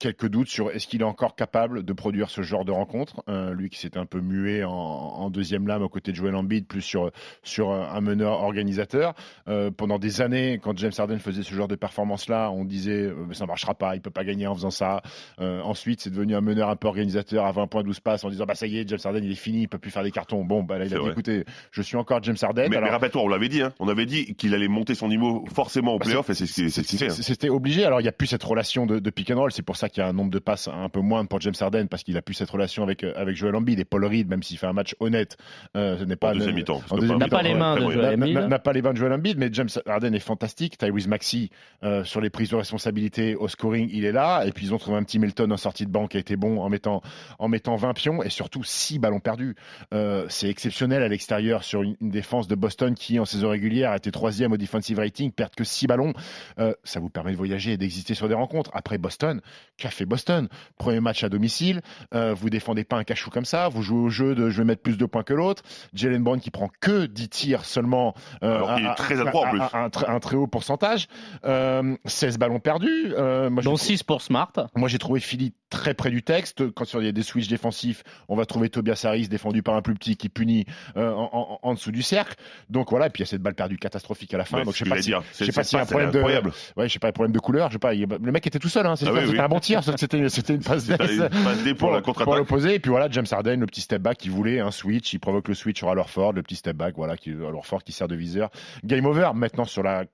quelques 0.00 0.28
doutes 0.28 0.48
sur 0.48 0.72
est-ce 0.72 0.88
qu'il 0.88 1.02
est 1.02 1.04
encore 1.04 1.36
capable 1.36 1.84
de 1.84 1.92
produire 1.92 2.28
ce 2.30 2.42
genre 2.42 2.64
de 2.64 2.72
rencontre. 2.72 3.22
Euh, 3.28 3.52
lui 3.54 3.68
qui 3.70 3.78
s'était 3.78 3.98
un 3.98 4.06
peu 4.06 4.20
muet 4.20 4.64
en, 4.64 4.72
en 4.72 5.30
deuxième 5.30 5.68
lame 5.68 5.82
aux 5.82 5.88
côtés 5.88 6.10
de 6.10 6.16
Joel 6.16 6.34
Embiid, 6.34 6.66
plus 6.66 6.80
sur 6.82 7.10
sur 7.44 7.70
un 7.70 8.00
meneur 8.00 8.42
organisateur. 8.42 9.14
Euh, 9.46 9.70
pendant 9.70 9.98
des 10.00 10.20
années, 10.22 10.58
quand 10.60 10.76
James 10.78 10.90
Harden 10.98 11.18
faisait 11.18 11.42
ce 11.44 11.54
genre 11.54 11.68
de 11.68 11.76
performance-là, 11.76 12.50
on 12.50 12.64
disait 12.64 13.02
euh, 13.02 13.14
ça 13.32 13.46
marchera 13.46 13.74
pas, 13.74 13.94
il 13.94 14.00
peut 14.00 14.10
pas 14.10 14.24
gagner 14.24 14.46
en 14.48 14.54
faisant 14.54 14.70
ça. 14.70 15.02
Euh, 15.40 15.60
ensuite, 15.62 16.00
c'est 16.00 16.10
devenu 16.10 16.34
un 16.34 16.40
meneur 16.40 16.70
un 16.70 16.76
peu 16.76 16.88
organisateur 16.88 17.44
à 17.44 17.52
20 17.52 17.66
points 17.66 17.82
12 17.82 18.00
passes 18.00 18.24
en 18.24 18.30
disant 18.30 18.46
bah 18.46 18.54
ça 18.54 18.66
y 18.66 18.78
est, 18.78 18.88
James 18.88 18.98
Harden 19.04 19.20
il 19.22 19.30
est 19.30 19.34
fini, 19.34 19.62
il 19.62 19.68
peut 19.68 19.78
plus 19.78 19.90
faire 19.90 20.02
des 20.02 20.10
cartons. 20.10 20.42
Bon, 20.44 20.62
bah 20.62 20.78
là 20.78 20.86
il 20.86 20.94
a 20.94 20.96
dit 20.96 21.02
vrai. 21.02 21.12
écoutez, 21.12 21.44
je 21.72 21.82
suis 21.82 21.96
encore 21.98 22.22
James 22.22 22.36
Harden. 22.40 22.62
Mais, 22.62 22.68
mais 22.70 22.76
Alors- 22.78 22.92
rappelle-toi, 22.92 23.22
on 23.22 23.28
l'avait 23.28 23.50
dit, 23.50 23.60
hein, 23.60 23.72
on 23.78 23.88
avait 23.88 24.06
dit 24.06 24.34
qu'il 24.34 24.54
allait 24.54 24.68
monter 24.68 24.94
son 24.94 25.08
niveau 25.08 25.44
forcément 25.52 25.94
au 25.94 25.98
Bah, 25.98 26.06
playoff 26.06 26.30
et 26.30 26.34
c'est 26.34 26.46
ce 26.46 26.80
qu'il 26.80 26.98
fait. 26.98 27.06
hein. 27.10 27.10
C'était 27.10 27.50
obligé. 27.50 27.84
Alors, 27.84 28.00
il 28.00 28.04
n'y 28.04 28.08
a 28.08 28.12
plus 28.12 28.26
cette 28.28 28.42
relation 28.42 28.86
de, 28.86 28.98
de 28.98 29.10
pick 29.10 29.30
and 29.30 29.38
roll. 29.38 29.52
C'est 29.52 29.62
pour 29.62 29.76
ça 29.76 29.89
qu'il 29.90 30.02
y 30.02 30.06
a 30.06 30.08
un 30.08 30.12
nombre 30.12 30.30
de 30.30 30.38
passes 30.38 30.68
un 30.68 30.88
peu 30.88 31.00
moindre 31.00 31.28
pour 31.28 31.40
James 31.40 31.54
Harden 31.60 31.86
parce 31.88 32.02
qu'il 32.02 32.16
a 32.16 32.22
plus 32.22 32.34
cette 32.34 32.50
relation 32.50 32.82
avec, 32.82 33.04
euh, 33.04 33.12
avec 33.16 33.36
Joel 33.36 33.54
Embiid 33.56 33.78
et 33.78 33.84
Paul 33.84 34.04
Reed, 34.04 34.28
même 34.28 34.42
s'il 34.42 34.58
fait 34.58 34.66
un 34.66 34.72
match 34.72 34.94
honnête. 35.00 35.36
euh, 35.76 35.98
ce 35.98 36.04
n'est 36.04 36.16
pas 36.16 36.30
En 36.30 36.34
deuxième 36.36 36.54
mi-temps. 36.54 36.80
N'a 36.90 37.14
mi-temps, 37.14 37.28
pas 37.28 37.42
les 37.42 37.54
mains 37.54 37.74
de. 37.76 37.80
Joel 37.80 37.98
N'a- 38.18 38.24
Embiid. 38.26 38.48
n'a- 38.48 38.58
pas 38.58 38.72
les 38.72 38.82
mains 38.82 38.92
de 38.92 38.96
Joel 38.98 39.12
Embiid, 39.12 39.38
mais 39.38 39.48
James 39.52 39.68
Harden 39.86 40.14
est 40.14 40.18
fantastique. 40.20 40.78
Tyrese 40.78 41.06
Maxey 41.08 41.48
euh, 41.82 42.04
sur 42.04 42.20
les 42.20 42.30
prises 42.30 42.50
de 42.50 42.56
responsabilité 42.56 43.34
au 43.36 43.48
scoring, 43.48 43.88
il 43.92 44.04
est 44.04 44.12
là. 44.12 44.44
Et 44.46 44.52
puis 44.52 44.66
ils 44.66 44.74
ont 44.74 44.78
trouvé 44.78 44.96
un 44.96 45.02
petit 45.02 45.18
Milton 45.18 45.50
en 45.52 45.56
sortie 45.56 45.86
de 45.86 45.90
banque 45.90 46.10
qui 46.12 46.16
a 46.16 46.20
été 46.20 46.36
bon 46.36 46.60
en 46.60 46.68
mettant 46.68 47.02
en 47.38 47.48
mettant 47.48 47.76
20 47.76 47.94
pions 47.94 48.22
et 48.22 48.30
surtout 48.30 48.62
6 48.64 48.98
ballons 48.98 49.20
perdus. 49.20 49.54
Euh, 49.94 50.26
c'est 50.28 50.48
exceptionnel 50.48 51.02
à 51.02 51.08
l'extérieur 51.08 51.64
sur 51.64 51.82
une, 51.82 51.96
une 52.00 52.10
défense 52.10 52.48
de 52.48 52.54
Boston 52.54 52.94
qui 52.94 53.18
en 53.18 53.24
saison 53.24 53.50
régulière 53.50 53.90
a 53.92 53.96
été 53.96 54.10
troisième 54.10 54.52
au 54.52 54.56
defensive 54.56 54.98
rating, 54.98 55.32
perdre 55.32 55.54
que 55.56 55.64
6 55.64 55.86
ballons. 55.86 56.12
Euh, 56.58 56.72
ça 56.84 57.00
vous 57.00 57.08
permet 57.10 57.32
de 57.32 57.36
voyager 57.36 57.72
et 57.72 57.76
d'exister 57.76 58.14
sur 58.14 58.28
des 58.28 58.34
rencontres. 58.34 58.70
Après 58.74 58.98
Boston, 58.98 59.40
qu'a 59.80 59.90
fait 59.90 60.06
Boston 60.06 60.48
Premier 60.78 61.00
match 61.00 61.24
à 61.24 61.28
domicile, 61.28 61.80
euh, 62.14 62.34
vous 62.34 62.50
défendez 62.50 62.84
pas 62.84 62.96
un 62.96 63.04
cachou 63.04 63.30
comme 63.30 63.44
ça, 63.44 63.68
vous 63.68 63.82
jouez 63.82 63.98
au 63.98 64.08
jeu 64.10 64.34
de 64.34 64.50
je 64.50 64.58
vais 64.58 64.64
mettre 64.64 64.82
plus 64.82 64.96
de 64.96 65.04
points 65.06 65.22
que 65.24 65.34
l'autre. 65.34 65.62
Jalen 65.94 66.22
Brown 66.22 66.40
qui 66.40 66.50
prend 66.50 66.70
que 66.80 67.06
10 67.06 67.28
tirs 67.28 67.64
seulement, 67.64 68.14
euh, 68.42 68.56
Alors 68.56 68.74
qu'il 68.76 68.86
est 68.86 68.94
très 68.94 69.20
adroit 69.20 69.46
en 69.46 69.50
plus. 69.50 69.60
un, 69.60 69.68
un 69.72 69.90
très- 69.90 70.06
un 70.08 70.20
très 70.20 70.36
haut 70.36 70.46
pourcentage, 70.46 71.06
euh, 71.44 71.96
16 72.04 72.38
ballons 72.38 72.60
perdus. 72.60 73.12
Euh, 73.16 73.50
moi, 73.50 73.62
Dont 73.62 73.76
j'ai- 73.76 73.84
6 73.96 74.02
pour 74.02 74.22
Smart. 74.22 74.52
moi, 74.76 74.88
j'ai 74.88 74.98
trouvé 74.98 75.20
Philly 75.20 75.52
très 75.70 75.94
près 75.94 76.10
du 76.10 76.22
texte. 76.22 76.70
Quand 76.72 76.84
il 76.94 77.04
y 77.04 77.08
a 77.08 77.12
des 77.12 77.22
switches 77.22 77.48
défensifs, 77.48 78.02
on 78.28 78.36
va 78.36 78.44
trouver 78.44 78.68
Tobias 78.70 79.02
Harris 79.04 79.28
défendu 79.28 79.62
par 79.62 79.74
un 79.76 79.82
plus 79.82 79.94
petit 79.94 80.16
qui 80.16 80.28
punit 80.28 80.66
euh, 80.96 81.12
en, 81.12 81.30
en- 81.32 81.58
en 81.62 81.74
dessous 81.74 81.92
du 81.92 82.02
cercle. 82.02 82.34
Donc 82.68 82.90
voilà, 82.90 83.06
et 83.06 83.10
puis 83.10 83.20
il 83.22 83.26
y 83.26 83.28
a 83.28 83.30
cette 83.30 83.42
balle 83.42 83.54
perdue 83.54 83.78
catastrophique 83.78 84.34
à 84.34 84.38
la 84.38 84.44
fin. 84.44 84.58
Ouais, 84.58 84.64
Donc 84.64 84.74
je 84.74 84.84
sais 84.84 84.90
pas 84.90 85.00
si, 85.00 85.10
je 85.10 85.16
C'est- 85.32 85.44
sais 85.46 85.52
pas 85.52 85.78
a 85.78 85.82
un 85.82 85.86
problème 85.86 86.10
de, 86.10 86.20
ouais, 86.20 86.88
je 86.88 86.92
sais 86.92 86.98
pas, 86.98 87.08
un 87.08 87.12
problème 87.12 87.32
de 87.32 87.38
couleur. 87.38 87.68
Je 87.68 87.74
sais 87.74 87.78
pas. 87.78 87.94
il 87.94 88.06
Le 88.10 88.32
mec 88.32 88.46
était 88.46 88.58
tout 88.58 88.68
seul. 88.68 88.86
Hein, 88.86 88.96
c'est 88.96 89.06
Ah 89.06 89.12
oui, 89.12 89.20
oui. 89.28 89.38
un 89.38 89.48
bon 89.48 89.60
tir. 89.80 89.84
C'était 89.98 90.28
c'était 90.28 90.54
une 90.54 90.62
passe 90.62 90.84
C'était 90.84 91.04
une 91.16 91.28
passe 91.44 91.62
D 91.64 91.74
pour 91.74 91.90
la 91.90 92.00
pour 92.02 92.34
l'opposé. 92.36 92.74
Et 92.74 92.78
puis 92.80 92.90
voilà, 92.90 93.08
James 93.10 93.26
Harden, 93.30 93.60
le 93.60 93.66
petit 93.66 93.80
step 93.80 94.02
back, 94.02 94.24
il 94.24 94.30
voulait 94.30 94.60
un 94.60 94.70
switch. 94.70 95.12
Il 95.12 95.18
provoque 95.20 95.48
le 95.48 95.54
switch 95.54 95.78
sur 95.78 95.88
Alorford, 95.88 96.32
le 96.34 96.42
petit 96.42 96.56
step 96.56 96.76
back, 96.76 96.94
voilà, 96.96 97.16
qui 97.16 97.30
Alorford 97.30 97.82
qui 97.84 97.92
sert 97.92 98.08
de 98.08 98.16
viseur. 98.16 98.50
Game 98.84 99.06
over. 99.06 99.30
Maintenant 99.34 99.64
sur 99.64 99.82
la 99.82 100.04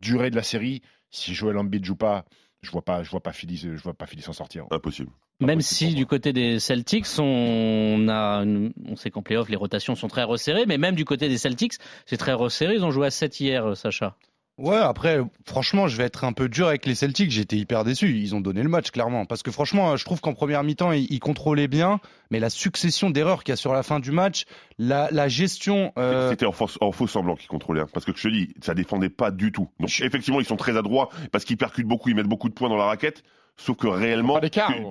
durée 0.00 0.30
de 0.30 0.36
la 0.36 0.42
série, 0.42 0.82
si 1.10 1.34
Joel 1.34 1.56
Embiid 1.58 1.84
joue 1.84 1.96
pas, 1.96 2.24
je 2.62 2.70
vois 2.70 2.82
pas, 2.82 3.02
je 3.02 3.10
vois 3.10 3.20
pas 3.22 3.32
Philly, 3.32 3.56
je 3.56 3.68
vois 3.82 3.94
pas 3.94 4.06
Philly 4.06 4.22
s'en 4.22 4.32
sortir. 4.32 4.66
Impossible. 4.70 5.10
Même 5.40 5.60
si 5.60 5.94
du 5.94 6.06
côté 6.06 6.32
des 6.32 6.60
Celtics, 6.60 7.06
on 7.18 8.06
a, 8.08 8.42
une- 8.44 8.72
on 8.86 8.94
sait 8.96 9.10
qu'en 9.10 9.22
playoff 9.22 9.48
les 9.48 9.56
rotations 9.56 9.96
sont 9.96 10.06
très 10.08 10.22
resserrées, 10.22 10.66
mais 10.66 10.78
même 10.78 10.94
du 10.94 11.04
côté 11.04 11.28
des 11.28 11.38
Celtics, 11.38 11.74
c'est 12.06 12.16
très 12.16 12.32
resserré. 12.32 12.74
Ils 12.74 12.84
ont 12.84 12.92
joué 12.92 13.08
à 13.08 13.10
7 13.10 13.40
hier, 13.40 13.66
euh, 13.70 13.74
Sacha. 13.74 14.16
Ouais, 14.62 14.76
après, 14.76 15.18
franchement, 15.44 15.88
je 15.88 15.96
vais 15.96 16.04
être 16.04 16.22
un 16.22 16.32
peu 16.32 16.48
dur 16.48 16.68
avec 16.68 16.86
les 16.86 16.94
Celtics. 16.94 17.32
J'étais 17.32 17.56
hyper 17.56 17.82
déçu. 17.82 18.16
Ils 18.16 18.36
ont 18.36 18.40
donné 18.40 18.62
le 18.62 18.68
match, 18.68 18.92
clairement. 18.92 19.26
Parce 19.26 19.42
que 19.42 19.50
franchement, 19.50 19.96
je 19.96 20.04
trouve 20.04 20.20
qu'en 20.20 20.34
première 20.34 20.62
mi-temps, 20.62 20.92
ils, 20.92 21.08
ils 21.12 21.18
contrôlaient 21.18 21.66
bien. 21.66 21.98
Mais 22.30 22.38
la 22.38 22.48
succession 22.48 23.10
d'erreurs 23.10 23.42
qu'il 23.42 23.50
y 23.50 23.54
a 23.54 23.56
sur 23.56 23.72
la 23.72 23.82
fin 23.82 23.98
du 23.98 24.12
match, 24.12 24.44
la, 24.78 25.08
la 25.10 25.26
gestion. 25.26 25.92
euh, 25.98 26.30
C'était 26.30 26.46
en, 26.46 26.54
en 26.80 26.92
faux 26.92 27.06
semblant 27.08 27.34
qu'ils 27.34 27.48
contrôlaient. 27.48 27.80
hein. 27.80 27.88
Parce 27.92 28.06
que 28.06 28.12
je 28.16 28.22
te 28.22 28.28
dis, 28.32 28.54
ça 28.60 28.74
défendait 28.74 29.08
pas 29.08 29.32
du 29.32 29.50
tout. 29.50 29.68
Donc 29.80 29.90
effectivement, 30.00 30.38
ils 30.38 30.46
sont 30.46 30.56
très 30.56 30.76
adroits 30.76 31.08
parce 31.32 31.44
qu'ils 31.44 31.56
percutent 31.56 31.88
beaucoup, 31.88 32.10
ils 32.10 32.14
mettent 32.14 32.26
beaucoup 32.28 32.48
de 32.48 32.54
points 32.54 32.68
dans 32.68 32.76
la 32.76 32.84
raquette. 32.84 33.24
Sauf 33.58 33.76
que 33.76 33.86
réellement, 33.86 34.40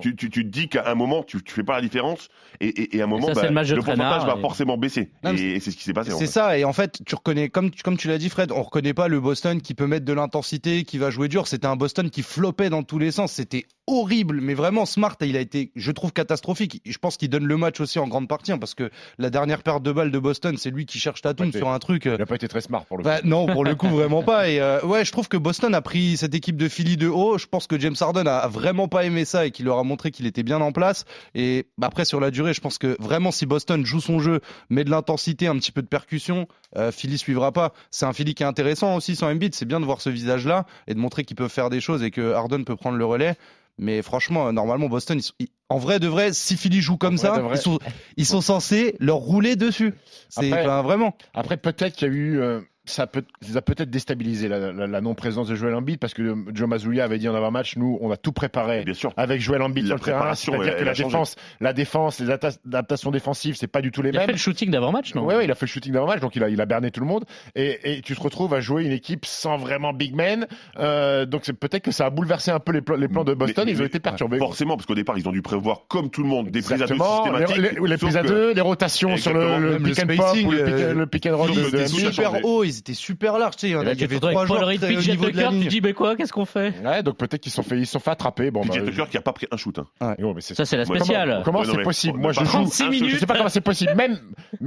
tu, 0.00 0.16
tu- 0.16 0.30
tu 0.30 0.44
te 0.44 0.48
dis 0.50 0.68
qu'à 0.68 0.88
un 0.90 0.94
moment, 0.94 1.22
tu, 1.24 1.42
tu 1.42 1.52
fais 1.52 1.64
pas 1.64 1.74
la 1.74 1.82
différence 1.82 2.28
et, 2.60 2.68
et, 2.68 2.96
et 2.96 3.00
à 3.00 3.04
un 3.04 3.06
moment, 3.06 3.26
ça, 3.26 3.34
bah, 3.34 3.42
le 3.48 3.50
match 3.52 3.68
de 3.68 3.74
pourcentage 3.74 4.24
va 4.24 4.36
forcément 4.40 4.78
baisser. 4.78 5.10
Non, 5.24 5.34
et 5.34 5.58
c'est 5.60 5.70
ce 5.72 5.76
qui 5.76 5.82
s'est 5.82 5.92
passé. 5.92 6.12
C'est 6.16 6.26
ça, 6.26 6.56
et 6.56 6.64
en 6.64 6.72
fait, 6.72 7.00
tu 7.04 7.14
reconnais, 7.14 7.48
comme, 7.50 7.70
tu- 7.70 7.82
comme 7.82 7.96
tu 7.98 8.08
l'as 8.08 8.18
dit, 8.18 8.28
Fred, 8.30 8.50
on 8.52 8.62
reconnaît 8.62 8.94
pas 8.94 9.08
le 9.08 9.20
Boston 9.20 9.60
qui 9.60 9.74
peut 9.74 9.86
mettre 9.88 10.06
de 10.06 10.12
l'intensité, 10.12 10.84
qui 10.84 10.96
va 10.96 11.10
jouer 11.10 11.28
dur. 11.28 11.48
C'était 11.48 11.66
un 11.66 11.76
Boston 11.76 12.08
qui 12.08 12.22
floppait 12.22 12.70
dans 12.70 12.82
tous 12.84 12.98
les 12.98 13.10
sens. 13.10 13.32
C'était 13.32 13.66
horrible, 13.88 14.40
mais 14.40 14.54
vraiment 14.54 14.86
Smart, 14.86 15.16
il 15.20 15.36
a 15.36 15.40
été, 15.40 15.72
je 15.74 15.90
trouve, 15.90 16.12
catastrophique. 16.12 16.80
Je 16.86 16.98
pense 16.98 17.16
qu'il 17.16 17.28
donne 17.28 17.44
le 17.46 17.56
match 17.56 17.80
aussi 17.80 17.98
en 17.98 18.06
grande 18.06 18.28
partie, 18.28 18.52
hein, 18.52 18.58
parce 18.58 18.74
que 18.74 18.90
la 19.18 19.28
dernière 19.28 19.62
perte 19.64 19.82
de 19.82 19.90
balle 19.92 20.12
de 20.12 20.18
Boston, 20.20 20.56
c'est 20.56 20.70
lui 20.70 20.86
qui 20.86 20.98
cherche 21.00 21.20
Tatum 21.20 21.48
Ouais, 21.48 21.58
sur 21.58 21.68
un 21.68 21.78
truc. 21.80 22.06
euh, 22.06 22.14
Il 22.16 22.22
a 22.22 22.26
pas 22.26 22.36
été 22.36 22.46
très 22.48 22.60
smart 22.60 22.86
pour 22.86 22.96
le 22.96 23.02
Bah, 23.04 23.18
non, 23.24 23.46
pour 23.46 23.64
le 23.64 23.74
coup, 23.74 23.88
vraiment 23.88 24.22
pas. 24.22 24.48
Et 24.48 24.60
euh, 24.60 24.80
ouais, 24.86 25.04
je 25.04 25.10
trouve 25.12 25.28
que 25.28 25.36
Boston 25.36 25.74
a 25.74 25.82
pris 25.82 26.16
cette 26.16 26.34
équipe 26.34 26.56
de 26.56 26.68
Philly 26.68 26.96
de 26.96 27.08
haut. 27.08 27.36
Je 27.38 27.46
pense 27.46 27.66
que 27.66 27.78
James 27.78 27.96
Harden 28.00 28.26
a 28.28 28.38
a 28.38 28.48
vraiment 28.52 28.88
pas 28.88 29.04
aimé 29.04 29.24
ça 29.24 29.46
et 29.46 29.50
qu'il 29.50 29.64
leur 29.64 29.78
a 29.78 29.82
montré 29.84 30.10
qu'il 30.10 30.26
était 30.26 30.42
bien 30.42 30.60
en 30.60 30.72
place. 30.72 31.04
Et 31.34 31.66
après, 31.80 32.04
sur 32.04 32.20
la 32.20 32.30
durée, 32.30 32.54
je 32.54 32.60
pense 32.60 32.78
que 32.78 32.96
vraiment, 33.00 33.30
si 33.30 33.46
Boston 33.46 33.84
joue 33.84 34.00
son 34.00 34.20
jeu, 34.20 34.40
met 34.70 34.84
de 34.84 34.90
l'intensité, 34.90 35.46
un 35.46 35.56
petit 35.56 35.72
peu 35.72 35.82
de 35.82 35.86
percussion, 35.88 36.46
euh, 36.76 36.92
Philly 36.92 37.18
suivra 37.18 37.52
pas. 37.52 37.72
C'est 37.90 38.06
un 38.06 38.12
Philly 38.12 38.34
qui 38.34 38.42
est 38.42 38.46
intéressant 38.46 38.94
aussi 38.96 39.16
sans 39.16 39.28
Embiid. 39.30 39.54
C'est 39.54 39.64
bien 39.66 39.80
de 39.80 39.84
voir 39.84 40.00
ce 40.00 40.10
visage-là 40.10 40.66
et 40.86 40.94
de 40.94 40.98
montrer 40.98 41.24
qu'ils 41.24 41.36
peuvent 41.36 41.50
faire 41.50 41.70
des 41.70 41.80
choses 41.80 42.02
et 42.02 42.10
que 42.10 42.32
Harden 42.32 42.64
peut 42.64 42.76
prendre 42.76 42.98
le 42.98 43.04
relais. 43.04 43.36
Mais 43.78 44.02
franchement, 44.02 44.48
euh, 44.48 44.52
normalement, 44.52 44.88
Boston, 44.88 45.18
ils 45.18 45.22
sont- 45.22 45.32
ils- 45.38 45.48
en 45.70 45.78
vrai 45.78 45.98
de 45.98 46.06
vrai, 46.06 46.34
si 46.34 46.56
Philly 46.58 46.82
joue 46.82 46.98
comme 46.98 47.16
ça, 47.16 47.32
ils 47.54 47.58
sont, 47.62 47.78
ils 48.18 48.26
sont 48.26 48.42
censés 48.42 48.94
leur 49.00 49.16
rouler 49.16 49.56
dessus. 49.56 49.94
C'est 50.28 50.52
enfin, 50.52 50.82
vraiment. 50.82 51.16
Après, 51.32 51.56
peut-être 51.56 51.96
qu'il 51.96 52.08
y 52.08 52.10
a 52.10 52.14
eu. 52.14 52.38
euh, 52.40 52.60
ça, 52.84 53.06
peut, 53.06 53.22
ça 53.40 53.58
a 53.58 53.62
peut-être 53.62 53.90
déstabilisé 53.90 54.48
la, 54.48 54.72
la- 54.72 54.86
la 54.86 55.00
non-présence 55.00 55.46
de 55.48 55.54
Joel 55.54 55.74
Embiid 55.74 55.98
parce 55.98 56.14
que 56.14 56.22
euh, 56.22 56.34
Joe 56.52 56.68
Mazzulla 56.68 57.04
avait 57.04 57.18
dit 57.18 57.28
en 57.28 57.34
avant-match 57.34 57.76
nous, 57.76 57.96
on 58.00 58.10
a 58.10 58.16
tout 58.16 58.32
préparé 58.32 58.84
Bien 58.84 58.94
sûr. 58.94 59.12
avec 59.16 59.40
Joel 59.40 59.62
Embiid 59.62 59.84
La 59.86 59.88
sur 59.88 59.96
le 59.96 60.02
terrain. 60.02 60.34
C'est-à-dire 60.34 60.76
que 60.76 60.84
la 60.84 60.94
changé. 60.94 61.04
défense, 61.04 61.36
la 61.60 61.72
défense, 61.72 62.18
les 62.20 62.30
adaptations 62.30 63.10
défensives, 63.10 63.54
c'est 63.56 63.66
pas 63.68 63.80
du 63.82 63.90
tout 63.92 64.02
les 64.02 64.08
Il 64.10 64.16
a 64.16 64.20
mêmes. 64.20 64.26
fait 64.26 64.32
le 64.32 64.38
shooting 64.38 64.70
d'avant-match, 64.70 65.14
non? 65.14 65.24
Ouais, 65.24 65.36
ouais, 65.36 65.44
il 65.44 65.50
a 65.50 65.54
fait 65.54 65.66
le 65.66 65.70
shooting 65.70 65.92
d'avant-match, 65.92 66.20
donc 66.20 66.34
il 66.36 66.42
a, 66.42 66.48
il 66.48 66.60
a 66.60 66.66
berné 66.66 66.90
tout 66.90 67.00
le 67.00 67.06
monde. 67.06 67.24
Et, 67.54 67.98
et 67.98 68.00
tu 68.02 68.16
te 68.16 68.20
retrouves 68.20 68.52
à 68.54 68.60
jouer 68.60 68.84
une 68.84 68.92
équipe 68.92 69.26
sans 69.26 69.56
vraiment 69.58 69.92
big 69.92 70.14
man. 70.14 70.46
Euh, 70.78 71.24
donc 71.24 71.42
c'est 71.44 71.52
peut-être 71.52 71.84
que 71.84 71.92
ça 71.92 72.06
a 72.06 72.10
bouleversé 72.10 72.50
un 72.50 72.58
peu 72.60 72.72
les 72.72 72.80
plans, 72.82 72.96
les 72.96 73.08
plans 73.08 73.24
de 73.24 73.34
Boston. 73.34 73.64
Mais- 73.66 73.72
ils 73.72 73.76
ont 73.76 73.80
mais- 73.80 73.86
été 73.86 74.00
perturbés. 74.00 74.38
Forcément, 74.38 74.76
parce 74.76 74.86
qu'au 74.86 74.94
départ, 74.94 75.16
ils 75.18 75.28
ont 75.28 75.32
dû 75.32 75.42
prévoir, 75.42 75.82
comme 75.88 76.10
tout 76.10 76.22
le 76.22 76.28
monde, 76.28 76.50
des 76.50 76.62
prises 76.62 76.82
à 76.82 76.86
deux. 76.86 76.94
Les, 76.94 77.00
systématiques. 77.00 77.56
les- 77.58 77.88
les 77.88 77.96
sauf 77.96 78.00
prises 78.00 78.16
à 78.16 78.22
que- 78.22 78.26
deux, 78.28 78.52
les 78.54 78.60
rotations 78.60 79.16
sur 79.16 79.32
le, 79.32 79.58
le 79.58 79.78
pick 79.78 79.96
le 79.98 80.02
and 80.02 80.16
pop 80.16 80.34
le 80.34 80.42
pick, 80.42 80.52
euh, 80.58 80.94
le 80.94 81.06
pick 81.06 81.26
and 81.26 81.36
roll 81.36 81.50
de, 81.54 81.70
de 81.70 81.86
super 81.86 82.44
haut, 82.44 82.64
ils 82.72 82.78
étaient 82.78 82.94
super 82.94 83.38
larges. 83.38 83.56
Tu 83.56 83.60
sais, 83.62 83.68
il 83.68 83.72
y 83.72 83.76
en 83.76 83.82
Et 83.82 83.90
a 83.90 83.94
qui 83.94 84.04
avaient 84.04 84.16
retrouves 84.16 84.30
trois 84.32 84.46
joueurs 84.46 84.60
très- 84.78 84.96
au 84.96 85.00
niveau 85.00 85.30
de 85.30 85.36
la 85.36 85.42
Tucker, 85.44 85.48
tu 85.48 85.54
ligne. 85.54 85.68
dis, 85.68 85.80
mais 85.80 85.92
quoi, 85.92 86.16
qu'est-ce 86.16 86.32
qu'on 86.32 86.44
fait? 86.44 86.74
Ouais, 86.84 87.02
donc 87.02 87.16
peut-être 87.16 87.40
qu'ils 87.40 87.52
se 87.52 87.56
sont 87.56 87.62
fait, 87.62 87.78
ils 87.78 87.86
sont 87.86 87.98
fait 88.00 88.10
attraper. 88.10 88.50
Bon, 88.50 88.64
bah, 88.64 88.72
Tucker 88.72 89.04
qui 89.10 89.16
a 89.16 89.20
pas 89.22 89.32
pris 89.32 89.46
un 89.50 89.56
shoot. 89.56 89.78
hein. 89.78 90.14
mais 90.18 90.40
c'est- 90.40 90.54
Ça, 90.54 90.64
c'est 90.64 90.76
la 90.76 90.84
spéciale. 90.84 91.42
Comment 91.44 91.64
c'est 91.64 91.82
possible 91.82 92.18
on 92.18 92.22
Moi, 92.22 92.32
je 92.32 92.40
joue. 92.40 92.46
36 92.46 92.82
un 92.82 92.88
minutes. 92.90 93.10
Je 93.10 93.16
sais 93.18 93.26
pas 93.26 93.36
comment 93.36 93.48
c'est 93.48 93.60
possible. 93.60 93.94
Même, 93.94 94.18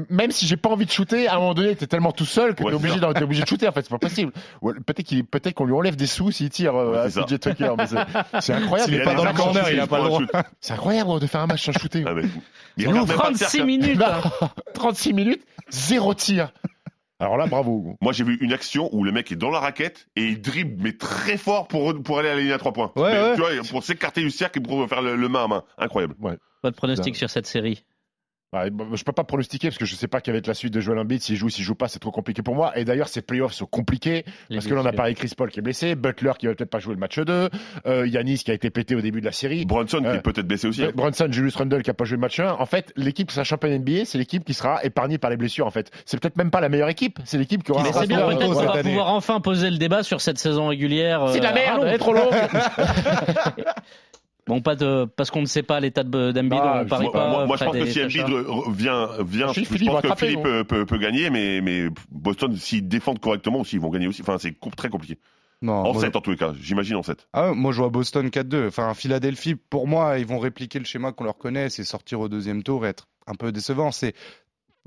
même 0.09 0.31
si 0.31 0.45
j'ai 0.47 0.57
pas 0.57 0.69
envie 0.69 0.85
de 0.85 0.91
shooter, 0.91 1.27
à 1.27 1.35
un 1.35 1.39
moment 1.39 1.53
donné, 1.53 1.75
t'es 1.75 1.87
tellement 1.87 2.11
tout 2.11 2.25
seul 2.25 2.55
que 2.55 2.63
t'es 2.63 2.73
obligé, 2.73 2.99
t'es 2.99 3.23
obligé 3.23 3.41
de 3.43 3.47
shooter. 3.47 3.67
En 3.67 3.71
fait, 3.71 3.81
c'est 3.83 3.89
pas 3.89 3.97
possible. 3.99 4.31
Peut-être 4.61 5.03
qu'il, 5.03 5.25
peut-être 5.25 5.53
qu'on 5.55 5.65
lui 5.65 5.73
enlève 5.73 5.95
des 5.95 6.07
sous 6.07 6.31
s'il 6.31 6.49
tire 6.49 6.75
euh, 6.75 7.05
à. 7.05 7.07
PJ 7.07 7.39
Tucker. 7.39 7.73
c'est, 8.41 8.53
incroyable. 8.53 8.89
S'il 8.91 8.95
est 8.95 8.97
Il 8.97 9.03
pas 9.03 9.11
a 9.11 9.15
dans 9.15 9.23
des 9.23 9.29
le 9.29 9.35
corner, 9.35 9.69
il 9.71 9.79
a 9.79 9.87
pas 9.87 9.99
le 9.99 10.05
droit. 10.05 10.21
C'est 10.59 10.73
incroyable 10.73 11.19
de 11.19 11.27
faire 11.27 11.41
un 11.41 11.47
match 11.47 11.63
sans 11.65 11.71
shooter. 11.71 12.03
Ah, 12.07 12.11
Il 12.77 12.83
Ils 12.83 12.87
ont 12.87 12.91
regarde 12.91 13.07
même 13.09 13.17
pas 13.17 13.29
le 13.29 13.35
36 13.35 13.45
cercle. 13.51 13.67
minutes. 13.67 13.97
Non. 13.99 14.05
hein. 14.41 14.49
36 14.73 15.13
minutes, 15.13 15.41
zéro 15.69 16.13
tir. 16.13 16.51
Alors 17.19 17.37
là, 17.37 17.47
bravo. 17.47 17.95
Moi, 18.01 18.11
j'ai 18.11 18.23
vu 18.23 18.37
une 18.41 18.51
action 18.51 18.89
où 18.93 19.03
le 19.03 19.11
mec 19.11 19.31
est 19.31 19.37
dans 19.37 19.49
la 19.49 19.59
raquette 19.59 20.07
et 20.15 20.23
il 20.25 20.41
dribble, 20.41 20.83
mais 20.83 20.93
très 20.93 21.37
fort 21.37 21.67
pour, 21.67 21.93
pour 22.03 22.19
aller 22.19 22.29
à 22.29 22.35
la 22.35 22.41
ligne 22.41 22.51
à 22.51 22.57
trois 22.57 22.73
points. 22.73 22.91
Ouais, 22.95 23.13
Mais, 23.13 23.21
ouais. 23.21 23.35
Tu 23.35 23.41
vois, 23.41 23.69
pour 23.69 23.83
s'écarter 23.83 24.21
du 24.21 24.31
cercle 24.31 24.59
et 24.59 24.61
pour 24.61 24.87
faire 24.89 25.01
le, 25.01 25.15
le 25.15 25.29
main 25.29 25.45
à 25.45 25.47
main. 25.47 25.63
Incroyable. 25.77 26.15
Votre 26.63 26.75
pronostic 26.77 27.15
sur 27.15 27.29
cette 27.29 27.47
série 27.47 27.85
Ouais, 28.55 28.69
bah, 28.69 28.85
je 28.93 29.03
peux 29.03 29.11
pas 29.11 29.23
pronostiquer 29.23 29.67
parce 29.67 29.77
que 29.77 29.85
je 29.85 29.95
sais 29.95 30.07
pas 30.07 30.21
quelle 30.21 30.33
va 30.33 30.37
être 30.39 30.47
la 30.47 30.53
suite 30.53 30.73
de 30.73 30.79
Joel 30.79 30.99
Embiid. 30.99 31.21
S'il 31.21 31.35
joue, 31.35 31.49
s'il 31.49 31.63
joue 31.63 31.75
pas, 31.75 31.87
c'est 31.87 31.99
trop 31.99 32.11
compliqué 32.11 32.41
pour 32.41 32.55
moi. 32.55 32.77
Et 32.77 32.85
d'ailleurs, 32.85 33.07
ces 33.09 33.21
playoffs 33.21 33.53
sont 33.53 33.65
compliqués 33.65 34.23
Les 34.49 34.57
parce 34.57 34.67
que 34.67 34.73
l'on 34.73 34.85
a 34.85 34.93
parlé 34.93 35.13
Chris 35.13 35.31
Paul 35.35 35.49
qui 35.51 35.59
est 35.59 35.61
blessé, 35.61 35.95
Butler 35.95 36.31
qui 36.39 36.47
va 36.47 36.53
peut-être 36.55 36.69
pas 36.69 36.79
jouer 36.79 36.93
le 36.93 36.99
match 36.99 37.19
2, 37.19 37.49
euh, 37.87 38.07
Yanis 38.07 38.39
qui 38.39 38.51
a 38.51 38.53
été 38.53 38.69
pété 38.69 38.95
au 38.95 39.01
début 39.01 39.19
de 39.19 39.25
la 39.25 39.31
série. 39.31 39.65
Brunson 39.65 39.99
qui 39.99 40.05
Euh, 40.07 40.15
est 40.15 40.21
peut-être 40.21 40.47
baissé 40.47 40.67
aussi. 40.67 40.83
hein. 40.83 40.91
Brunson, 40.95 41.27
Julius 41.29 41.55
Randle 41.55 41.81
qui 41.83 41.89
a 41.89 41.93
pas 41.93 42.05
joué 42.05 42.15
le 42.15 42.21
match 42.21 42.39
1. 42.39 42.53
En 42.53 42.65
fait, 42.65 42.91
l'équipe 42.95 43.27
qui 43.27 43.33
sera 43.33 43.43
championne 43.43 43.73
NBA, 43.79 44.05
c'est 44.05 44.17
l'équipe 44.17 44.43
qui 44.45 44.53
sera 44.53 44.83
épargnée 44.83 45.17
par 45.17 45.29
les 45.29 45.37
blessures. 45.37 45.67
En 45.67 45.71
fait, 45.71 45.91
c'est 46.05 46.19
peut-être 46.19 46.37
même 46.37 46.51
pas 46.51 46.61
la 46.61 46.69
meilleure 46.69 46.89
équipe. 46.89 47.19
C'est 47.25 47.37
l'équipe 47.37 47.63
qui 47.63 47.71
aura. 47.71 47.83
Mais 47.83 47.89
un 47.89 48.01
c'est 48.01 48.07
bien, 48.07 48.25
peut-être 48.27 48.41
euh, 48.41 48.45
qu'on 48.53 48.53
va 48.73 48.81
pouvoir 48.83 49.09
enfin 49.09 49.39
poser 49.41 49.69
le 49.69 49.77
débat 49.77 50.03
sur 50.03 50.21
cette 50.21 50.37
saison 50.37 50.67
régulière. 50.67 51.25
C'est 51.29 51.39
de 51.39 51.43
la 51.43 51.51
euh, 51.51 51.55
merde, 51.55 51.83
à 51.83 51.87
elle 51.87 51.95
est 51.95 51.97
trop 51.97 52.13
longue. 52.13 52.31
Bon, 54.47 54.61
pas 54.61 54.75
de, 54.75 55.05
parce 55.05 55.31
qu'on 55.31 55.41
ne 55.41 55.47
sait 55.47 55.63
pas 55.63 55.79
l'état 55.79 56.03
de- 56.03 56.31
d'Embiid, 56.31 56.61
Ah, 56.63 56.81
on 56.83 56.87
parie 56.87 57.03
Moi, 57.05 57.11
pas. 57.13 57.29
moi- 57.29 57.45
moi, 57.47 57.57
je 57.57 57.65
pense 57.65 57.73
que 57.77 57.85
si. 57.87 58.01
Embiid 58.03 58.25
vient, 58.75 59.09
vient, 59.25 59.47
Je 59.53 59.61
Philippe 59.63 59.87
pense 59.91 60.01
que 60.01 60.07
attraper, 60.07 60.27
Philippe 60.27 60.43
peut, 60.43 60.63
peut- 60.63 60.85
peut 60.85 60.97
gagner, 60.99 61.29
mais, 61.31 61.61
mais 61.61 61.87
Boston, 62.11 62.55
s'ils 62.55 62.87
défendent 62.87 63.19
correctement 63.19 63.61
aussi, 63.61 63.77
ils 63.77 63.81
vont 63.81 63.89
gagner 63.89 64.07
aussi. 64.07 64.21
Enfin, 64.21 64.37
c'est 64.37 64.55
très 64.77 64.89
compliqué. 64.89 65.17
Non, 65.61 65.73
En 65.73 65.93
moi, 65.93 66.01
7 66.01 66.15
en 66.15 66.21
tous 66.21 66.31
les 66.31 66.37
cas, 66.37 66.53
j'imagine 66.61 66.97
en 66.97 67.01
7. 67.03 67.27
ah, 67.33 67.53
moi, 67.53 67.71
je 67.71 67.79
vois 67.79 67.89
Boston 67.89 68.29
4-2. 68.29 68.67
Enfin, 68.67 68.93
Philadelphie, 68.93 69.55
pour 69.55 69.87
moi, 69.87 70.19
ils 70.19 70.25
vont 70.27 70.37
répliquer 70.37 70.77
le 70.79 70.85
schéma 70.85 71.11
qu'on 71.11 71.23
leur 71.23 71.37
connaît, 71.37 71.69
c'est 71.69 71.83
sortir 71.83 72.19
au 72.19 72.27
deuxième 72.29 72.61
tour 72.61 72.85
et 72.85 72.89
être 72.89 73.07
un 73.25 73.33
peu 73.35 73.51
décevant. 73.51 73.91
C'est 73.91 74.13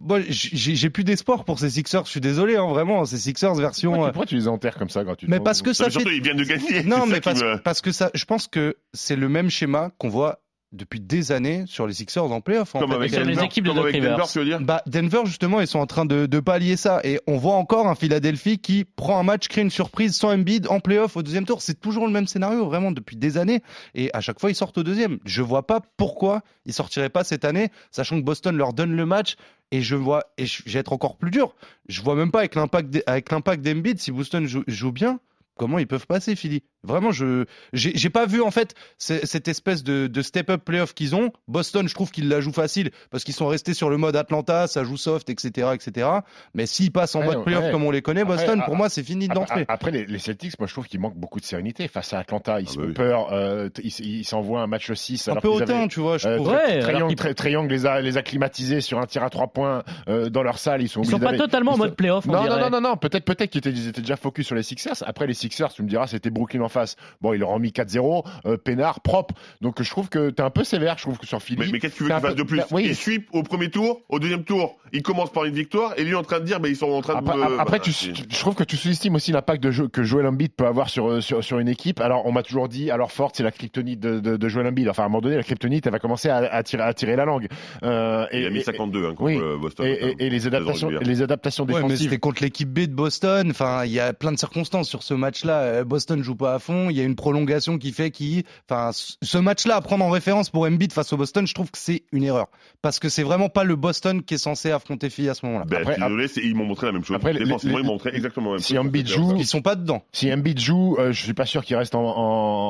Moi, 0.01 0.21
j'ai 0.29 0.91
plus 0.91 1.03
d'espoir 1.05 1.45
pour 1.45 1.59
ces 1.59 1.71
Sixers. 1.71 2.05
Je 2.05 2.11
suis 2.11 2.21
désolé, 2.21 2.57
hein, 2.57 2.67
vraiment. 2.69 3.05
Ces 3.05 3.19
Sixers 3.19 3.55
version. 3.55 3.93
Pourquoi 3.93 4.07
euh, 4.07 4.11
tu, 4.11 4.13
pourquoi 4.15 4.27
tu 4.27 4.35
les 4.37 4.49
enterres 4.49 4.77
comme 4.77 4.91
ça 4.91 5.03
gratuitement 5.03 5.37
Mais 5.37 5.43
parce 5.43 5.61
que 5.63 5.73
ça 5.73 5.91
surtout, 5.91 6.11
ils 6.11 6.23
viennent 6.23 6.37
de 6.37 6.45
gagner. 6.45 6.85
Non, 6.85 7.05
mais 7.07 7.21
parce, 7.21 7.43
me- 7.43 7.57
parce 7.57 7.81
que 7.81 7.91
ça, 7.91 8.11
je 8.15 8.25
pense 8.25 8.47
que 8.47 8.77
c'est 8.93 9.17
le 9.17 9.29
même 9.29 9.51
schéma 9.51 9.91
qu'on 9.99 10.09
voit 10.09 10.41
depuis 10.73 11.01
des 11.01 11.33
années 11.33 11.65
sur 11.67 11.87
les 11.87 11.95
Sixers 11.95 12.31
en 12.31 12.41
playoff. 12.43 12.75
en 12.75 12.81
Comme 12.81 12.91
fait. 12.91 12.97
avec 12.97 13.11
sur 13.11 13.21
les 13.25 13.35
Denver, 13.35 13.47
équipes 13.47 13.65
de 13.65 13.71
comme 13.71 13.79
avec. 13.79 14.03
Denver, 14.03 14.23
tu 14.31 14.39
veux 14.39 14.45
dire 14.45 14.61
Bah, 14.61 14.83
Denver, 14.87 15.23
justement, 15.25 15.61
ils 15.61 15.67
sont 15.67 15.79
en 15.79 15.87
train 15.87 16.05
de, 16.05 16.27
de 16.27 16.41
pallier 16.41 16.77
ça. 16.77 17.01
Et 17.05 17.19
on 17.27 17.39
voit 17.39 17.55
encore 17.55 17.87
un 17.89 17.95
Philadelphie 17.95 18.59
qui 18.59 18.85
prend 18.85 19.19
un 19.19 19.23
match, 19.23 19.49
crée 19.49 19.63
une 19.63 19.71
surprise 19.71 20.15
sans 20.15 20.31
Embiid 20.35 20.67
en 20.69 20.81
playoff 20.81 21.17
au 21.17 21.23
deuxième 21.23 21.47
tour. 21.47 21.63
C'est 21.63 21.81
toujours 21.81 22.07
le 22.07 22.13
même 22.13 22.27
scénario, 22.27 22.67
vraiment, 22.67 22.93
depuis 22.93 23.17
des 23.17 23.39
années. 23.39 23.63
Et 23.95 24.11
à 24.13 24.21
chaque 24.21 24.39
fois, 24.41 24.51
ils 24.51 24.55
sortent 24.55 24.77
au 24.79 24.83
deuxième. 24.83 25.19
Je 25.25 25.41
vois 25.43 25.67
pas 25.67 25.81
pourquoi 25.97 26.43
ils 26.67 26.75
sortiraient 26.75 27.09
pas 27.09 27.25
cette 27.25 27.45
année, 27.47 27.71
sachant 27.91 28.19
que 28.21 28.25
Boston 28.25 28.57
leur 28.57 28.73
donne 28.75 28.95
le 28.95 29.07
match. 29.07 29.37
Et 29.71 29.81
je 29.83 29.97
vois, 29.97 30.25
et 30.39 30.47
je 30.47 30.63
vais 30.67 30.79
être 30.81 30.93
encore 30.93 31.17
plus 31.17 31.31
dur. 31.31 31.55
Je 31.89 32.03
vois 32.03 32.15
même 32.15 32.31
pas 32.31 32.41
avec 32.41 32.55
l'impact, 32.55 32.91
d'- 32.91 33.03
avec 33.07 33.31
l'impact 33.31 33.63
d'Embiid, 33.63 33.99
si 33.99 34.11
Boston 34.13 34.47
joue, 34.47 34.65
joue 34.67 34.93
bien, 34.93 35.21
comment 35.57 35.79
ils 35.79 35.87
peuvent 35.87 36.07
passer, 36.07 36.37
Philly? 36.37 36.63
Vraiment, 36.85 37.11
je, 37.11 37.45
j'ai 37.73 38.11
pas 38.11 38.27
vu, 38.27 38.41
en 38.41 38.51
fait, 38.51 38.75
cette 38.99 39.49
espèce 39.49 39.83
de, 39.83 40.07
de 40.07 40.23
step-up 40.23 40.65
playoff 40.65 40.95
qu'ils 40.95 41.15
ont. 41.17 41.33
Boston, 41.49 41.89
je 41.89 41.95
trouve 41.95 42.11
qu'ils 42.11 42.29
la 42.29 42.41
jouent 42.41 42.53
facile 42.53 42.91
parce 43.11 43.25
qu'ils 43.25 43.35
sont 43.35 43.49
restés 43.49 43.75
sur 43.75 43.91
le 43.91 43.97
mode 43.97 44.15
Atlanta, 44.17 44.67
ça 44.69 44.85
joue 44.85 44.97
soft, 44.97 45.29
etc., 45.29 45.69
etc. 45.75 46.09
Mais 46.55 46.67
s'ils 46.67 46.93
passent 46.93 47.15
en 47.17 47.21
Ouais, 47.21 47.27
mode 47.35 47.45
playoff 47.45 47.65
ouais. 47.65 47.71
comme 47.73 47.85
on 47.85 47.91
les 47.91 48.01
connaît, 48.03 48.21
Après, 48.23 48.37
Boston, 48.37 48.63
pour 48.65 48.77
moi, 48.77 48.89
c'est 48.89 49.03
fini 49.03 49.25
Après, 49.27 49.35
d'entrée. 49.35 49.65
après, 49.69 49.91
les, 49.91 50.07
les 50.07 50.19
Celtics, 50.19 50.59
moi 50.59 50.67
je 50.69 50.73
trouve 50.73 50.87
qu'il 50.87 51.01
manque 51.01 51.17
beaucoup 51.17 51.41
de 51.41 51.45
sérénité 51.45 51.89
face 51.89 52.13
à 52.13 52.21
Atlanta. 52.21 52.61
Ils 52.61 52.67
Ah 52.69 52.73
se 52.73 52.79
bah 52.79 52.85
oui. 52.87 52.93
peur. 52.95 53.33
euh, 53.33 53.69
ils 53.83 54.25
s'envoient 54.25 54.61
un 54.63 54.67
match 54.69 54.93
6 54.93 55.29
Un 55.29 55.33
alors 55.33 55.43
peu 55.43 55.49
qu'ils 55.51 55.63
hautain, 55.63 55.79
avaient- 55.81 55.89
tu 55.89 56.01
vois, 56.01 56.19
je 56.19 56.29
Euh, 56.29 56.37
trouve. 56.37 56.49
Ouais, 56.49 56.55
alors 56.55 56.83
Triangle, 56.85 57.07
qu'ils- 57.09 57.17
Tri- 57.17 57.35
Triangle 57.35 57.71
les 57.71 57.87
a, 57.87 58.01
les 58.01 58.17
a 58.17 58.23
climatisés 58.23 58.81
sur 58.81 58.99
un 59.01 59.07
tir 59.07 59.23
à 59.25 59.31
trois 59.31 59.49
points 59.49 59.83
euh, 60.09 60.31
dans 60.31 60.43
leur 60.45 60.59
salle. 60.59 60.81
Ils 60.83 60.89
sont 60.89 61.03
Ils 61.03 61.11
sont 61.11 61.19
pas 61.19 61.37
totalement 61.37 61.73
en 61.73 61.77
mode 61.77 61.97
playoff, 61.97 62.25
on 62.29 62.33
Non, 62.33 62.45
non, 62.47 62.59
non, 62.61 62.71
non, 62.71 62.81
non, 62.81 62.97
peut-être, 62.97 63.25
peut-être 63.25 63.51
qu'ils 63.51 63.59
étaient, 63.59 63.71
ils 63.71 63.89
étaient 63.89 64.01
déjà 64.01 64.17
focus 64.17 64.47
sur 64.47 64.55
les 64.55 64.63
Sixers. 64.63 65.03
Après, 65.07 65.27
les 65.27 65.35
Sixers, 65.35 65.73
tu 65.73 65.83
me 65.83 65.89
diras, 65.89 66.07
c'était 66.07 66.31
Brooklyn 66.31 66.61
en 66.69 66.71
face. 66.71 66.97
Bon, 67.21 67.33
il 67.33 67.41
leur 67.41 67.53
a 67.53 67.59
mis 67.59 67.71
4-0, 67.71 68.25
euh, 68.47 68.57
peinard, 68.57 69.01
propre. 69.01 69.35
Donc 69.61 69.83
je 69.83 69.91
trouve 69.91 70.09
que 70.09 70.31
t'es 70.31 70.43
un 70.43 70.51
peu 70.51 70.65
sévère. 70.65 70.97
Je 70.99 71.03
trouve 71.03 71.19
que 71.19 71.27
sur 71.27 71.41
Philly. 71.43 71.59
Mais, 71.61 71.67
mais 71.73 71.79
qu'est-ce 71.81 71.95
que 71.95 71.99
tu 71.99 72.05
veux 72.05 72.11
qu'il 72.11 72.21
fasse 72.21 72.31
peu- 72.31 72.37
de 72.37 72.43
plus 72.43 72.59
bah, 72.59 72.67
oui. 72.71 72.85
Il 72.87 72.95
sweep 72.97 73.29
au 73.33 73.43
premier 73.43 73.71
tour, 73.71 74.01
au 74.09 74.19
deuxième 74.19 74.45
tour, 74.45 74.77
il 74.93 75.03
commence 75.03 75.33
par 75.33 75.45
une 75.45 75.55
victoire, 75.55 75.95
et 75.99 76.05
lui 76.05 76.13
est 76.13 76.15
en 76.15 76.23
train 76.23 76.41
de 76.41 76.45
dire, 76.45 76.61
bah, 76.61 76.69
ils 76.69 76.77
sont 76.77 76.91
en 76.91 77.01
train 77.03 77.17
Après, 77.17 77.37
de. 77.37 77.59
après, 77.59 77.81
tu, 77.81 77.91
je 77.93 78.39
trouve 78.39 78.55
que 78.55 78.65
tu 78.65 78.77
sous-estimes 78.77 79.15
aussi 79.15 79.33
l'impact 79.33 79.63
de 79.63 79.71
jeu 79.71 79.89
que 79.89 80.03
Joel 80.03 80.27
Embiid 80.27 80.53
peut 80.53 80.67
avoir 80.67 80.89
sur, 80.91 81.09
euh, 81.11 81.21
sur, 81.21 81.43
sur 81.45 81.59
une 81.59 81.69
équipe. 81.69 82.01
Alors, 82.01 82.27
on 82.27 82.33
m'a 82.33 82.43
toujours 82.43 82.69
dit, 82.69 82.91
alors 82.91 83.11
forte, 83.13 83.37
c'est 83.37 83.43
la 83.43 83.51
kryptonite 83.51 84.01
de, 84.01 84.21
de, 84.21 84.37
de 84.37 84.49
Joel 84.49 84.67
Embiid. 84.67 84.89
Enfin, 84.89 85.03
à 85.03 85.07
un 85.07 85.09
moment 85.09 85.21
donné, 85.21 85.37
la 85.37 85.43
kryptonite, 85.43 85.87
elle 85.87 85.93
va 85.93 85.99
commencer 85.99 86.29
à, 86.29 86.37
à, 86.39 86.63
tirer, 86.63 86.83
à 86.83 86.95
tirer 86.95 87.17
la 87.17 87.25
langue. 87.25 87.49
Euh, 87.83 88.27
il 88.33 88.47
a 88.47 88.51
mis 88.51 88.59
et- 88.59 88.63
52 88.63 89.05
hein, 89.07 89.09
contre 89.11 89.23
oui. 89.23 89.39
euh, 89.39 89.57
Boston. 89.59 89.87
et, 89.87 89.91
et- 90.19 90.27
et 90.27 90.31
les 90.31 90.47
adaptations, 90.47 90.89
les 90.91 91.23
adaptations 91.23 91.65
Ouais, 91.65 91.75
mais 91.75 91.83
défensives. 91.83 91.99
c'était 92.11 92.19
contre 92.19 92.43
l'équipe 92.43 92.69
B 92.69 92.81
de 92.81 92.95
Boston. 92.95 93.51
Enfin, 93.51 93.85
il 93.85 93.93
y 93.93 94.01
a 94.01 94.13
plein 94.13 94.33
de 94.33 94.39
circonstances 94.39 94.89
sur 94.89 95.03
ce 95.03 95.15
match-là. 95.15 95.85
Boston 95.85 96.23
joue 96.23 96.37
pas 96.37 96.58
à 96.59 96.61
fond. 96.61 96.91
Il 96.91 96.97
y 96.97 97.01
a 97.01 97.05
une 97.05 97.17
prolongation 97.17 97.79
qui 97.79 97.93
fait 97.93 98.11
qu'il, 98.11 98.43
enfin, 98.69 98.91
ce 98.93 99.39
match-là 99.39 99.77
à 99.77 99.81
prendre 99.81 100.05
en 100.05 100.11
référence 100.11 100.51
pour 100.51 100.65
Embiid 100.67 100.93
face 100.93 101.13
au 101.13 101.17
Boston, 101.17 101.47
je 101.47 101.55
trouve 101.55 101.71
que 101.71 101.79
c'est 101.79 102.03
une 102.13 102.25
erreur 102.25 102.47
parce 102.83 102.99
que 102.99 103.09
c'est 103.09 103.23
vraiment 103.23 103.49
pas 103.49 103.65
le 103.65 103.77
Boston 103.77 104.23
qui 104.23 104.35
est 104.35 104.39
censé 104.39 104.71
affronter 104.71 105.11
Philly 105.11 105.29
à 105.29 105.35
ce 105.35 105.47
moment-là. 105.47 105.65
Ben, 105.67 105.79
Après- 105.83 105.95
je 105.95 106.01
suis 106.03 106.11
désolé, 106.35 106.49
ils 106.49 106.55
m'ont 106.55 106.65
montré 106.65 106.87
la 106.87 106.93
même 106.93 107.05
chose. 107.05 107.17
Après, 107.17 107.33
les- 107.33 107.45
les- 107.45 107.55
ils 107.65 107.71
m'ont 107.71 107.83
montré 107.85 108.11
exactement 108.15 108.51
la 108.51 108.57
même 108.57 108.63
si 108.63 108.75
chose. 108.75 108.85
Embiid 108.87 109.09
C'est 109.09 109.15
joue- 109.15 109.37
Ils 109.37 109.47
sont 109.47 109.63
pas 109.63 109.75
dedans. 109.75 110.03
Si 110.13 110.33
Embiid 110.33 110.59
joue, 110.61 110.97
euh, 110.99 111.13
je 111.13 111.23
suis 111.23 111.35
pas 111.35 111.47
sûr 111.47 111.65
qu'il 111.65 111.77
reste 111.77 111.95
en, 111.95 112.03
en, 112.03 112.15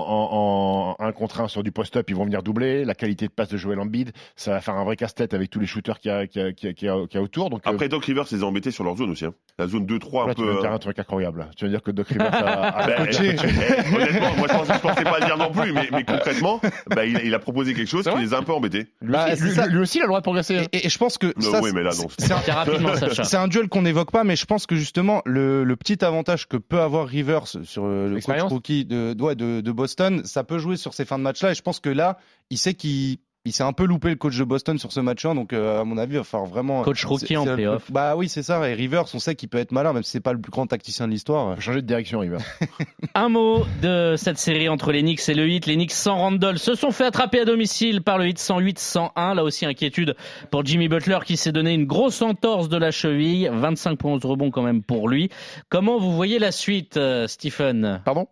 en, 0.08 0.96
en 1.00 1.04
un 1.04 1.12
contre 1.12 1.40
un 1.40 1.48
sur 1.48 1.62
du 1.62 1.72
post-up. 1.72 2.08
Ils 2.10 2.16
vont 2.16 2.24
venir 2.24 2.42
doubler. 2.42 2.84
La 2.84 2.94
qualité 2.94 3.26
de 3.26 3.32
passe 3.32 3.48
de 3.48 3.56
Joel 3.56 3.80
Embiid, 3.80 4.12
ça 4.36 4.52
va 4.52 4.60
faire 4.60 4.74
un 4.74 4.84
vrai 4.84 4.96
casse-tête 4.96 5.34
avec 5.34 5.50
tous 5.50 5.60
les 5.60 5.66
shooters 5.66 5.98
qu'il 5.98 6.10
y 6.10 6.14
a, 6.14 6.22
y 6.24 6.40
a, 6.40 6.48
y 6.48 6.66
a- 6.66 6.72
y 6.82 6.88
a- 6.88 7.18
a 7.18 7.22
autour. 7.22 7.50
Donc, 7.50 7.66
euh, 7.66 7.70
Après, 7.70 7.88
Doc 7.88 8.04
Rivers 8.04 8.24
les 8.30 8.42
a 8.42 8.46
embêtés 8.46 8.70
sur 8.70 8.84
leur 8.84 8.96
zone 8.96 9.10
aussi. 9.10 9.24
hein. 9.24 9.34
La 9.58 9.66
zone 9.66 9.86
2-3, 9.86 10.26
là, 10.26 10.32
un 10.32 10.34
tu 10.34 10.42
peu. 10.42 10.48
veux 10.48 10.54
me 10.56 10.60
dire 10.60 10.70
euh, 10.70 10.74
un 10.74 10.78
truc 10.78 10.98
incroyable. 10.98 11.48
Tu 11.56 11.64
veux 11.64 11.70
dire 11.70 11.82
que 11.82 11.90
Doc 11.90 12.08
Rivers 12.08 12.32
a, 12.34 12.68
a 12.68 12.86
Ben, 12.86 13.06
coaché. 13.06 13.36
honnêtement, 13.78 14.34
moi 14.36 14.48
je 14.50 14.54
pensais, 14.54 14.74
je 14.74 14.78
pensais 14.80 15.04
pas 15.04 15.18
le 15.20 15.26
dire 15.26 15.36
non 15.36 15.50
plus, 15.50 15.72
mais, 15.72 15.88
mais 15.92 16.04
concrètement, 16.04 16.60
bah, 16.94 17.04
il, 17.06 17.16
a- 17.16 17.22
il 17.22 17.34
a 17.34 17.38
proposé 17.38 17.74
quelque 17.74 17.88
chose 17.88 18.04
qui 18.08 18.18
les 18.20 18.34
a 18.34 18.38
un 18.38 18.42
peu 18.42 18.52
embêtés. 18.52 18.86
Lui, 19.00 19.12
Bah, 19.12 19.34
lui- 19.34 19.50
ça. 19.54 19.66
lui 19.66 19.78
aussi, 19.78 19.98
il 19.98 20.00
a 20.00 20.04
le 20.04 20.08
droit 20.08 20.20
de 20.20 20.24
progresser. 20.24 20.58
hein. 20.58 20.64
Et, 20.72 20.86
et 20.86 20.88
je 20.88 20.98
pense 20.98 21.18
que 21.18 21.32
ça, 21.38 21.60
oui, 21.62 21.70
mais 21.74 21.82
là, 21.82 21.90
c'est- 21.92 22.02
non. 22.02 22.08
c'est 22.18 23.36
un- 23.36 23.40
un 23.42 23.48
duel 23.48 23.68
qu'on 23.68 23.82
n'évoque 23.82 24.10
pas, 24.10 24.24
mais 24.24 24.36
je 24.36 24.44
pense 24.46 24.66
que 24.66 24.74
justement 24.76 25.22
le, 25.24 25.64
le 25.64 25.76
petit 25.76 26.04
avantage 26.04 26.48
que 26.48 26.56
peut 26.56 26.80
avoir 26.80 27.06
Rivers 27.06 27.46
sur 27.46 27.84
euh, 27.84 28.08
le 28.08 28.20
coach 28.20 28.40
rookie 28.42 28.84
de, 28.84 29.14
ouais, 29.20 29.34
de, 29.34 29.60
de 29.60 29.72
Boston, 29.72 30.22
ça 30.24 30.44
peut 30.44 30.58
jouer 30.58 30.76
sur 30.76 30.94
ces 30.94 31.04
fins 31.04 31.18
de 31.18 31.22
match-là. 31.22 31.52
Et 31.52 31.54
je 31.54 31.62
pense 31.62 31.80
que 31.80 31.88
là, 31.88 32.18
il 32.50 32.58
sait 32.58 32.74
qu'il 32.74 33.18
il 33.48 33.52
s'est 33.52 33.62
un 33.64 33.72
peu 33.72 33.84
loupé 33.84 34.10
le 34.10 34.16
coach 34.16 34.36
de 34.38 34.44
Boston 34.44 34.78
sur 34.78 34.92
ce 34.92 35.00
match-là, 35.00 35.34
donc 35.34 35.52
euh, 35.52 35.80
à 35.80 35.84
mon 35.84 35.98
avis, 35.98 36.14
il 36.14 36.18
va 36.18 36.24
falloir 36.24 36.48
vraiment. 36.48 36.82
Coach 36.82 37.04
rookie 37.04 37.26
c'est- 37.28 37.36
en 37.36 37.44
playoff. 37.44 37.90
Bah 37.90 38.14
oui, 38.16 38.28
c'est 38.28 38.42
ça. 38.42 38.68
Et 38.68 38.74
Rivers, 38.74 39.04
on 39.14 39.18
sait 39.18 39.34
qu'il 39.34 39.48
peut 39.48 39.58
être 39.58 39.72
malin, 39.72 39.92
même 39.92 40.02
si 40.02 40.10
c'est 40.12 40.20
pas 40.20 40.32
le 40.32 40.40
plus 40.40 40.50
grand 40.50 40.66
tacticien 40.66 41.06
de 41.06 41.12
l'histoire. 41.12 41.54
Faut 41.56 41.60
changer 41.60 41.82
de 41.82 41.86
direction, 41.86 42.20
Rivers. 42.20 42.40
Un 43.14 43.28
mot 43.28 43.64
de 43.82 44.14
cette 44.16 44.38
série 44.38 44.68
entre 44.68 44.92
les 44.92 45.02
Knicks 45.02 45.28
et 45.28 45.34
le 45.34 45.48
Heat. 45.48 45.66
Les 45.66 45.74
Knicks 45.74 45.92
sans 45.92 46.16
Randall 46.16 46.58
se 46.58 46.74
sont 46.74 46.90
fait 46.90 47.04
attraper 47.06 47.40
à 47.40 47.44
domicile 47.44 48.02
par 48.02 48.18
le 48.18 48.26
Heat 48.28 48.38
108-101. 48.38 49.34
Là 49.34 49.42
aussi, 49.44 49.66
inquiétude 49.66 50.14
pour 50.50 50.64
Jimmy 50.64 50.88
Butler 50.88 51.18
qui 51.24 51.36
s'est 51.36 51.52
donné 51.52 51.74
une 51.74 51.86
grosse 51.86 52.22
entorse 52.22 52.68
de 52.68 52.76
la 52.76 52.90
cheville. 52.90 53.50
25 53.52 53.96
points 53.98 54.16
de 54.16 54.26
rebond 54.26 54.50
quand 54.50 54.62
même 54.62 54.82
pour 54.82 55.08
lui. 55.08 55.30
Comment 55.68 55.98
vous 55.98 56.12
voyez 56.14 56.38
la 56.38 56.52
suite, 56.52 56.96
euh, 56.96 57.26
Stephen? 57.26 58.00
Pardon? 58.04 58.26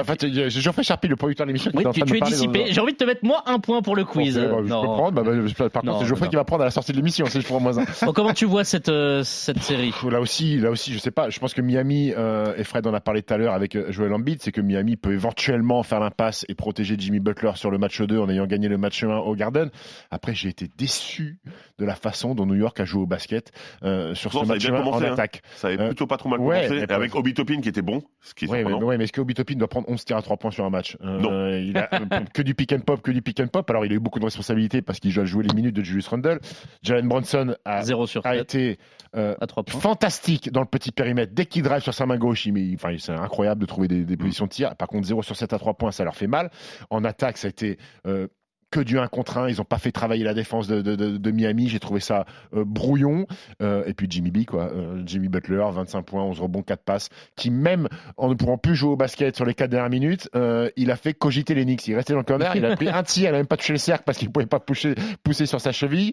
En 0.00 0.04
fait, 0.04 0.26
j'ai 0.32 0.50
Geoffrey 0.50 0.82
Charpie, 0.82 1.08
le 1.08 1.16
producteur 1.16 1.46
de 1.46 1.50
l'émission, 1.50 1.70
Oui, 1.74 1.84
tu, 1.92 2.02
tu 2.02 2.16
es 2.16 2.20
dissipé. 2.20 2.66
J'ai 2.70 2.80
envie 2.80 2.92
de 2.92 2.96
te 2.98 3.04
mettre 3.04 3.24
moi 3.24 3.42
un 3.46 3.58
point 3.58 3.82
pour 3.82 3.96
le 3.96 4.04
quiz. 4.04 4.36
Ok, 4.38 4.44
bah, 4.44 4.56
je 4.64 4.68
Non. 4.68 4.80
peux 4.80 4.86
prendre. 4.86 5.12
bah, 5.12 5.22
bah, 5.22 5.70
par 5.70 5.84
Non, 5.84 5.92
contre, 5.92 6.02
c'est 6.04 6.08
Geoffrey 6.08 6.26
non. 6.26 6.30
qui 6.30 6.36
va 6.36 6.44
prendre 6.44 6.62
à 6.62 6.66
la 6.66 6.70
sortie 6.70 6.92
de 6.92 6.96
l'émission. 6.96 7.26
Si 7.26 7.40
je 7.40 7.46
prends 7.46 7.60
moins 7.60 7.78
un. 7.78 7.84
Bon, 8.04 8.12
comment 8.12 8.32
tu 8.32 8.44
vois 8.44 8.64
cette, 8.64 8.88
euh, 8.88 9.22
cette 9.24 9.62
série 9.62 9.92
Là 10.10 10.20
aussi, 10.20 10.58
là 10.58 10.70
aussi, 10.70 10.92
je 10.92 10.98
sais 10.98 11.10
pas. 11.10 11.30
Je 11.30 11.38
pense 11.38 11.54
que 11.54 11.60
Miami 11.60 12.12
euh, 12.16 12.54
et 12.56 12.64
Fred 12.64 12.86
en 12.86 12.94
a 12.94 13.00
parlé 13.00 13.22
tout 13.22 13.34
à 13.34 13.36
l'heure 13.36 13.54
avec 13.54 13.74
euh, 13.76 13.90
Joel 13.90 14.12
Embiid, 14.12 14.42
c'est 14.42 14.52
que 14.52 14.60
Miami 14.60 14.96
peut 14.96 15.12
éventuellement 15.12 15.82
faire 15.82 16.00
l'impasse 16.00 16.44
et 16.48 16.54
protéger 16.54 16.96
Jimmy 16.98 17.20
Butler 17.20 17.52
sur 17.54 17.70
le 17.70 17.78
match 17.78 18.00
2 18.00 18.18
en 18.18 18.28
ayant 18.28 18.46
gagné 18.46 18.68
le 18.68 18.78
match 18.78 19.02
1 19.04 19.08
au 19.16 19.34
Garden. 19.34 19.70
Après, 20.10 20.34
j'ai 20.34 20.48
été 20.48 20.68
déçu 20.76 21.38
de 21.78 21.84
la 21.84 21.94
façon 21.94 22.34
dont 22.34 22.46
New 22.46 22.54
York 22.54 22.78
a 22.80 22.84
joué 22.84 23.02
au 23.02 23.06
basket 23.06 23.52
euh, 23.82 24.14
sur 24.14 24.34
Non, 24.34 24.40
ce 24.40 24.46
ça 24.46 24.52
a 24.52 24.54
match 24.54 24.66
bien 24.66 24.74
1 24.74 24.84
en 24.86 25.00
hein. 25.02 25.12
attaque. 25.12 25.42
Ça 25.56 25.68
avait 25.68 25.80
Euh, 25.80 25.86
plutôt 25.88 26.06
pas 26.06 26.16
trop 26.16 26.28
mal 26.28 26.40
ouais, 26.40 26.66
commencé, 26.68 26.86
avec 26.92 27.14
Obi 27.14 27.34
Topin 27.34 27.60
qui 27.60 27.68
était 27.68 27.82
bon, 27.82 28.02
ce 28.22 28.34
qui 28.34 28.46
est 28.46 28.48
Ouais, 28.48 28.64
mais, 28.64 28.72
ouais, 28.72 28.96
mais 28.98 29.04
est-ce 29.04 29.12
que 29.12 29.20
Obi 29.20 29.34
Toppin 29.34 29.54
doit 29.56 29.68
prendre 29.68 29.88
11 29.88 30.04
tirs 30.04 30.16
à 30.16 30.22
3 30.22 30.36
points 30.38 30.50
sur 30.50 30.64
un 30.64 30.70
match? 30.70 30.96
Euh, 31.02 31.18
Non. 31.18 31.48
Il 31.50 31.76
a 31.76 31.88
que 32.34 32.42
du 32.42 32.54
pick 32.54 32.72
and 32.72 32.80
pop, 32.80 33.02
que 33.02 33.10
du 33.10 33.20
pick 33.22 33.40
and 33.40 33.48
pop. 33.48 33.68
Alors, 33.70 33.84
il 33.84 33.92
a 33.92 33.94
eu 33.94 34.00
beaucoup 34.00 34.18
de 34.20 34.24
responsabilités 34.24 34.80
parce 34.82 35.00
qu'il 35.00 35.18
a 35.18 35.24
joué 35.24 35.44
les 35.44 35.54
minutes 35.54 35.76
de 35.76 35.82
Julius 35.82 36.08
Randle. 36.08 36.40
Jalen 36.82 37.08
Bronson 37.08 37.54
a, 37.64 37.82
0 37.82 38.06
sur 38.06 38.24
a 38.26 38.32
7 38.32 38.40
été 38.40 38.78
euh, 39.16 39.34
à 39.40 39.46
3 39.46 39.64
points. 39.64 39.80
fantastique 39.80 40.50
dans 40.52 40.60
le 40.60 40.66
petit 40.66 40.92
périmètre. 40.92 41.32
Dès 41.34 41.46
qu'il 41.46 41.62
drive 41.62 41.82
sur 41.82 41.92
sa 41.94 42.06
main 42.06 42.16
gauche, 42.16 42.46
il 42.46 42.52
met, 42.52 42.70
enfin, 42.74 42.94
c'est 42.98 43.12
incroyable 43.12 43.60
de 43.60 43.66
trouver 43.66 43.88
des, 43.88 44.04
des 44.04 44.16
positions 44.16 44.46
de 44.46 44.50
tir. 44.50 44.74
Par 44.76 44.88
contre, 44.88 45.06
0 45.06 45.22
sur 45.22 45.36
7 45.36 45.52
à 45.52 45.58
3 45.58 45.74
points, 45.74 45.92
ça 45.92 46.04
leur 46.04 46.16
fait 46.16 46.26
mal. 46.26 46.50
En 46.90 47.04
attaque, 47.04 47.36
ça 47.36 47.48
a 47.48 47.50
été 47.50 47.78
euh, 48.06 48.28
que 48.76 48.84
du 48.84 48.98
1 48.98 49.06
contre 49.08 49.38
1. 49.38 49.48
Ils 49.48 49.56
n'ont 49.58 49.64
pas 49.64 49.78
fait 49.78 49.92
travailler 49.92 50.24
la 50.24 50.34
défense 50.34 50.66
de, 50.68 50.80
de- 50.82 50.96
de- 50.96 51.16
de 51.16 51.30
Miami. 51.30 51.68
J'ai 51.68 51.80
trouvé 51.80 52.00
ça 52.00 52.24
euh, 52.54 52.64
brouillon. 52.64 53.26
Euh, 53.62 53.84
et 53.86 53.94
puis 53.94 54.06
Jimmy 54.10 54.30
B, 54.30 54.44
quoi. 54.44 54.70
Euh, 54.72 55.02
Jimmy 55.06 55.28
Butler, 55.28 55.64
25 55.72 56.02
points, 56.02 56.22
11 56.22 56.40
rebonds, 56.40 56.62
4 56.62 56.82
passes. 56.82 57.08
Qui, 57.36 57.50
même 57.50 57.88
en 58.16 58.28
ne 58.28 58.34
pouvant 58.34 58.58
plus 58.58 58.74
jouer 58.76 58.90
au 58.90 58.96
basket 58.96 59.34
sur 59.36 59.44
les 59.44 59.54
4 59.54 59.70
dernières 59.70 59.90
minutes, 59.90 60.28
il 60.76 60.90
a 60.90 60.96
fait 60.96 61.14
cogiter 61.14 61.54
les 61.54 61.64
Knicks. 61.64 61.86
Il 61.88 61.94
restait 61.94 62.12
dans 62.12 62.18
le 62.20 62.24
corner. 62.24 62.54
Il 62.56 62.64
a 62.64 62.76
pris 62.76 62.88
un 62.88 63.02
tir. 63.02 63.28
Il 63.30 63.32
n'a 63.32 63.38
même 63.38 63.46
pas 63.46 63.56
touché 63.56 63.72
le 63.72 63.78
cercle 63.78 64.04
parce 64.04 64.18
qu'il 64.18 64.28
ne 64.28 64.32
pouvait 64.32 64.46
pas 64.46 64.60
pousser, 64.60 64.94
pousser 65.22 65.46
sur 65.46 65.60
sa 65.60 65.72
cheville. 65.72 66.12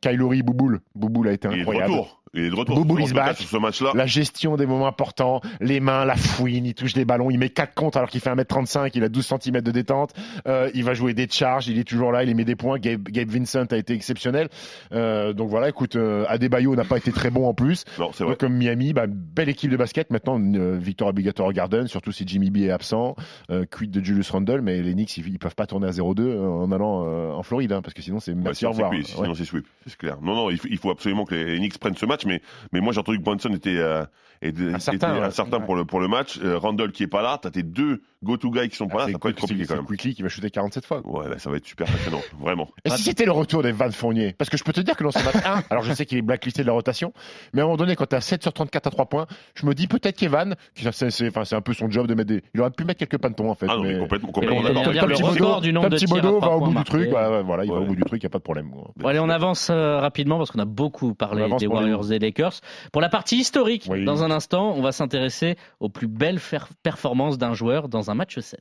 Kylori 0.00 0.42
Bouboul. 0.42 0.80
Bouboul 0.94 1.28
a 1.28 1.32
été 1.32 1.48
incroyable. 1.48 1.92
Il 2.34 2.44
est 2.44 2.50
de 2.50 2.54
retour. 2.54 2.76
Tout 2.86 2.98
is 2.98 3.12
back. 3.12 3.36
Sur 3.36 3.48
ce 3.48 3.56
match-là, 3.58 3.90
La 3.94 4.06
gestion 4.06 4.56
des 4.56 4.64
moments 4.66 4.86
importants, 4.86 5.40
les 5.60 5.80
mains, 5.80 6.04
la 6.06 6.16
fouine, 6.16 6.64
il 6.64 6.74
touche 6.74 6.94
des 6.94 7.04
ballons, 7.04 7.30
il 7.30 7.38
met 7.38 7.50
4 7.50 7.74
comptes 7.74 7.96
alors 7.96 8.08
qu'il 8.08 8.20
fait 8.20 8.30
1m35, 8.30 8.90
il 8.94 9.04
a 9.04 9.08
12 9.10 9.34
cm 9.40 9.60
de 9.60 9.70
détente, 9.70 10.14
euh, 10.46 10.70
il 10.74 10.82
va 10.84 10.94
jouer 10.94 11.12
des 11.12 11.28
charges, 11.28 11.68
il 11.68 11.78
est 11.78 11.84
toujours 11.84 12.10
là, 12.10 12.24
il 12.24 12.34
met 12.34 12.44
des 12.44 12.56
points, 12.56 12.78
Gabe, 12.78 13.02
Gabe 13.08 13.28
Vincent 13.28 13.66
a 13.70 13.76
été 13.76 13.92
exceptionnel. 13.92 14.48
Euh, 14.92 15.32
donc 15.34 15.50
voilà, 15.50 15.68
écoute, 15.68 15.96
euh, 15.96 16.24
Adebayo 16.28 16.74
n'a 16.74 16.84
pas 16.84 16.96
été 16.96 17.12
très 17.12 17.28
bon 17.30 17.46
en 17.46 17.54
plus. 17.54 17.84
non, 17.98 18.10
c'est 18.14 18.24
vrai. 18.24 18.32
Donc 18.32 18.40
comme 18.40 18.54
Miami, 18.54 18.92
bah, 18.94 19.04
belle 19.06 19.48
équipe 19.50 19.70
de 19.70 19.76
basket, 19.76 20.10
maintenant 20.10 20.40
euh, 20.40 20.78
victoire 20.80 21.10
obligatoire 21.10 21.48
au 21.48 21.52
Garden, 21.52 21.86
surtout 21.86 22.12
si 22.12 22.24
Jimmy 22.26 22.50
B 22.50 22.58
est 22.58 22.70
absent, 22.70 23.14
euh, 23.50 23.66
quid 23.70 23.90
de 23.90 24.02
Julius 24.02 24.30
Randle, 24.30 24.62
mais 24.62 24.80
les 24.80 24.94
Knicks, 24.94 25.16
ils, 25.18 25.28
ils 25.28 25.38
peuvent 25.38 25.54
pas 25.54 25.66
tourner 25.66 25.88
à 25.88 25.90
0-2 25.90 26.20
euh, 26.20 26.40
en 26.48 26.72
allant 26.72 27.04
euh, 27.06 27.32
en 27.32 27.42
Floride, 27.42 27.72
hein, 27.72 27.82
parce 27.82 27.92
que 27.94 28.00
sinon 28.02 28.20
c'est 28.20 28.32
Ouais, 28.32 28.38
merci 28.42 28.60
sinon, 28.60 28.70
au 28.70 28.72
revoir. 28.72 28.90
c'est 28.92 28.96
cuit, 29.02 29.12
Ouais. 29.18 29.22
sinon 29.24 29.34
c'est 29.34 29.44
sweep, 29.44 29.66
c'est 29.86 29.96
clair. 29.98 30.16
Non, 30.22 30.34
non, 30.34 30.50
il 30.50 30.56
faut, 30.56 30.68
il 30.70 30.78
faut 30.78 30.90
absolument 30.90 31.26
que 31.26 31.34
les 31.34 31.58
Knicks 31.58 31.76
prennent 31.78 31.96
ce 31.96 32.06
match, 32.06 32.21
mais, 32.26 32.40
mais 32.72 32.80
moi 32.80 32.92
j'ai 32.92 33.00
entendu 33.00 33.18
que 33.18 33.22
Brunson 33.24 33.50
était, 33.54 33.76
euh, 33.78 34.04
était, 34.40 34.72
Incertain, 34.74 35.10
était 35.12 35.20
ouais. 35.20 35.26
incertain 35.26 35.60
pour, 35.60 35.76
le, 35.76 35.84
pour 35.84 36.00
le 36.00 36.08
match. 36.08 36.38
Euh, 36.42 36.58
Randall 36.58 36.92
qui 36.92 37.02
est 37.04 37.08
pas 37.08 37.22
là, 37.22 37.38
t'as 37.40 37.50
tes 37.50 37.62
deux 37.62 38.02
go-to 38.24 38.50
guys 38.50 38.68
qui 38.68 38.76
sont 38.76 38.86
pas 38.88 38.94
Ah, 38.94 38.98
là, 39.00 39.06
c'est 39.06 39.12
ça 39.12 39.18
peut 39.18 39.28
être 39.30 39.34
Quick- 39.36 39.40
compliqué 39.48 39.66
quand 39.66 39.76
même. 39.76 39.84
Quickly 39.86 40.14
qui 40.14 40.22
va 40.22 40.28
shooter 40.28 40.50
47 40.50 40.84
fois. 40.86 41.00
Ouais, 41.06 41.28
là 41.28 41.38
ça 41.38 41.50
va 41.50 41.56
être 41.56 41.66
super 41.66 41.86
passionnant, 41.86 42.20
vraiment. 42.40 42.68
Et 42.84 42.90
si 42.90 43.02
c'était 43.02 43.24
le 43.24 43.32
retour 43.32 43.62
des 43.62 43.72
Van 43.72 43.90
Fournier? 43.90 44.34
Parce 44.38 44.48
que 44.50 44.56
je 44.56 44.64
peux 44.64 44.72
te 44.72 44.80
dire 44.80 44.96
que 44.96 45.04
dans 45.04 45.10
ce 45.10 45.22
match 45.24 45.44
1, 45.44 45.62
alors 45.70 45.82
je 45.84 45.92
sais 45.92 46.06
qu'il 46.06 46.18
est 46.18 46.22
blacklisté 46.22 46.62
de 46.62 46.66
la 46.68 46.72
rotation, 46.72 47.12
mais 47.52 47.60
à 47.60 47.64
un 47.64 47.66
moment 47.66 47.76
donné, 47.76 47.96
quand 47.96 48.06
tu 48.06 48.16
as 48.16 48.20
7 48.20 48.42
sur 48.42 48.52
34 48.52 48.86
à 48.86 48.90
3 48.90 49.06
points, 49.06 49.26
je 49.54 49.66
me 49.66 49.74
dis 49.74 49.86
peut-être 49.86 50.16
qu'Evan, 50.16 50.54
qui 50.74 50.86
c'est 50.92 51.10
c'est- 51.10 51.28
enfin, 51.28 51.44
c'est 51.44 51.56
un 51.56 51.60
peu 51.60 51.72
son 51.74 51.90
job 51.90 52.06
de 52.06 52.14
mettre 52.14 52.28
des. 52.28 52.42
Il 52.54 52.60
aurait 52.60 52.70
pu 52.70 52.84
mettre 52.84 52.98
quelques 52.98 53.18
pantons 53.20 53.50
en 53.50 53.54
fait. 53.54 53.66
Ah 53.68 53.76
non, 53.76 53.82
mais 53.82 53.94
mais... 53.94 53.98
complètement, 54.00 54.30
complètement 54.32 54.62
d'accord. 54.62 54.82
Tom 54.92 55.08
le 55.08 55.14
Thibodeau- 55.14 55.30
record 55.34 55.60
du 55.60 55.72
nombre 55.72 55.86
Tom 55.88 55.92
de 55.92 55.98
tirs 55.98 56.08
à 56.12 56.16
Thibodeau 56.20 56.36
trois 56.38 56.48
va 56.50 56.56
au 56.56 56.60
bout 56.66 56.74
du 56.78 56.84
truc, 56.84 57.08
voilà, 57.10 57.64
il 57.64 57.70
va 57.70 57.78
au 57.78 57.84
bout 57.84 57.96
du 57.96 58.02
truc, 58.04 58.22
il 58.22 58.26
n'y 58.26 58.28
a 58.28 58.30
pas 58.30 58.38
de 58.38 58.42
problème. 58.44 58.70
allez, 59.04 59.18
on 59.18 59.28
avance 59.28 59.68
euh, 59.70 59.98
rapidement 59.98 60.38
parce 60.38 60.50
qu'on 60.50 60.60
a 60.60 60.64
beaucoup 60.64 61.14
parlé 61.14 61.48
des 61.58 61.66
Warriors 61.66 62.11
et 62.12 62.18
Lakers. 62.18 62.60
Pour 62.92 63.00
la 63.02 63.08
partie 63.08 63.36
historique, 63.36 63.86
Oui. 63.88 64.04
dans 64.04 64.22
un 64.22 64.30
instant, 64.30 64.72
on 64.76 64.82
va 64.82 64.92
s'intéresser 64.92 65.56
aux 65.80 65.88
plus 65.88 66.06
belles 66.08 66.40
performances 66.82 67.38
d'un 67.38 67.54
joueur 67.54 67.88
dans 67.88 68.10
un 68.10 68.14
match 68.14 68.38
7. 68.38 68.60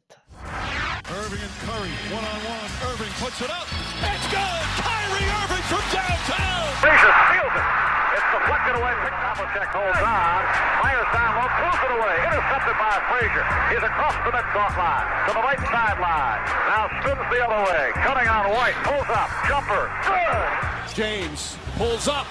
Irving 1.10 1.42
and 1.44 1.56
Curry, 1.66 1.92
one 2.14 2.24
on 2.24 2.40
one. 2.48 2.70
Irving 2.88 3.12
puts 3.20 3.42
it 3.42 3.50
up. 3.52 3.68
It's 4.02 4.28
good. 4.32 4.64
Kyrie 4.80 5.28
Irving 5.28 5.66
from 5.68 5.84
downtown. 5.92 6.64
Frazier 6.80 7.14
steals 7.28 7.54
it. 7.58 7.68
It's 8.16 8.28
deflected 8.32 8.76
away. 8.80 8.94
Havlicek 9.12 9.70
holds 9.76 10.02
on. 10.02 10.40
Fires 10.82 11.10
down 11.12 11.32
low, 11.36 11.50
pulls 11.62 11.82
it 11.84 11.92
away. 12.00 12.16
Intercepted 12.32 12.76
by 12.80 12.94
Frazier. 13.12 13.46
He's 13.76 13.84
across 13.84 14.16
the 14.24 14.32
mid-court 14.32 14.74
line 14.80 15.08
to 15.28 15.32
the 15.36 15.44
right 15.44 15.62
sideline. 15.68 16.40
Now 16.72 16.84
spins 17.02 17.26
the 17.28 17.40
other 17.44 17.62
way. 17.70 17.84
Cutting 18.08 18.28
on 18.32 18.44
White. 18.56 18.78
Pulls 18.88 19.10
up. 19.12 19.30
Jumper. 19.52 19.84
Good. 20.08 20.96
James 20.96 21.56
pulls 21.78 22.08
up, 22.08 22.28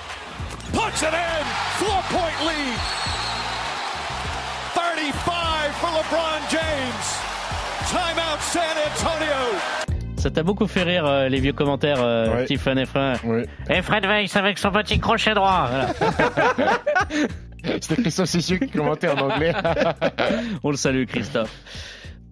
puts 0.72 1.02
it 1.02 1.12
in. 1.14 1.44
Four 1.78 2.00
point 2.10 2.38
lead. 2.46 2.78
35 4.74 5.74
for 5.80 5.88
LeBron 5.88 6.40
James. 6.50 7.06
Timeout 7.90 8.40
San 8.40 8.76
Antonio. 8.86 9.58
Ça 10.16 10.30
t'a 10.30 10.42
beaucoup 10.42 10.66
fait 10.66 10.82
rire, 10.82 11.06
euh, 11.06 11.28
les 11.28 11.40
vieux 11.40 11.54
commentaires, 11.54 12.02
euh, 12.02 12.28
Ouais. 12.34 12.44
Stephen 12.44 12.78
Efrain. 12.78 13.14
Oui. 13.24 13.42
Et 13.70 13.80
Fred 13.82 14.04
Weiss 14.04 14.36
avec 14.36 14.58
son 14.58 14.70
petit 14.70 14.98
crochet 15.00 15.32
droit. 15.34 15.68
Voilà. 15.70 16.78
C'était 17.80 18.02
Christophe 18.02 18.28
Cessieux 18.28 18.58
qui 18.58 18.70
commentait 18.70 19.08
en 19.08 19.18
anglais. 19.18 19.52
On 20.62 20.70
le 20.70 20.76
salue, 20.76 21.04
Christophe. 21.06 21.50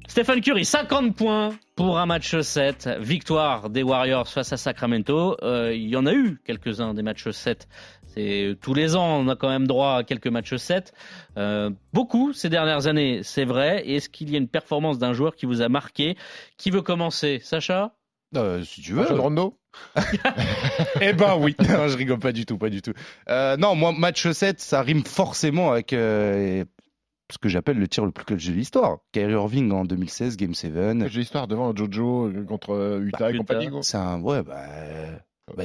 Stephen 0.06 0.40
Curry, 0.40 0.64
50 0.64 1.14
points 1.16 1.50
pour 1.76 1.98
un 1.98 2.06
match 2.06 2.38
7. 2.38 2.88
Victoire 3.00 3.68
des 3.70 3.82
Warriors 3.82 4.26
face 4.28 4.52
à 4.52 4.56
Sacramento. 4.56 5.36
Euh, 5.42 5.72
il 5.74 5.88
y 5.88 5.96
en 5.96 6.06
a 6.06 6.12
eu 6.12 6.38
quelques-uns 6.46 6.92
des 6.94 7.02
matchs 7.02 7.28
7 7.30 7.68
C'est 8.14 8.56
tous 8.60 8.74
les 8.74 8.96
ans, 8.96 9.18
on 9.20 9.28
a 9.28 9.36
quand 9.36 9.48
même 9.48 9.66
droit 9.66 9.96
à 9.98 10.04
quelques 10.04 10.26
matchs 10.28 10.56
7. 10.56 10.92
Euh, 11.36 11.70
beaucoup 11.92 12.32
ces 12.32 12.48
dernières 12.48 12.86
années, 12.86 13.20
c'est 13.22 13.44
vrai. 13.44 13.86
Est-ce 13.88 14.08
qu'il 14.08 14.30
y 14.30 14.34
a 14.34 14.38
une 14.38 14.48
performance 14.48 14.98
d'un 14.98 15.12
joueur 15.12 15.36
qui 15.36 15.46
vous 15.46 15.62
a 15.62 15.68
marqué 15.68 16.16
Qui 16.56 16.70
veut 16.70 16.82
commencer? 16.82 17.40
Sacha? 17.42 17.94
Euh, 18.36 18.62
si 18.62 18.80
tu 18.82 18.92
veux. 18.92 19.04
Rondo? 19.04 19.58
Eh 21.00 21.12
ben 21.12 21.36
oui, 21.38 21.54
non, 21.60 21.88
je 21.88 21.96
rigole 21.96 22.18
pas 22.18 22.32
du 22.32 22.44
tout, 22.46 22.58
pas 22.58 22.70
du 22.70 22.82
tout. 22.82 22.92
Euh, 23.28 23.56
non, 23.56 23.74
moi, 23.74 23.92
match 23.92 24.28
7, 24.28 24.60
ça 24.60 24.82
rime 24.82 25.04
forcément 25.04 25.70
avec 25.70 25.92
euh, 25.92 26.64
ce 27.30 27.38
que 27.38 27.48
j'appelle 27.48 27.78
le 27.78 27.86
tir 27.86 28.04
le 28.04 28.10
plus 28.10 28.24
clutch 28.24 28.46
de 28.46 28.52
l'histoire. 28.52 28.98
Kyrie 29.12 29.32
Irving 29.32 29.70
en 29.70 29.84
2016, 29.84 30.36
Game 30.36 30.54
7. 30.54 30.72
J'ai 31.08 31.20
l'histoire 31.20 31.46
devant 31.46 31.74
Jojo 31.76 32.32
contre 32.48 33.00
Utah 33.02 33.30
et 33.30 33.34
Utah. 33.34 33.38
compagnie. 33.38 33.68
C'est 33.82 33.96
un, 33.98 34.20
ouais, 34.20 34.42
bah, 34.42 34.56
bah, 35.56 35.64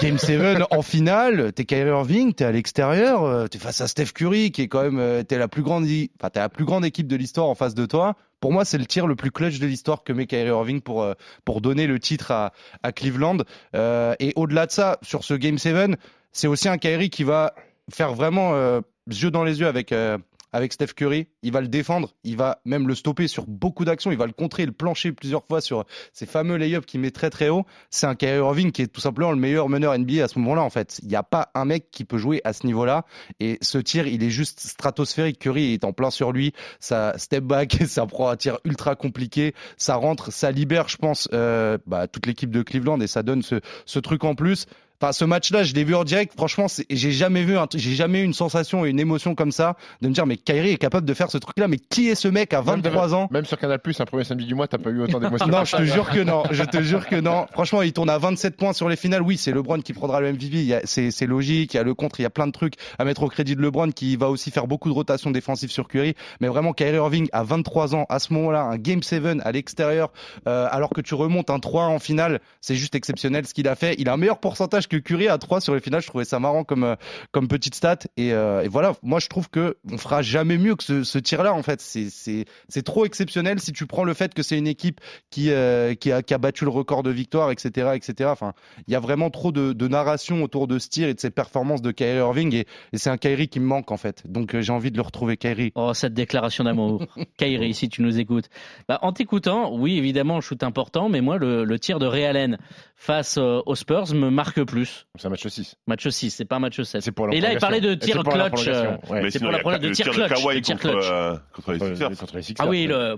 Game 0.00 0.18
7 0.18 0.62
en 0.70 0.82
finale, 0.82 1.52
t'es 1.52 1.64
Kyrie 1.64 1.90
Irving, 1.90 2.32
t'es 2.32 2.44
à 2.44 2.52
l'extérieur, 2.52 3.24
euh, 3.24 3.46
t'es 3.46 3.58
face 3.58 3.80
à 3.80 3.88
Steph 3.88 4.12
Curry, 4.14 4.52
qui 4.52 4.62
est 4.62 4.68
quand 4.68 4.82
même, 4.82 4.98
euh, 4.98 5.22
t'es 5.22 5.38
la 5.38 5.48
plus 5.48 5.62
grande, 5.62 5.84
enfin, 5.84 6.30
t'as 6.30 6.40
la 6.40 6.48
plus 6.48 6.64
grande 6.64 6.84
équipe 6.84 7.06
de 7.06 7.16
l'histoire 7.16 7.48
en 7.48 7.54
face 7.54 7.74
de 7.74 7.86
toi. 7.86 8.16
Pour 8.40 8.52
moi, 8.52 8.64
c'est 8.64 8.78
le 8.78 8.86
tir 8.86 9.06
le 9.06 9.16
plus 9.16 9.30
clutch 9.30 9.58
de 9.58 9.66
l'histoire 9.66 10.02
que 10.02 10.12
met 10.12 10.26
Kyrie 10.26 10.48
Irving 10.48 10.80
pour, 10.80 11.02
euh, 11.02 11.14
pour 11.44 11.60
donner 11.60 11.86
le 11.86 11.98
titre 12.00 12.30
à, 12.30 12.52
à 12.82 12.92
Cleveland. 12.92 13.38
Euh, 13.76 14.14
et 14.18 14.32
au-delà 14.36 14.66
de 14.66 14.72
ça, 14.72 14.98
sur 15.02 15.24
ce 15.24 15.34
Game 15.34 15.58
7, 15.58 15.98
c'est 16.32 16.46
aussi 16.46 16.68
un 16.68 16.78
Kyrie 16.78 17.10
qui 17.10 17.24
va 17.24 17.54
faire 17.92 18.14
vraiment 18.14 18.54
euh, 18.54 18.80
yeux 19.06 19.30
dans 19.30 19.44
les 19.44 19.60
yeux 19.60 19.66
avec, 19.66 19.92
euh, 19.92 20.16
avec 20.52 20.72
Steph 20.72 20.94
Curry. 20.96 21.28
Il 21.42 21.52
va 21.52 21.60
le 21.60 21.68
défendre, 21.68 22.14
il 22.24 22.36
va 22.36 22.60
même 22.64 22.88
le 22.88 22.94
stopper 22.94 23.28
sur 23.28 23.46
beaucoup 23.46 23.84
d'actions, 23.84 24.10
il 24.10 24.18
va 24.18 24.26
le 24.26 24.32
contrer, 24.32 24.66
le 24.66 24.72
plancher 24.72 25.12
plusieurs 25.12 25.44
fois 25.44 25.60
sur 25.60 25.84
ces 26.12 26.26
fameux 26.26 26.56
lay-ups 26.56 26.86
qu'il 26.86 27.00
met 27.00 27.10
très 27.10 27.30
très 27.30 27.48
haut. 27.48 27.64
C'est 27.90 28.06
un 28.06 28.14
Kyrie 28.14 28.38
Irving 28.38 28.72
qui 28.72 28.82
est 28.82 28.86
tout 28.88 29.00
simplement 29.00 29.30
le 29.30 29.38
meilleur 29.38 29.68
meneur 29.68 29.96
NBA 29.98 30.24
à 30.24 30.28
ce 30.28 30.38
moment-là 30.38 30.62
en 30.62 30.70
fait. 30.70 31.00
Il 31.02 31.08
n'y 31.08 31.16
a 31.16 31.22
pas 31.22 31.50
un 31.54 31.64
mec 31.64 31.90
qui 31.90 32.04
peut 32.04 32.18
jouer 32.18 32.40
à 32.44 32.52
ce 32.52 32.66
niveau-là 32.66 33.04
et 33.38 33.58
ce 33.62 33.78
tir, 33.78 34.06
il 34.06 34.22
est 34.22 34.30
juste 34.30 34.60
stratosphérique. 34.60 35.38
Curry 35.38 35.72
est 35.74 35.84
en 35.84 35.92
plein 35.92 36.10
sur 36.10 36.32
lui, 36.32 36.52
ça 36.78 37.14
step 37.16 37.44
back, 37.44 37.78
ça 37.86 38.06
prend 38.06 38.28
un 38.28 38.36
tir 38.36 38.58
ultra 38.64 38.96
compliqué, 38.96 39.54
ça 39.76 39.96
rentre, 39.96 40.32
ça 40.32 40.50
libère, 40.50 40.88
je 40.88 40.96
pense, 40.96 41.28
euh, 41.32 41.78
bah, 41.86 42.08
toute 42.08 42.26
l'équipe 42.26 42.50
de 42.50 42.62
Cleveland 42.62 43.00
et 43.00 43.06
ça 43.06 43.22
donne 43.22 43.42
ce, 43.42 43.60
ce 43.86 43.98
truc 43.98 44.24
en 44.24 44.34
plus. 44.34 44.66
Enfin, 45.00 45.12
ce 45.12 45.24
match-là, 45.24 45.62
je 45.62 45.72
l'ai 45.74 45.84
vu 45.84 45.94
en 45.94 46.04
direct. 46.04 46.34
Franchement, 46.36 46.68
c'est- 46.68 46.84
j'ai 46.90 47.10
jamais 47.12 47.42
vu, 47.42 47.56
un 47.56 47.66
j'ai 47.74 47.94
jamais 47.94 48.20
eu 48.20 48.24
une 48.24 48.34
sensation 48.34 48.84
et 48.84 48.90
une 48.90 49.00
émotion 49.00 49.34
comme 49.34 49.52
ça 49.52 49.76
de 50.02 50.08
me 50.08 50.12
dire, 50.12 50.26
mais 50.26 50.36
Kyrie 50.36 50.72
est 50.72 50.76
capable 50.78 51.06
de 51.06 51.14
faire 51.14 51.30
ce 51.30 51.38
truc-là. 51.38 51.68
Mais 51.68 51.78
qui 51.78 52.08
est 52.08 52.14
ce 52.14 52.28
mec 52.28 52.52
à 52.52 52.60
23 52.60 53.14
ans? 53.14 53.28
Même 53.30 53.44
sur 53.46 53.58
Canal 53.58 53.78
Plus, 53.80 53.98
un 54.00 54.04
premier 54.04 54.24
samedi 54.24 54.44
du 54.46 54.54
mois, 54.54 54.68
t'as 54.68 54.78
pas 54.78 54.90
eu 54.90 55.00
autant 55.00 55.18
d'émotions. 55.20 55.46
non, 55.46 55.64
je 55.64 55.76
te 55.76 55.82
jure 55.84 56.10
que 56.10 56.20
non. 56.20 56.42
Je 56.50 56.64
te 56.64 56.82
jure 56.82 57.06
que 57.06 57.16
non. 57.16 57.46
Franchement, 57.52 57.80
il 57.82 57.92
tourne 57.94 58.10
à 58.10 58.18
27 58.18 58.56
points 58.56 58.72
sur 58.74 58.88
les 58.90 58.96
finales. 58.96 59.22
Oui, 59.22 59.38
c'est 59.38 59.52
LeBron 59.52 59.80
qui 59.80 59.92
prendra 59.94 60.20
le 60.20 60.32
MVP. 60.32 60.80
C'est 60.84 61.26
logique. 61.26 61.72
Il 61.74 61.76
y 61.78 61.80
a 61.80 61.82
le 61.82 61.94
contre. 61.94 62.20
Il 62.20 62.24
y 62.24 62.26
a 62.26 62.30
plein 62.30 62.46
de 62.46 62.52
trucs 62.52 62.74
à 62.98 63.04
mettre 63.04 63.22
au 63.22 63.28
crédit 63.28 63.56
de 63.56 63.62
LeBron 63.62 63.90
qui 63.92 64.16
va 64.16 64.28
aussi 64.28 64.50
faire 64.50 64.66
beaucoup 64.66 64.90
de 64.90 64.94
rotations 64.94 65.30
défensives 65.30 65.70
sur 65.70 65.88
Curry. 65.88 66.14
Mais 66.40 66.48
vraiment, 66.48 66.72
Kyrie 66.74 66.96
Irving 66.96 67.28
à 67.32 67.42
23 67.42 67.94
ans, 67.94 68.04
à 68.10 68.18
ce 68.18 68.32
moment-là, 68.34 68.62
un 68.64 68.76
Game 68.76 69.02
7 69.02 69.40
à 69.42 69.52
l'extérieur, 69.52 70.12
euh, 70.46 70.68
alors 70.70 70.90
que 70.90 71.00
tu 71.00 71.14
remontes 71.14 71.48
un 71.48 71.58
3 71.58 71.84
en 71.86 71.98
finale, 71.98 72.40
c'est 72.60 72.74
juste 72.74 72.94
exceptionnel 72.94 73.46
ce 73.46 73.54
qu'il 73.54 73.66
a 73.66 73.74
fait. 73.76 73.94
Il 73.98 74.08
a 74.08 74.12
un 74.12 74.16
meilleur 74.18 74.38
pourcentage 74.38 74.88
que 74.90 74.96
Curry 74.96 75.28
à 75.28 75.38
3 75.38 75.60
sur 75.60 75.74
les 75.74 75.80
finales. 75.80 76.02
Je 76.02 76.08
trouvais 76.08 76.24
ça 76.24 76.38
marrant 76.38 76.64
comme 76.64 76.84
euh, 76.84 76.96
comme 77.30 77.48
petite 77.48 77.74
stat. 77.74 78.00
Et, 78.16 78.32
euh, 78.32 78.62
et 78.62 78.68
voilà, 78.68 78.94
moi 79.02 79.20
je 79.20 79.28
trouve 79.28 79.48
que 79.48 79.78
on 79.90 79.96
fera 79.96 80.20
jamais 80.20 80.58
mieux 80.58 80.74
que 80.74 80.84
ce, 80.84 81.04
ce 81.04 81.18
tir-là. 81.18 81.54
En 81.54 81.62
fait, 81.62 81.80
c'est 81.80 82.82
trop 82.82 83.06
exceptionnel 83.06 83.60
si 83.60 83.72
tu 83.72 83.86
prends 83.86 84.04
le 84.04 84.12
fait 84.12 84.34
que 84.34 84.42
c'est 84.42 84.58
une 84.58 84.66
équipe 84.66 85.00
qui, 85.30 85.50
euh, 85.50 85.94
qui, 85.94 86.12
a, 86.12 86.22
qui 86.22 86.34
a 86.34 86.38
battu 86.38 86.64
le 86.64 86.70
record 86.70 87.02
de 87.02 87.10
victoire, 87.10 87.50
etc. 87.50 87.92
etc. 87.94 88.28
Enfin, 88.32 88.52
il 88.86 88.92
y 88.92 88.96
a 88.96 89.00
vraiment 89.00 89.30
trop 89.30 89.52
de, 89.52 89.72
de 89.72 89.88
narration 89.88 90.42
autour 90.42 90.66
de 90.66 90.78
ce 90.78 90.88
tir 90.88 91.08
et 91.08 91.14
de 91.14 91.20
ses 91.20 91.30
performances 91.30 91.82
de 91.82 91.92
Kyrie 91.92 92.18
Irving 92.18 92.54
et, 92.54 92.66
et 92.92 92.98
c'est 92.98 93.10
un 93.10 93.16
Kyrie 93.16 93.48
qui 93.48 93.60
me 93.60 93.66
manque 93.66 93.92
en 93.92 93.96
fait. 93.96 94.22
Donc 94.26 94.58
j'ai 94.58 94.72
envie 94.72 94.90
de 94.90 94.96
le 94.96 95.02
retrouver 95.02 95.36
Kyrie. 95.36 95.72
Oh, 95.76 95.94
cette 95.94 96.14
déclaration 96.14 96.64
d'amour. 96.64 97.06
Kyrie, 97.38 97.74
si 97.74 97.88
tu 97.88 98.02
nous 98.02 98.18
écoutes. 98.18 98.48
Bah, 98.88 98.98
en 99.02 99.12
t'écoutant, 99.12 99.74
oui, 99.74 99.96
évidemment, 99.98 100.36
le 100.36 100.40
shoot 100.40 100.62
important, 100.62 101.08
mais 101.08 101.20
moi, 101.20 101.38
le, 101.38 101.64
le 101.64 101.78
tir 101.78 101.98
de 102.00 102.06
Ray 102.06 102.24
Allen 102.24 102.58
face 102.96 103.38
aux 103.38 103.74
Spurs 103.74 104.12
me 104.14 104.30
marque 104.30 104.62
plus. 104.64 104.79
C'est 105.18 105.26
un 105.26 105.30
match 105.30 105.46
6. 105.46 105.74
Match 105.86 106.08
6, 106.08 106.30
c'est 106.30 106.44
pas 106.44 106.56
un 106.56 106.60
match 106.60 106.80
7. 106.80 107.02
C'est 107.02 107.12
pour 107.12 107.26
la 107.28 107.34
Et 107.34 107.40
là, 107.40 107.52
il 107.52 107.58
parlait 107.58 107.80
de 107.80 107.94
tir 107.94 108.22
clutch. 108.22 108.66
euh, 108.68 108.96
ouais. 109.08 109.30
C'est 109.30 109.38
pour 109.40 109.50
la 109.50 109.58
a 109.58 109.60
problème 109.60 109.80
de 109.82 109.90
tir 109.90 110.06
clutch, 110.10 110.30
de 110.30 110.34
Kawhi 110.34 110.62
contre, 110.62 110.80
clutch. 110.80 111.04
euh, 111.10 111.36
contre 111.56 112.36
les 112.36 112.42
Sixers. 112.42 112.66
Ah 112.66 112.68
oui, 112.70 112.86
le. 112.86 113.16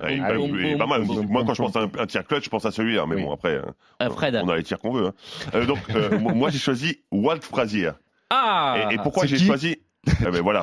Moi, 1.29 1.45
quand 1.47 1.55
je 1.55 1.63
pense 1.63 1.77
à 1.77 1.81
un, 1.99 2.07
tir 2.07 2.27
clutch, 2.27 2.45
je 2.45 2.51
pense 2.51 2.65
à 2.65 2.71
celui-là. 2.71 3.05
Mais 3.07 3.17
bon, 3.23 3.33
après, 3.33 3.61
Euh, 4.03 4.11
Fred. 4.11 4.41
on 4.43 4.49
a 4.49 4.57
les 4.57 4.63
tirs 4.63 4.79
qu'on 4.79 4.93
veut. 4.93 5.07
hein. 5.07 5.13
Euh, 5.55 5.67
donc, 5.67 5.79
euh, 5.95 6.19
moi, 6.19 6.51
j'ai 6.51 6.59
choisi 6.59 7.01
Walt 7.11 7.41
Frazier. 7.43 7.91
Ah 8.31 8.89
Et, 8.91 8.97
pourquoi 8.97 9.27
j'ai 9.27 9.39
choisi 9.39 9.77
Eh 10.05 10.25
ben 10.25 10.41
voilà, 10.43 10.63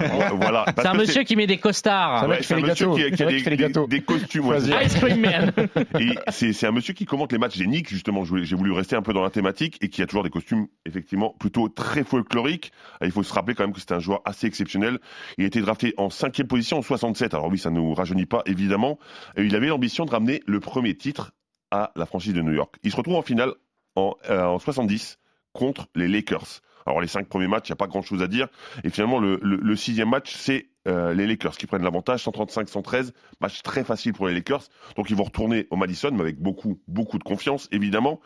C'est 0.78 0.86
un 0.86 0.94
monsieur 0.96 1.24
qui 1.24 1.38
met 1.38 1.48
des 1.48 1.58
costards. 1.58 2.28
Ouais, 2.28 2.44
c'est 2.44 2.56
un 2.56 2.60
monsieur 2.60 2.90
qui 2.94 3.04
a, 3.04 3.12
qui 3.12 3.58
des, 3.88 4.02
costumes. 4.02 4.48
ouais, 4.48 4.60
c'est 4.60 4.72
ça. 4.72 4.84
Ice 4.84 4.96
Cream 4.96 5.22
Man. 5.22 5.54
Et 6.00 6.18
c'est 6.30 6.52
c'est 6.52 6.68
un 6.68 6.72
monsieur 6.72 6.94
qui 6.94 7.06
commente 7.06 7.32
les 7.32 7.38
matchs 7.38 7.58
des 7.58 7.66
Knicks, 7.66 7.90
justement. 7.90 8.26
J'ai 8.26 8.56
voulu 8.56 8.74
rester 8.74 8.98
un 8.98 9.02
peu 9.02 9.14
dans 9.14 9.24
la 9.24 9.30
thématique 9.30 9.78
et 9.82 9.88
qui 9.88 10.02
a 10.02 10.08
toujours 10.08 10.24
des 10.24 10.30
costumes, 10.30 10.68
effectivement, 10.86 11.36
plutôt 11.40 11.70
très 11.70 12.04
folkloriques. 12.04 12.74
Il 13.02 13.12
faut 13.12 13.24
se 13.24 13.34
rappeler 13.34 13.56
quand 13.56 13.64
même 13.64 13.74
que 13.74 13.80
c'était 13.80 13.94
un 13.94 14.00
joueur 14.00 14.22
assez 14.26 14.46
exceptionnel. 14.46 15.00
Il 15.38 15.46
a 15.46 15.48
été 15.48 15.62
drafté 15.62 15.94
en 15.96 16.10
cinquième 16.10 16.48
position 16.48 16.80
en 16.80 16.82
67. 16.82 17.34
Alors 17.34 17.48
oui, 17.48 17.58
ça 17.58 17.70
ne 17.70 17.78
nous 17.78 17.94
rajeunit 17.94 18.26
pas, 18.26 18.42
évidemment. 18.46 19.00
Et 19.38 19.44
il 19.44 19.56
avait 19.56 19.68
l'ambition 19.68 20.04
de 20.04 20.12
ramener 20.12 20.42
le 20.48 20.60
premier 20.60 20.96
titre 20.96 21.32
à 21.72 21.92
la 21.96 22.06
franchise 22.06 22.34
de 22.34 22.42
New 22.42 22.54
York. 22.54 22.76
Il 22.84 22.92
se 22.92 22.98
retrouve 22.98 23.16
en 23.16 23.22
finale 23.22 23.54
en, 23.96 24.16
euh, 24.30 24.44
en 24.44 24.60
70 24.60 25.18
contre 25.54 25.88
les 25.96 26.10
Lakers. 26.10 26.62
Alors 26.90 27.02
les 27.02 27.08
cinq 27.08 27.28
premiers 27.28 27.48
matchs, 27.48 27.70
il 27.70 27.72
n'y 27.72 27.74
a 27.74 27.78
pas 27.78 27.88
grand-chose 27.88 28.24
à 28.24 28.28
dire. 28.28 28.48
Et 28.84 28.90
finalement, 28.90 29.20
le, 29.20 29.76
sixième 29.76 30.10
match, 30.10 30.34
c'est 30.34 30.70
euh, 30.88 31.14
les 31.14 31.28
Lakers 31.28 31.56
qui 31.56 31.68
prennent 31.68 31.84
l'avantage, 31.84 32.26
135-113. 32.26 33.12
Match 33.42 33.62
très 33.62 33.84
facile 33.84 34.14
pour 34.14 34.28
les 34.28 34.34
Lakers. 34.34 34.64
Donc 34.96 35.12
ils 35.12 35.16
vont 35.16 35.24
retourner 35.24 35.68
au 35.70 35.76
Madison, 35.76 36.10
mais 36.12 36.22
avec 36.22 36.40
beaucoup, 36.40 36.82
beaucoup 36.88 37.20
de 37.20 37.24
confiance, 37.24 37.68
évidemment. 37.72 38.20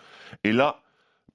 Et 0.46 0.54
là, 0.54 0.82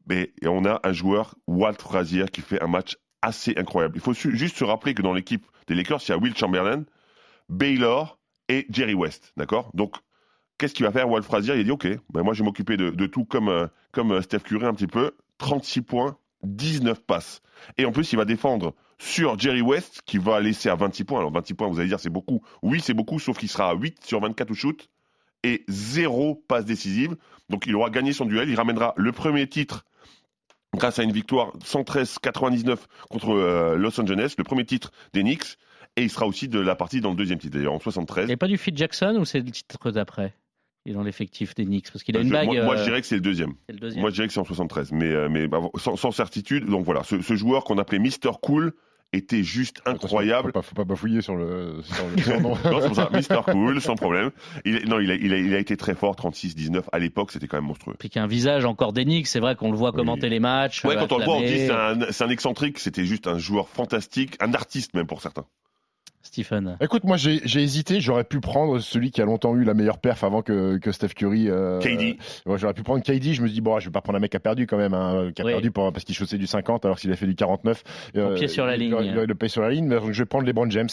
mais, 0.08 0.32
on 0.46 0.64
a 0.64 0.80
un 0.84 0.92
joueur, 0.92 1.34
Walt 1.46 1.74
Frazier, 1.78 2.24
qui 2.32 2.40
fait 2.40 2.62
un 2.62 2.66
match 2.66 2.96
assez 3.20 3.52
incroyable. 3.58 3.96
Il 3.96 4.00
faut 4.00 4.14
juste 4.14 4.56
se 4.56 4.64
rappeler 4.64 4.94
que 4.94 5.02
dans 5.02 5.12
l'équipe 5.12 5.44
des 5.66 5.74
Lakers, 5.74 6.00
il 6.04 6.08
y 6.08 6.12
a 6.12 6.16
Will 6.16 6.34
Chamberlain, 6.34 6.84
Baylor 7.50 8.18
et 8.48 8.66
Jerry 8.70 8.94
West. 8.94 9.34
D'accord? 9.36 9.70
Donc, 9.74 9.96
qu'est-ce 10.56 10.72
qu'il 10.72 10.86
va 10.86 10.92
faire, 10.92 11.10
Walt 11.10 11.22
Frazier? 11.22 11.56
Il 11.56 11.64
dit, 11.64 11.70
OK, 11.70 11.86
ben 12.08 12.22
moi 12.22 12.32
je 12.32 12.38
vais 12.38 12.46
m'occuper 12.46 12.78
de, 12.78 12.88
de 12.88 13.06
tout 13.06 13.26
comme, 13.26 13.50
euh, 13.50 13.66
comme 13.92 14.12
euh, 14.12 14.22
Steph 14.22 14.40
Curry 14.40 14.64
un 14.64 14.72
petit 14.72 14.86
peu. 14.86 15.12
36 15.36 15.82
points, 15.82 16.16
19 16.42 17.00
passes. 17.00 17.40
Et 17.76 17.84
en 17.84 17.92
plus, 17.92 18.12
il 18.12 18.16
va 18.16 18.24
défendre 18.24 18.74
sur 18.98 19.38
Jerry 19.38 19.62
West, 19.62 20.02
qui 20.06 20.18
va 20.18 20.40
laisser 20.40 20.68
à 20.68 20.74
26 20.74 21.04
points. 21.04 21.18
Alors 21.20 21.32
26 21.32 21.54
points, 21.54 21.68
vous 21.68 21.78
allez 21.78 21.88
dire, 21.88 22.00
c'est 22.00 22.10
beaucoup. 22.10 22.42
Oui, 22.62 22.80
c'est 22.80 22.94
beaucoup, 22.94 23.18
sauf 23.18 23.38
qu'il 23.38 23.48
sera 23.48 23.70
à 23.70 23.74
8 23.74 24.04
sur 24.04 24.20
24 24.20 24.50
au 24.50 24.54
shoot 24.54 24.88
et 25.44 25.64
zéro 25.68 26.34
passe 26.48 26.64
décisive. 26.64 27.16
Donc 27.48 27.66
il 27.66 27.74
aura 27.76 27.90
gagné 27.90 28.12
son 28.12 28.24
duel. 28.24 28.48
Il 28.48 28.56
ramènera 28.56 28.94
le 28.96 29.12
premier 29.12 29.48
titre 29.48 29.84
grâce 30.74 30.98
à 30.98 31.02
une 31.02 31.12
victoire 31.12 31.56
113-99 31.58 32.76
contre 33.08 33.30
euh, 33.30 33.76
Los 33.76 34.00
Angeles, 34.00 34.34
le 34.36 34.44
premier 34.44 34.64
titre 34.64 34.92
des 35.12 35.22
Knicks. 35.22 35.56
Et 35.96 36.02
il 36.02 36.10
sera 36.10 36.26
aussi 36.26 36.48
de 36.48 36.60
la 36.60 36.76
partie 36.76 37.00
dans 37.00 37.10
le 37.10 37.16
deuxième 37.16 37.38
titre, 37.38 37.56
d'ailleurs, 37.56 37.72
en 37.72 37.80
73. 37.80 38.30
Et 38.30 38.36
pas 38.36 38.46
du 38.46 38.58
Phil 38.58 38.76
Jackson 38.76 39.16
ou 39.18 39.24
c'est 39.24 39.40
le 39.40 39.50
titre 39.50 39.90
d'après? 39.90 40.34
Est 40.90 40.94
dans 40.94 41.02
l'effectif 41.02 41.54
des 41.54 41.64
Knicks 41.64 41.90
parce 41.92 42.02
qu'il 42.04 42.16
a 42.16 42.20
une 42.20 42.28
Je- 42.28 42.32
bague. 42.32 42.46
moi, 42.46 42.62
moi, 42.64 42.76
je 42.76 42.82
euh, 42.82 42.84
dirais 42.84 43.00
que 43.00 43.06
c'est 43.06 43.14
le 43.16 43.20
deuxième. 43.20 43.54
c'est 43.66 43.72
le 43.74 43.80
deuxième. 43.80 44.00
Moi, 44.00 44.10
je 44.10 44.14
dirais 44.16 44.26
que 44.28 44.32
c'est 44.32 44.40
en 44.40 44.44
73, 44.44 44.92
mais, 44.92 45.06
euh, 45.06 45.28
mais 45.30 45.46
bah, 45.48 45.60
sans, 45.78 45.96
sans 45.96 46.10
certitude. 46.10 46.66
Donc 46.66 46.84
voilà, 46.84 47.02
ce, 47.04 47.20
ce 47.22 47.34
joueur 47.36 47.64
qu'on 47.64 47.78
appelait 47.78 47.98
Mister 47.98 48.30
Cool 48.42 48.72
était 49.14 49.42
juste 49.42 49.80
incroyable. 49.86 50.48
Faut 50.48 50.52
pas, 50.52 50.60
faut 50.62 50.74
pas 50.74 50.84
bafouiller 50.84 51.22
sur 51.22 51.34
le, 51.34 51.80
sur 51.82 52.04
le 52.14 52.22
surnom. 52.22 52.50
Non, 52.64 52.80
c'est 52.82 52.86
pour 52.88 52.94
ça, 52.96 53.08
Mister 53.12 53.38
Cool, 53.50 53.80
sans 53.80 53.94
problème. 53.94 54.30
Il, 54.66 54.86
non, 54.86 55.00
il 55.00 55.10
a, 55.10 55.14
il, 55.14 55.32
a, 55.32 55.38
il 55.38 55.54
a 55.54 55.58
été 55.58 55.78
très 55.78 55.94
fort, 55.94 56.14
36-19. 56.14 56.82
À 56.92 56.98
l'époque, 56.98 57.32
c'était 57.32 57.46
quand 57.46 57.56
même 57.56 57.64
monstrueux. 57.64 57.94
Puis 57.98 58.10
qu'il 58.10 58.18
y 58.18 58.20
a 58.20 58.24
un 58.24 58.28
visage 58.28 58.66
encore 58.66 58.92
d'Enix, 58.92 59.30
c'est 59.30 59.40
vrai 59.40 59.56
qu'on 59.56 59.70
le 59.70 59.78
voit 59.78 59.92
commenter 59.92 60.28
les 60.28 60.40
matchs. 60.40 60.84
Ouais, 60.84 60.94
euh, 60.94 61.00
quand 61.00 61.12
on 61.12 61.18
le 61.18 61.24
voit, 61.24 61.36
on 61.36 61.40
dit 61.40 61.56
c'est 61.58 61.70
un, 61.70 61.98
c'est 62.10 62.24
un 62.24 62.28
excentrique. 62.28 62.78
C'était 62.78 63.06
juste 63.06 63.26
un 63.28 63.38
joueur 63.38 63.68
fantastique, 63.70 64.36
un 64.40 64.52
artiste 64.52 64.92
même 64.92 65.06
pour 65.06 65.22
certains. 65.22 65.46
Stephen. 66.22 66.76
Écoute, 66.80 67.04
moi 67.04 67.16
j'ai 67.16 67.40
hésité, 67.62 68.00
j'aurais 68.00 68.24
pu 68.24 68.40
prendre 68.40 68.80
celui 68.80 69.10
qui 69.10 69.22
a 69.22 69.24
longtemps 69.24 69.54
eu 69.56 69.64
la 69.64 69.72
meilleure 69.72 69.98
perf 69.98 70.24
avant 70.24 70.42
que, 70.42 70.76
que 70.78 70.92
Steph 70.92 71.08
Curry. 71.16 71.48
euh, 71.48 71.78
KD. 71.80 72.18
ouais, 72.46 72.58
j'aurais 72.58 72.74
pu 72.74 72.82
prendre 72.82 73.02
KD, 73.02 73.32
je 73.32 73.40
me 73.42 73.48
dis, 73.48 73.60
bon, 73.60 73.78
je 73.80 73.86
vais 73.86 73.92
pas 73.92 74.00
prendre 74.02 74.18
un 74.18 74.20
mec 74.20 74.30
qui 74.32 74.36
a 74.36 74.40
perdu 74.40 74.66
quand 74.66 74.76
même, 74.76 74.94
hein, 74.94 75.30
qui 75.34 75.40
a 75.42 75.44
Oui. 75.44 75.52
perdu 75.52 75.70
pour- 75.70 75.90
parce 75.92 76.04
qu'il 76.04 76.14
chaussait 76.14 76.36
du 76.36 76.46
50 76.46 76.84
alors 76.84 76.98
qu'il 76.98 77.10
a 77.12 77.16
fait 77.16 77.26
du 77.26 77.34
49. 77.34 77.82
Au 78.16 78.34
pied 78.34 78.48
sur 78.48 78.66
la 78.66 78.76
il- 78.76 78.90
ligne. 78.90 79.12
Le 79.14 79.34
pied 79.34 79.48
sur 79.48 79.62
la 79.62 79.70
ligne, 79.70 79.88
donc 79.88 80.12
je 80.12 80.22
vais 80.22 80.26
prendre 80.26 80.44
LeBron 80.46 80.68
James. 80.70 80.88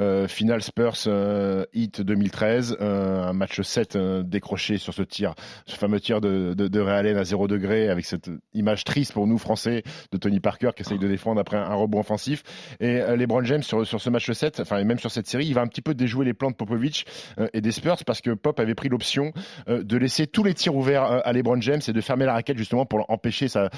Euh, 0.00 0.26
Final 0.26 0.62
Spurs 0.62 0.94
euh, 1.06 1.64
Heat 1.74 2.00
2013, 2.00 2.76
euh, 2.80 3.22
un 3.24 3.32
match 3.32 3.60
7 3.60 3.96
euh, 3.96 4.22
décroché 4.22 4.78
sur 4.78 4.94
ce 4.94 5.02
tir, 5.02 5.34
ce 5.66 5.76
fameux 5.76 6.00
tir 6.00 6.20
de, 6.20 6.54
de, 6.54 6.68
de 6.68 6.80
Ray 6.80 6.96
Allen 6.98 7.16
à 7.16 7.24
0 7.24 7.46
degré 7.48 7.88
avec 7.88 8.04
cette 8.06 8.30
image 8.54 8.84
triste 8.84 9.12
pour 9.12 9.26
nous 9.26 9.38
Français 9.38 9.82
de 10.10 10.18
Tony 10.18 10.40
Parker 10.40 10.70
qui 10.74 10.82
essaye 10.82 10.98
de 10.98 11.06
défendre 11.08 11.40
après 11.40 11.56
un, 11.58 11.64
un 11.64 11.74
rebond 11.74 12.00
offensif. 12.00 12.42
Et 12.80 13.00
euh, 13.00 13.16
LeBron 13.16 13.44
James 13.44 13.62
sur, 13.62 13.86
sur 13.86 14.00
ce 14.00 14.10
match 14.10 14.30
7 14.30 14.64
enfin 14.70 14.80
et 14.80 14.84
même 14.84 14.98
sur 14.98 15.10
cette 15.10 15.26
série, 15.26 15.46
il 15.46 15.54
va 15.54 15.62
un 15.62 15.66
petit 15.66 15.82
peu 15.82 15.94
déjouer 15.94 16.24
les 16.24 16.34
plans 16.34 16.50
de 16.50 16.54
Popovic 16.54 17.06
euh, 17.38 17.48
et 17.52 17.60
des 17.60 17.72
Spurs 17.72 18.04
parce 18.06 18.20
que 18.20 18.30
Pop 18.30 18.58
avait 18.60 18.74
pris 18.74 18.88
l'option 18.88 19.32
euh, 19.68 19.82
de 19.82 19.96
laisser 19.96 20.26
tous 20.26 20.44
les 20.44 20.54
tirs 20.54 20.76
ouverts 20.76 21.04
euh, 21.04 21.20
à 21.24 21.32
LeBron 21.32 21.60
James 21.60 21.80
et 21.86 21.92
de 21.92 22.00
fermer 22.00 22.24
la 22.24 22.34
raquette 22.34 22.58
justement 22.58 22.86
pour 22.86 23.04
empêcher 23.10 23.48
sa, 23.48 23.70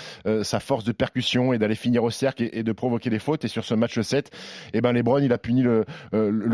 force 0.61 0.84
de 0.84 0.93
percussion 0.93 1.53
et 1.53 1.59
d'aller 1.59 1.74
finir 1.74 2.05
au 2.05 2.11
cercle 2.11 2.43
et, 2.43 2.59
et 2.59 2.62
de 2.62 2.72
provoquer 2.72 3.11
des 3.11 3.18
fautes. 3.18 3.45
Et 3.45 3.49
sur 3.49 3.64
ce 3.64 3.74
match 3.74 3.99
7, 3.99 4.30
eh 4.74 4.80
ben 4.80 4.93
LeBron 4.93 5.18
il 5.18 5.32
a 5.32 5.38
puni 5.38 5.62
le, 5.62 5.84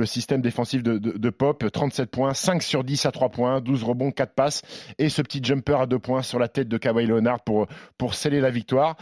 système 0.07 0.41
défensif 0.41 0.83
de, 0.83 1.31
Pop, 1.31 1.65
37 1.71 2.11
points, 2.11 2.35
5 2.35 2.63
sur 2.63 2.85
10 2.85 3.07
à 3.07 3.13
3 3.13 3.29
points, 3.31 3.61
12 3.61 3.83
rebonds, 3.85 4.11
4 4.11 4.35
passes 4.35 4.63
et 4.99 5.09
ce 5.09 5.23
petit 5.23 5.43
jumper 5.43 5.81
à 5.81 5.87
2 5.87 5.99
points 5.99 6.23
sur 6.23 6.39
la 6.39 6.49
tête 6.49 6.69
de 6.69 6.79
Kawhi 6.79 7.07
Leonard 7.07 7.41
pour 7.43 8.15
sceller 8.15 8.41
la 8.41 8.51
victoire. 8.51 8.97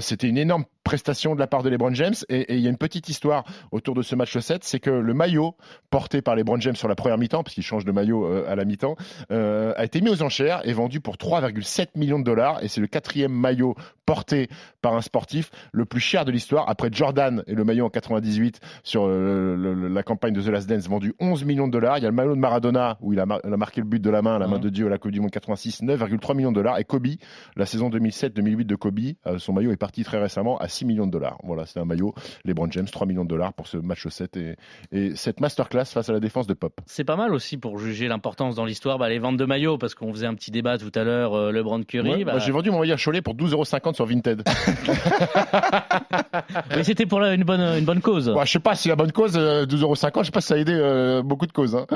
C'était 0.00 0.28
une 0.28 0.38
énorme 0.38 0.64
prestation 0.88 1.34
de 1.34 1.40
la 1.40 1.46
part 1.46 1.62
de 1.62 1.68
LeBron 1.68 1.92
James 1.92 2.14
et, 2.30 2.54
il 2.54 2.60
y 2.60 2.66
a 2.66 2.70
une 2.70 2.78
petite 2.78 3.10
histoire 3.10 3.44
autour 3.72 3.94
de 3.94 4.00
ce 4.00 4.14
match 4.14 4.38
7, 4.38 4.64
c'est 4.64 4.80
que 4.80 4.88
le 4.88 5.12
maillot 5.12 5.54
porté 5.90 6.22
par 6.22 6.34
LeBron 6.34 6.58
James 6.60 6.76
sur 6.76 6.88
la 6.88 6.94
première 6.94 7.18
mi-temps, 7.18 7.42
parce 7.42 7.52
qu'il 7.54 7.62
change 7.62 7.84
de 7.84 7.92
maillot 7.92 8.24
euh, 8.24 8.46
à 8.50 8.56
la 8.56 8.64
mi-temps, 8.64 8.96
euh, 9.30 9.74
a 9.76 9.84
été 9.84 10.00
mis 10.00 10.08
aux 10.08 10.22
enchères 10.22 10.62
et 10.66 10.72
vendu 10.72 11.00
pour 11.00 11.16
3,7 11.16 11.88
millions 11.96 12.18
de 12.18 12.24
dollars 12.24 12.62
et 12.64 12.68
c'est 12.68 12.80
le 12.80 12.86
quatrième 12.86 13.32
maillot 13.32 13.74
porté 14.06 14.48
par 14.80 14.94
un 14.94 15.02
sportif 15.02 15.50
le 15.72 15.84
plus 15.84 16.00
cher 16.00 16.24
de 16.24 16.30
l'histoire 16.30 16.64
après 16.70 16.88
Jordan 16.90 17.42
et 17.46 17.54
le 17.54 17.64
maillot 17.64 17.84
en 17.84 17.90
98 17.90 18.58
sur 18.82 19.04
euh, 19.06 19.54
le- 19.56 19.74
le- 19.74 19.88
la 19.88 20.02
campagne 20.02 20.32
de 20.32 20.40
The 20.40 20.46
Last 20.48 20.70
Dance 20.70 20.88
vendu 20.88 21.12
11 21.20 21.44
millions 21.44 21.66
de 21.66 21.72
dollars. 21.72 21.98
Il 21.98 22.04
y 22.04 22.06
a 22.06 22.08
le 22.08 22.14
maillot 22.16 22.34
de 22.34 22.40
Maradona 22.40 22.96
où 23.02 23.12
il 23.12 23.20
a, 23.20 23.26
mar- 23.26 23.40
il 23.44 23.52
a 23.52 23.56
marqué 23.58 23.82
le 23.82 23.86
but 23.86 24.00
de 24.00 24.08
la 24.08 24.22
main, 24.22 24.38
la 24.38 24.46
main 24.46 24.56
Mhm. 24.56 24.62
de 24.62 24.68
Dieu 24.70 24.86
à 24.86 24.88
la 24.88 24.96
Coupe 24.96 25.10
du 25.12 25.20
Monde 25.20 25.30
86, 25.30 25.82
9,3 25.82 26.34
millions 26.34 26.50
de 26.52 26.54
dollars 26.56 26.78
et 26.78 26.84
Kobe, 26.84 27.08
la 27.56 27.66
saison 27.66 27.90
2007-2008 27.90 28.64
de 28.64 28.74
Kobe, 28.76 28.98
euh, 29.26 29.38
son 29.38 29.52
maillot 29.52 29.72
est 29.72 29.76
parti 29.76 30.04
très 30.04 30.18
récemment 30.18 30.56
à 30.56 30.68
6 30.78 30.84
millions 30.84 31.06
de 31.06 31.12
dollars. 31.12 31.38
Voilà, 31.44 31.66
c'est 31.66 31.80
un 31.80 31.84
maillot 31.84 32.14
LeBron 32.44 32.70
James 32.70 32.86
3 32.86 33.06
millions 33.06 33.24
de 33.24 33.28
dollars 33.28 33.52
pour 33.52 33.66
ce 33.66 33.76
match 33.76 34.06
7 34.06 34.36
et, 34.36 34.56
et 34.92 35.16
cette 35.16 35.40
masterclass 35.40 35.86
face 35.86 36.08
à 36.08 36.12
la 36.12 36.20
défense 36.20 36.46
de 36.46 36.54
Pop. 36.54 36.80
C'est 36.86 37.04
pas 37.04 37.16
mal 37.16 37.34
aussi 37.34 37.56
pour 37.56 37.78
juger 37.78 38.08
l'importance 38.08 38.54
dans 38.56 38.64
l'histoire, 38.64 38.98
bah, 38.98 39.08
les 39.08 39.18
ventes 39.18 39.36
de 39.36 39.44
maillots, 39.44 39.78
parce 39.78 39.94
qu'on 39.94 40.12
faisait 40.12 40.26
un 40.26 40.34
petit 40.34 40.50
débat 40.50 40.78
tout 40.78 40.92
à 40.94 41.04
l'heure, 41.04 41.34
euh, 41.34 41.52
LeBron 41.52 41.82
Curry. 41.82 42.10
Ouais, 42.10 42.24
bah, 42.24 42.34
bah, 42.34 42.38
J'ai 42.38 42.52
vendu 42.52 42.70
mon 42.70 42.80
maillot 42.80 42.94
à 42.94 42.96
Cholet 42.96 43.22
pour 43.22 43.34
12,50€ 43.34 43.94
sur 43.94 44.06
Vinted. 44.06 44.42
oui, 46.76 46.84
c'était 46.84 47.06
pour 47.06 47.20
la- 47.20 47.34
une 47.34 47.44
bonne, 47.44 47.60
une 47.60 47.84
bonne 47.84 48.00
cause. 48.00 48.28
Ouais, 48.28 48.46
je 48.46 48.52
sais 48.52 48.58
pas 48.58 48.74
si 48.74 48.88
la 48.88 48.96
bonne 48.96 49.12
cause, 49.12 49.36
euh, 49.36 49.66
12,50€, 49.66 50.20
je 50.20 50.24
sais 50.26 50.30
pas 50.32 50.40
si 50.40 50.48
ça 50.48 50.54
a 50.54 50.58
aidé 50.58 50.72
euh, 50.74 51.22
beaucoup 51.22 51.46
de 51.46 51.52
causes. 51.52 51.76
Hein. 51.76 51.86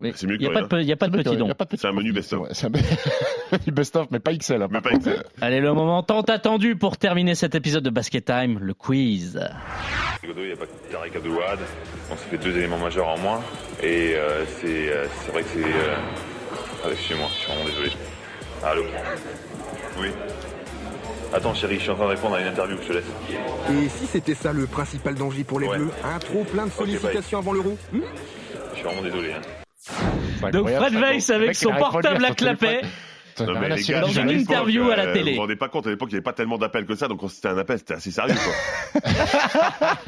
Mais 0.00 0.12
C'est 0.14 0.28
mieux 0.28 0.36
Il 0.36 0.40
n'y 0.40 0.46
a, 0.46 0.48
que 0.50 0.54
pas 0.68 0.78
de 0.78 0.92
a 0.92 0.96
pas 0.96 1.08
petit 1.08 1.36
don. 1.36 1.50
C'est 1.76 1.88
un 1.88 1.92
menu 1.92 2.12
best-of. 2.12 2.40
Ouais, 2.40 2.50
un 2.62 3.72
best-of, 3.72 4.06
mais 4.12 4.20
pas 4.20 4.32
XL. 4.32 4.62
hein, 4.62 4.68
Mais 4.70 4.80
pas. 4.80 4.90
Allez, 5.40 5.60
le 5.60 5.74
moment 5.74 6.04
tant 6.04 6.20
attendu 6.20 6.76
pour 6.76 6.96
terminer 6.98 7.34
cet 7.34 7.56
épisode 7.56 7.82
de 7.82 7.90
Basket 7.90 8.24
Time, 8.24 8.58
le 8.60 8.74
quiz. 8.74 9.40
Godot, 10.24 10.40
il 10.42 10.46
n'y 10.46 10.52
a 10.52 10.56
pas 10.56 10.66
que 10.66 10.92
Tariq 10.92 11.16
Abdelouad. 11.16 11.58
On 12.12 12.16
s'est 12.16 12.28
fait 12.30 12.38
deux 12.38 12.56
éléments 12.56 12.78
majeurs 12.78 13.08
en 13.08 13.18
moins. 13.18 13.40
Et 13.82 14.14
euh, 14.14 14.44
c'est 14.60 14.88
euh, 14.88 15.06
c'est 15.24 15.32
vrai 15.32 15.42
que 15.42 15.48
c'est. 15.48 15.64
Euh... 15.64 15.96
Ah, 16.84 16.88
Excusez-moi, 16.92 17.26
je 17.32 17.34
suis 17.38 17.52
vraiment 17.52 17.68
désolé. 17.68 17.90
Allô 18.64 18.82
Oui 20.00 20.08
Attends, 21.34 21.54
chérie, 21.54 21.74
je 21.76 21.80
suis 21.82 21.90
en 21.90 21.96
train 21.96 22.04
de 22.06 22.10
répondre 22.10 22.36
à 22.36 22.40
une 22.40 22.46
interview, 22.46 22.76
je 22.82 22.88
te 22.88 22.92
laisse. 22.92 23.04
Et 23.84 23.88
si 23.88 24.06
c'était 24.06 24.34
ça 24.34 24.52
le 24.52 24.66
principal 24.66 25.14
danger 25.16 25.42
pour 25.44 25.58
les 25.60 25.66
Ouais. 25.66 25.76
Bleus 25.78 25.90
Un 26.04 26.18
trop 26.20 26.44
plein 26.44 26.66
de 26.66 26.70
sollicitations 26.70 27.38
avant 27.38 27.52
l'euro? 27.52 27.76
Hmm? 27.92 28.00
Je 28.70 28.76
suis 28.76 28.84
vraiment 28.84 29.02
désolé. 29.02 29.32
Hein. 29.32 29.40
Donc 30.52 30.68
Fred. 30.70 30.94
Weiss 30.94 31.30
avec 31.30 31.54
son 31.54 31.72
portable 31.72 32.24
à 32.24 32.30
clapet. 32.34 32.82
Non, 33.40 33.54
mais 33.60 33.68
les 33.68 33.82
gars, 33.82 34.00
Dans 34.00 34.08
une 34.08 34.30
interview 34.30 34.90
à 34.90 34.96
la 34.96 35.04
euh, 35.04 35.12
télé. 35.12 35.30
Vous 35.30 35.36
vous 35.36 35.42
rendez 35.42 35.54
pas 35.54 35.68
compte, 35.68 35.86
à 35.86 35.90
l'époque, 35.90 36.08
il 36.10 36.14
n'y 36.14 36.16
avait 36.16 36.24
pas 36.24 36.32
tellement 36.32 36.58
d'appels 36.58 36.86
que 36.86 36.96
ça, 36.96 37.06
donc 37.06 37.20
quand 37.20 37.28
c'était 37.28 37.46
un 37.46 37.56
appel, 37.58 37.78
c'était 37.78 37.94
assez 37.94 38.10
sérieux, 38.10 38.34
quoi. 38.34 39.00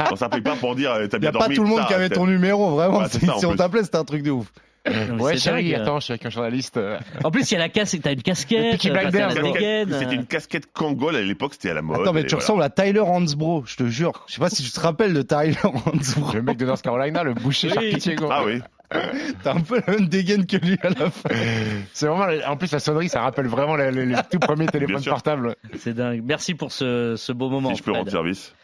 on 0.11 0.17
s'appelle 0.17 0.43
pas 0.43 0.57
pour 0.57 0.75
dire, 0.75 0.91
euh, 0.91 1.07
t'as 1.07 1.19
Il 1.19 1.21
n'y 1.21 1.29
bien 1.29 1.29
a 1.31 1.33
pas 1.35 1.39
dormi. 1.41 1.55
tout 1.55 1.63
le 1.63 1.69
monde 1.69 1.87
qui 1.87 1.95
avait 1.95 2.09
ton 2.09 2.27
numéro, 2.27 2.71
vraiment. 2.71 3.05
Si 3.09 3.21
ça, 3.25 3.37
en 3.37 3.39
si 3.39 3.47
on 3.47 3.55
t'appelait, 3.55 3.85
c'était 3.85 3.99
un 3.99 4.05
truc 4.05 4.25
de 4.25 4.33
ouf. 4.33 4.49
Non, 4.85 5.23
Ouais, 5.23 5.37
chérie, 5.39 5.71
dingue. 5.71 5.81
attends, 5.83 6.01
je 6.01 6.05
suis 6.07 6.13
avec 6.13 6.27
un 6.27 6.31
journaliste. 6.31 6.77
euh, 6.79 6.99
En 7.23 7.31
plus, 7.31 7.49
il 7.51 7.55
y 7.55 7.57
a 7.57 7.61
la 7.61 7.69
casquette, 7.69 8.03
t'as 8.03 8.13
une 8.15 8.23
casquette, 8.23 8.81
C'était 8.81 10.15
une- 10.15 10.27
casquette 10.27 10.73
Kangol, 10.73 11.15
à 11.15 11.21
l'époque, 11.21 11.53
c'était 11.53 11.71
à 11.71 11.75
la 11.75 11.83
mode. 11.83 12.01
Attends, 12.01 12.13
mais 12.13 12.23
tu 12.23 12.31
voilà. 12.31 12.41
ressembles 12.41 12.63
à 12.65 12.71
Tyler 12.71 12.99
Hansbro, 13.01 13.63
je 13.65 13.77
te 13.77 13.87
jure. 13.87 14.25
Je 14.27 14.35
sais 14.35 14.41
pas 14.41 14.51
si 14.51 14.65
tu 14.65 14.71
te 14.73 14.81
rappelles 14.81 15.13
de 15.15 15.23
Tyler 15.23 15.55
Hansbro. 15.63 16.33
Le 16.35 16.43
mec 16.43 16.57
de 16.57 16.65
North 16.67 16.83
Carolina, 16.83 17.23
le 17.23 17.35
boucher 17.35 17.69
Oui. 17.69 17.75
charcutier. 17.75 18.17
Ah 18.29 18.43
oui. 18.45 18.61
T'as 19.43 19.55
un 19.55 19.61
peu 19.61 19.81
la 19.87 19.95
même 19.95 20.09
dégaine 20.09 20.47
que 20.47 20.57
lui 20.57 20.77
à 20.83 20.91
la 20.91 21.11
fin. 21.11 21.29
C'est 21.93 22.07
vraiment, 22.07 22.27
en 22.47 22.57
plus, 22.57 22.73
la 22.73 22.81
sonnerie, 22.81 23.09
ça 23.09 23.23
rappelle 23.23 23.47
vraiment 23.47 23.77
les, 23.77 23.91
les- 23.93 24.07
les 24.07 24.17
tout 24.31 24.39
premiers 24.41 24.67
téléphones 24.67 25.03
portables. 25.05 25.55
C'est 25.79 25.95
dingue. 25.95 26.23
Merci 26.25 26.55
pour 26.55 26.73
ce, 26.73 27.15
ce 27.17 27.33
beau 27.33 27.49
moment. 27.51 27.71
Si 27.71 27.77
je 27.77 27.83
peux 27.83 27.91
Fred. 27.93 27.99
rendre 28.01 28.11
service. 28.11 28.55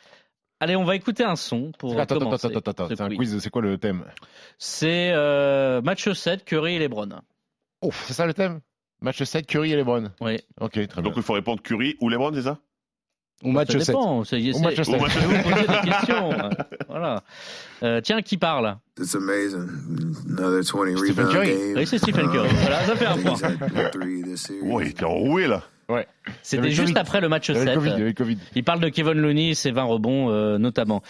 Allez, 0.58 0.74
on 0.74 0.84
va 0.84 0.96
écouter 0.96 1.22
un 1.22 1.36
son 1.36 1.70
pour 1.78 1.92
Attends, 2.00 2.16
attends, 2.16 2.24
commencer. 2.24 2.46
attends, 2.46 2.58
attends, 2.58 2.70
attends. 2.70 2.88
ce 2.88 2.94
C'est 2.96 3.02
un 3.02 3.08
quiz. 3.10 3.38
c'est 3.38 3.50
quoi 3.50 3.62
le 3.62 3.76
thème 3.78 4.04
C'est 4.58 5.10
euh, 5.12 5.82
match 5.82 6.10
7, 6.10 6.44
Curry 6.44 6.76
et 6.76 6.78
LeBron. 6.78 7.08
Oh, 7.82 7.90
c'est 8.06 8.14
ça 8.14 8.26
le 8.26 8.32
thème? 8.34 8.60
Match 9.02 9.22
7, 9.22 9.46
Curry 9.46 9.72
et 9.72 9.76
LeBron. 9.76 10.10
Oui. 10.22 10.38
Ok, 10.60 10.72
très 10.72 10.86
bien. 10.86 11.02
Donc 11.02 11.12
il 11.16 11.22
faut 11.22 11.34
répondre 11.34 11.60
Curry 11.62 11.96
ou 12.00 12.08
LeBron, 12.08 12.32
c'est 12.32 12.42
ça? 12.42 12.58
Au 13.44 13.50
match 13.50 13.70
Ça 13.72 13.78
7. 13.80 13.86
dépend. 13.88 14.24
C'est, 14.24 14.40
c'est- 14.40 14.54
Au 14.54 14.58
match 14.60 14.76
c'est- 14.76 14.84
7. 14.84 14.94
Au 14.94 15.00
match 15.02 15.16
vous 15.18 15.50
posez 15.50 15.66
des 15.66 15.88
questions. 15.90 16.30
voilà. 16.88 17.22
Euh, 17.82 18.00
tiens, 18.00 18.22
qui 18.22 18.38
parle? 18.38 18.76
It's 18.98 19.14
amazing. 19.14 19.68
Another 20.38 20.62
20 20.62 20.96
Stephen 20.96 20.96
rebound 20.96 21.32
Curry. 21.32 21.48
game. 21.48 21.72
Oui, 21.76 21.86
c'est 21.86 21.98
Stephen 21.98 22.30
Curry. 22.30 22.48
Voilà, 22.62 22.84
ça 22.84 22.96
fait 22.96 23.06
un 23.06 23.16
point. 23.18 23.34
Ouais, 24.62 24.84
il 24.84 24.88
était 24.90 25.04
enroué, 25.04 25.46
là. 25.46 25.62
C'était 26.42 26.58
avait 26.58 26.68
le 26.68 26.74
juste 26.74 26.88
Covid. 26.88 26.98
après 26.98 27.20
le 27.20 27.28
match 27.28 27.48
Il 27.48 27.54
y 27.54 27.58
avait 27.58 27.66
7. 27.66 27.74
le 27.74 27.80
Covid, 27.80 28.02
le 28.02 28.12
Covid. 28.12 28.38
Il 28.56 28.64
parle 28.64 28.80
de 28.80 28.88
Kevin 28.88 29.12
Looney, 29.20 29.54
ses 29.54 29.70
20 29.70 29.84
rebonds 29.84 30.30
euh, 30.30 30.58
notamment. 30.58 31.02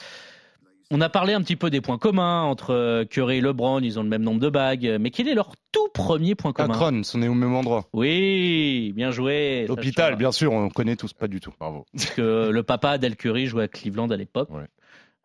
On 0.93 1.01
a 1.01 1.09
parlé 1.09 1.33
un 1.33 1.41
petit 1.43 1.57
peu 1.57 1.69
des 1.69 1.81
points 1.81 1.99
communs 1.99 2.43
entre 2.43 2.73
euh, 2.73 3.05
Curry 3.05 3.39
et 3.39 3.41
LeBron, 3.41 3.81
ils 3.81 3.99
ont 3.99 4.05
le 4.05 4.09
même 4.09 4.23
nombre 4.23 4.41
de 4.41 4.49
bagues, 4.49 4.97
mais 5.01 5.11
quel 5.11 5.27
est 5.27 5.35
leur 5.35 5.51
tout 5.73 5.89
premier 5.93 6.37
point 6.37 6.53
commun? 6.53 6.75
Akron, 6.75 7.03
on 7.15 7.23
est 7.23 7.29
au 7.29 7.35
même 7.35 7.55
endroit. 7.55 7.87
Oui, 7.93 8.93
bien 8.95 9.11
joué. 9.11 9.67
L'hôpital, 9.69 10.15
bien 10.15 10.31
sûr, 10.31 10.53
on 10.53 10.69
connaît 10.69 10.95
tous, 10.95 11.13
pas 11.13 11.27
du 11.27 11.41
tout. 11.41 11.53
Bravo. 11.59 11.87
Parce 11.93 12.11
que 12.11 12.51
le 12.51 12.63
papa 12.63 12.99
d'El 12.99 13.17
Curry 13.17 13.47
jouait 13.47 13.65
à 13.65 13.69
Cleveland 13.69 14.09
à 14.11 14.17
l'époque. 14.17 14.49
Ouais. 14.51 14.67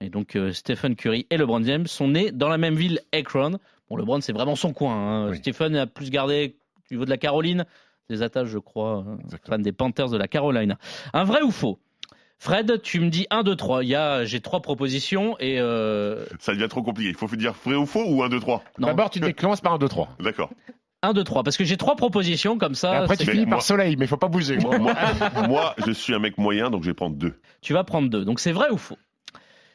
Et 0.03 0.09
donc 0.09 0.35
euh, 0.35 0.51
Stephen 0.51 0.95
Curry 0.95 1.27
et 1.29 1.37
LeBron 1.37 1.63
James 1.63 1.85
sont 1.85 2.07
nés 2.07 2.31
dans 2.31 2.49
la 2.49 2.57
même 2.57 2.73
ville, 2.73 2.99
Akron. 3.11 3.59
Bon, 3.87 3.97
LeBron, 3.97 4.19
c'est 4.21 4.33
vraiment 4.33 4.55
son 4.55 4.73
coin. 4.73 4.95
hein. 4.95 5.29
Oui. 5.29 5.37
Stephen 5.37 5.75
a 5.75 5.85
plus 5.85 6.09
gardé 6.09 6.55
au 6.89 6.93
niveau 6.95 7.05
de 7.05 7.11
la 7.11 7.17
Caroline, 7.17 7.65
des 8.09 8.23
attaches, 8.23 8.47
je 8.47 8.57
crois, 8.57 9.05
Exactement. 9.25 9.55
fan 9.57 9.61
des 9.61 9.71
Panthers 9.73 10.09
de 10.09 10.17
la 10.17 10.27
Carolina. 10.27 10.79
Un 11.13 11.23
vrai 11.23 11.43
ou 11.43 11.51
faux? 11.51 11.77
Fred, 12.43 12.81
tu 12.81 12.99
me 13.01 13.09
dis 13.09 13.27
1, 13.29 13.43
2, 13.43 13.55
3. 13.55 13.83
Il 13.83 13.89
y 13.89 13.95
a, 13.95 14.25
j'ai 14.25 14.41
trois 14.41 14.61
propositions 14.63 15.37
et 15.39 15.59
euh, 15.59 16.25
Ça 16.39 16.53
devient 16.53 16.67
trop 16.67 16.81
compliqué. 16.81 17.09
Il 17.09 17.15
faut 17.15 17.27
dire 17.35 17.53
vrai 17.63 17.75
ou 17.75 17.85
faux 17.85 18.03
ou 18.03 18.23
1, 18.23 18.29
2, 18.29 18.39
3. 18.39 18.63
non, 18.79 18.87
D'abord, 18.87 19.11
tu 19.11 19.19
déclenches 19.19 19.61
par 19.61 19.73
un 19.73 19.77
2-3. 19.77 20.07
D'accord. 20.19 20.49
1, 21.03 21.13
2, 21.13 21.23
3. 21.23 21.43
Parce 21.43 21.55
que 21.55 21.63
j'ai 21.65 21.77
trois 21.77 21.95
propositions 21.95 22.57
comme 22.57 22.73
ça. 22.73 23.01
Après, 23.03 23.15
tu 23.15 23.25
c'est- 23.25 23.31
finis 23.33 23.45
moi- 23.45 23.57
par 23.57 23.61
soleil, 23.61 23.95
mais 23.95 24.05
il 24.05 24.07
faut 24.07 24.17
pas 24.17 24.27
bouger. 24.27 24.57
Moi, 24.57 24.79
moi, 24.79 24.95
moi, 25.47 25.75
je 25.85 25.91
suis 25.91 26.15
un 26.15 26.19
mec 26.19 26.39
moyen, 26.39 26.71
donc 26.71 26.81
je 26.81 26.89
vais 26.89 26.95
prendre 26.95 27.15
2. 27.15 27.39
Tu 27.61 27.73
vas 27.73 27.83
prendre 27.83 28.09
deux. 28.09 28.25
Donc 28.25 28.39
c'est 28.39 28.53
vrai 28.53 28.71
ou 28.71 28.77
faux? 28.77 28.97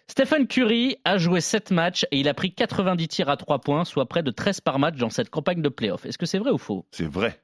Stephen 0.09 0.49
Curry 0.49 0.97
a 1.05 1.19
joué 1.19 1.41
7 1.41 1.71
matchs 1.71 2.05
et 2.11 2.19
il 2.19 2.29
a 2.29 2.35
pris 2.35 2.53
90 2.53 3.07
tirs 3.07 3.29
à 3.29 3.37
3 3.37 3.61
points, 3.61 3.85
soit 3.85 4.07
près 4.07 4.25
de 4.25 4.33
13 4.33 4.61
par 4.61 4.81
match 4.81 4.97
dans 4.97 5.11
cette 5.11 5.31
campagne 5.31 5.63
de 5.63 5.69
playoff. 5.69 6.05
Est-ce 6.05 6.19
que 6.19 6.27
c'est 6.27 6.39
vrai 6.39 6.51
ou 6.51 6.59
faux? 6.59 6.85
C'est 6.91 7.09
vrai. 7.09 7.41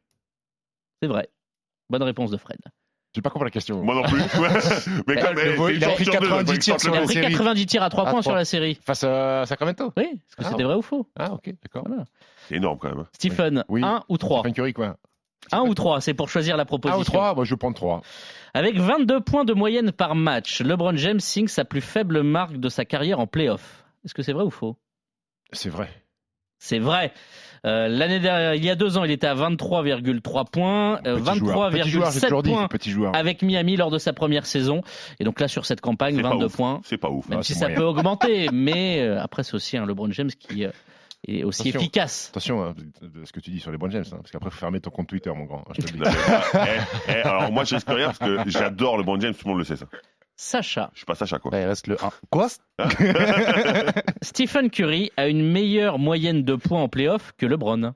C'est 1.00 1.08
vrai. 1.08 1.28
Bonne 1.90 2.02
réponse 2.02 2.32
de 2.32 2.36
Fred. 2.36 2.58
J'ai 3.14 3.20
pas 3.20 3.28
compris 3.30 3.46
la 3.46 3.50
question. 3.50 3.82
Moi 3.82 3.94
non 3.94 4.02
plus. 4.04 4.20
mais 5.06 5.16
Bah, 5.16 5.32
vo- 5.56 5.68
c'est 5.68 5.74
il 5.76 5.84
a 5.84 5.88
pris 5.90 6.04
chance 6.04 6.14
sur 6.14 6.20
deux, 6.22 6.28
90 6.28 6.44
donc 6.46 6.58
tirs 6.60 6.80
sur 6.80 6.94
la 6.94 7.06
série. 7.06 7.30
90 7.32 7.66
tirs 7.66 7.82
à 7.82 7.90
3 7.90 8.06
À 8.06 8.10
points 8.10 8.22
sur 8.22 8.34
la 8.34 8.44
série. 8.46 8.78
Face 8.84 9.04
à 9.04 9.44
Sacramento 9.46 9.92
Oui, 9.96 10.04
est-ce 10.04 10.36
que 10.36 10.42
Ah. 10.44 10.50
c'était 10.50 10.62
vrai 10.62 10.74
ou 10.76 10.82
faux 10.82 11.06
Ah, 11.18 11.32
ok, 11.34 11.52
d'accord. 11.62 11.84
Voilà. 11.86 12.04
C'est 12.48 12.54
énorme 12.56 12.78
quand 12.78 12.88
même. 12.88 13.00
hein. 13.00 13.06
Stephen, 13.12 13.64
Oui. 13.68 13.82
1 13.84 14.02
ou 14.08 14.16
3 14.16 14.38
Stephen 14.40 14.54
Curry, 14.54 14.72
quoi. 14.72 14.96
1 15.50 15.60
ou 15.60 15.74
3, 15.74 16.00
c'est 16.00 16.14
pour 16.14 16.28
choisir 16.30 16.56
la 16.56 16.62
1 16.62 16.66
proposition. 16.66 17.00
ou 17.00 17.04
3 17.04 17.34
Moi, 17.34 17.44
je 17.44 17.54
prendre 17.54 17.76
3. 17.76 18.00
Avec 18.54 18.78
22 18.78 19.20
points 19.20 19.44
de 19.44 19.52
moyenne 19.52 19.92
par 19.92 20.14
match, 20.14 20.60
LeBron 20.62 20.96
James 20.96 21.20
signe 21.20 21.48
sa 21.48 21.64
plus 21.66 21.80
faible 21.82 22.22
marque 22.22 22.56
de 22.56 22.68
sa 22.68 22.84
carrière 22.86 23.20
en 23.20 23.26
playoff. 23.26 23.84
Est-ce 24.04 24.14
que 24.14 24.22
c'est 24.22 24.32
vrai 24.32 24.44
ou 24.44 24.50
faux? 24.50 24.76
C'est 25.52 25.68
vrai. 25.68 25.88
C'est 26.64 26.78
vrai. 26.78 27.12
Euh, 27.66 27.88
L'année 27.88 28.20
dernière, 28.20 28.54
il 28.54 28.64
y 28.64 28.70
a 28.70 28.76
deux 28.76 28.96
ans, 28.98 29.02
il 29.04 29.10
était 29.10 29.26
à 29.26 29.34
23,3 29.34 30.48
points, 30.48 31.00
euh, 31.06 31.16
Petit 31.18 31.38
joueur. 31.38 31.70
Petit 31.70 31.90
joueur, 31.90 32.10
j'ai 32.12 32.18
23,7 32.20 32.20
toujours 32.22 32.42
dit, 32.44 32.50
points 32.50 32.68
petit 32.68 32.90
joueur. 32.92 33.16
avec 33.16 33.42
Miami 33.42 33.76
lors 33.76 33.90
de 33.90 33.98
sa 33.98 34.12
première 34.12 34.46
saison. 34.46 34.82
Et 35.18 35.24
donc 35.24 35.40
là, 35.40 35.48
sur 35.48 35.66
cette 35.66 35.80
campagne, 35.80 36.14
C'est 36.16 36.22
pas 36.22 36.30
22 36.30 36.46
ouf. 36.46 36.56
points. 36.56 36.80
C'est 36.84 36.98
pas 36.98 37.10
ouf. 37.10 37.28
Même 37.28 37.40
Ah, 37.40 37.42
si 37.42 37.54
ça 37.54 37.66
moyen. 37.66 37.76
peut 37.76 37.84
augmenter, 37.84 38.48
mais 38.52 39.00
euh, 39.00 39.20
après 39.20 39.42
c'est 39.42 39.54
aussi 39.54 39.76
un 39.76 39.86
LeBron 39.86 40.10
James 40.12 40.30
qui 40.30 40.64
euh, 40.64 40.70
est 41.26 41.42
aussi 41.42 41.62
Attention. 41.62 41.80
efficace. 41.80 42.28
Attention 42.30 42.62
hein, 42.64 42.74
de 43.00 43.24
ce 43.24 43.32
que 43.32 43.40
tu 43.40 43.50
dis 43.50 43.58
sur 43.60 43.72
les 43.72 43.78
James, 43.90 44.04
hein, 44.12 44.16
parce 44.16 44.30
qu'après, 44.30 44.48
il 44.50 44.52
faut 44.52 44.58
fermer 44.60 44.80
ton 44.80 44.90
compte 44.90 45.08
Twitter, 45.08 45.30
mon 45.36 45.44
grand. 45.44 45.64
Je 45.76 45.82
te 45.84 45.92
le 45.96 46.04
dis. 46.04 46.10
Eh, 46.54 47.12
eh, 47.12 47.12
alors 47.26 47.50
moi, 47.50 47.64
je 47.64 47.74
risque 47.74 47.88
rien 47.88 48.06
parce 48.12 48.18
que 48.18 48.38
j'adore 48.50 48.98
le 48.98 49.02
bon 49.04 49.18
James, 49.20 49.34
tout 49.34 49.46
le 49.46 49.50
monde 49.50 49.58
le 49.58 49.64
sait 49.64 49.76
ça. 49.76 49.86
Sacha, 50.36 50.90
Je 50.94 50.98
suis 51.00 51.06
pas 51.06 51.14
Sacha, 51.14 51.38
quoi. 51.38 51.50
Il 51.58 51.64
reste 51.66 51.86
le 51.86 51.96
1. 52.02 52.10
Quoi 52.30 52.48
Stephen 54.22 54.70
Curry 54.70 55.12
a 55.16 55.28
une 55.28 55.48
meilleure 55.50 55.98
moyenne 55.98 56.42
de 56.42 56.54
points 56.56 56.82
en 56.82 56.88
playoff 56.88 57.32
que 57.36 57.46
LeBron. 57.46 57.94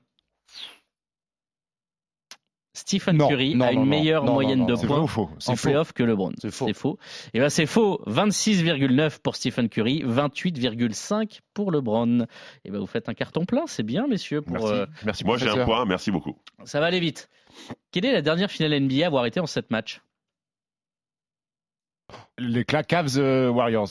Stephen 2.73 3.17
Non, 3.17 3.27
Curry 3.27 3.55
non, 3.55 3.65
a 3.65 3.71
une 3.71 3.79
non. 3.79 3.85
meilleure 3.87 4.23
moyenne 4.23 4.59
non, 4.59 4.65
de 4.67 4.75
points 4.75 5.07
en 5.47 5.55
playoff 5.55 5.93
que 5.93 6.03
LeBron. 6.03 6.31
C'est 6.39 6.51
faux. 6.51 6.67
C'est 6.67 6.73
faux. 6.75 6.99
Et 7.33 7.39
ben 7.39 7.49
c'est 7.49 7.65
faux. 7.65 8.01
26,9 8.05 9.19
pour 9.19 9.35
Stephen 9.35 9.67
Curry, 9.67 10.03
28,5 10.05 11.39
pour 11.55 11.71
LeBron. 11.71 12.27
Et 12.65 12.69
ben 12.69 12.77
vous 12.79 12.85
faites 12.85 13.09
un 13.09 13.15
carton 13.15 13.45
plein, 13.45 13.65
c'est 13.65 13.81
bien 13.81 14.05
messieurs. 14.07 14.43
Pour, 14.43 14.53
Merci. 14.53 14.67
euh, 14.73 14.85
Merci, 15.05 15.25
Moi, 15.25 15.37
j'ai 15.39 15.49
un 15.49 15.65
point, 15.65 15.85
merci 15.85 16.11
beaucoup. 16.11 16.35
ça 16.65 16.79
va 16.79 16.85
aller 16.85 16.99
vite. 16.99 17.29
Quelle 17.91 18.05
est 18.05 18.13
la 18.13 18.21
dernière 18.21 18.51
finale 18.51 18.79
NBA 18.79 19.03
à 19.03 19.07
avoir 19.07 19.25
été 19.25 19.39
en 19.39 19.47
7 19.47 19.71
matchs? 19.71 20.01
Les 22.37 22.63
Cavs 22.65 23.17
euh, 23.17 23.49
Warriors 23.49 23.89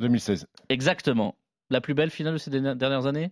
2016. 0.00 0.46
Exactement. 0.68 1.36
La 1.70 1.80
plus 1.80 1.94
belle 1.94 2.10
finale 2.10 2.34
de 2.34 2.38
ces 2.38 2.50
dernières 2.50 3.06
années 3.06 3.30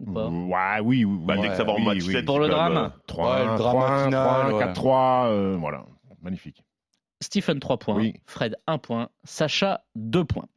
Ou 0.00 0.12
pas? 0.12 0.28
Ouais, 0.28 0.80
oui, 0.84 1.04
oui. 1.04 1.18
Bah, 1.24 1.36
dès 1.40 1.48
que 1.48 1.56
ça 1.56 1.64
va 1.64 1.72
en 1.72 1.80
match 1.80 1.98
oui. 2.06 2.12
7, 2.12 2.24
Pour 2.26 2.38
le 2.38 2.48
drame. 2.48 2.76
euh, 2.76 2.88
3 3.06 3.36
Ouais, 3.36 3.50
le 3.52 3.56
drama 3.58 4.04
final, 4.04 4.52
ouais. 4.54 4.64
4-3, 4.64 5.26
euh, 5.30 5.56
voilà. 5.58 5.84
Magnifique. 6.22 6.62
Stephen 7.22 7.60
3 7.60 7.78
points, 7.78 7.96
Oui. 7.96 8.14
Fred 8.26 8.56
1 8.66 8.78
point, 8.78 9.08
Sacha 9.24 9.84
2 9.94 10.24
points. 10.24 10.48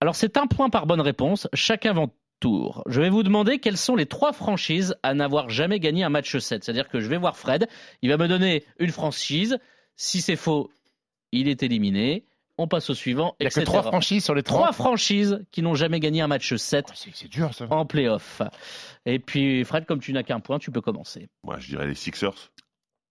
Alors 0.00 0.14
c'est 0.14 0.36
un 0.36 0.46
point 0.46 0.68
par 0.70 0.86
bonne 0.86 1.00
réponse, 1.00 1.48
chacun 1.54 1.92
votre 1.94 2.12
tour. 2.38 2.82
Je 2.86 3.00
vais 3.00 3.10
vous 3.10 3.22
demander 3.22 3.58
quelles 3.58 3.76
sont 3.76 3.96
les 3.96 4.06
trois 4.06 4.32
franchises 4.32 4.94
à 5.02 5.12
n'avoir 5.14 5.48
jamais 5.50 5.78
gagné 5.80 6.04
un 6.04 6.08
match 6.08 6.36
7. 6.36 6.64
C'est-à-dire 6.64 6.88
que 6.88 7.00
je 7.00 7.06
vais 7.08 7.18
voir 7.18 7.36
Fred, 7.36 7.66
il 8.02 8.10
va 8.10 8.16
me 8.16 8.28
donner 8.28 8.64
une 8.78 8.90
franchise, 8.90 9.58
si 9.96 10.20
c'est 10.22 10.36
faux, 10.36 10.70
il 11.32 11.48
est 11.48 11.62
éliminé, 11.62 12.24
on 12.58 12.66
passe 12.68 12.90
au 12.90 12.94
suivant, 12.94 13.34
Il 13.40 13.44
n'y 13.44 13.46
a 13.46 13.50
que. 13.50 13.60
3 13.60 13.82
franchises 13.82 14.24
sur 14.24 14.34
les 14.34 14.42
3. 14.42 14.58
Trois 14.58 14.72
franchises 14.72 15.42
qui 15.50 15.62
n'ont 15.62 15.74
jamais 15.74 15.98
gagné 16.00 16.20
un 16.20 16.26
match 16.26 16.54
7 16.54 16.86
C'est 16.94 17.10
c'est 17.14 17.28
dur 17.28 17.54
ça. 17.54 17.66
en 17.70 17.86
playoff. 17.86 18.42
Et 19.06 19.18
puis 19.18 19.64
Fred, 19.64 19.86
comme 19.86 20.00
tu 20.00 20.12
n'as 20.12 20.22
qu'un 20.22 20.40
point, 20.40 20.58
tu 20.58 20.70
peux 20.70 20.80
commencer. 20.82 21.28
Moi, 21.44 21.56
je 21.58 21.68
dirais 21.68 21.86
les 21.86 21.94
Sixers. 21.94 22.50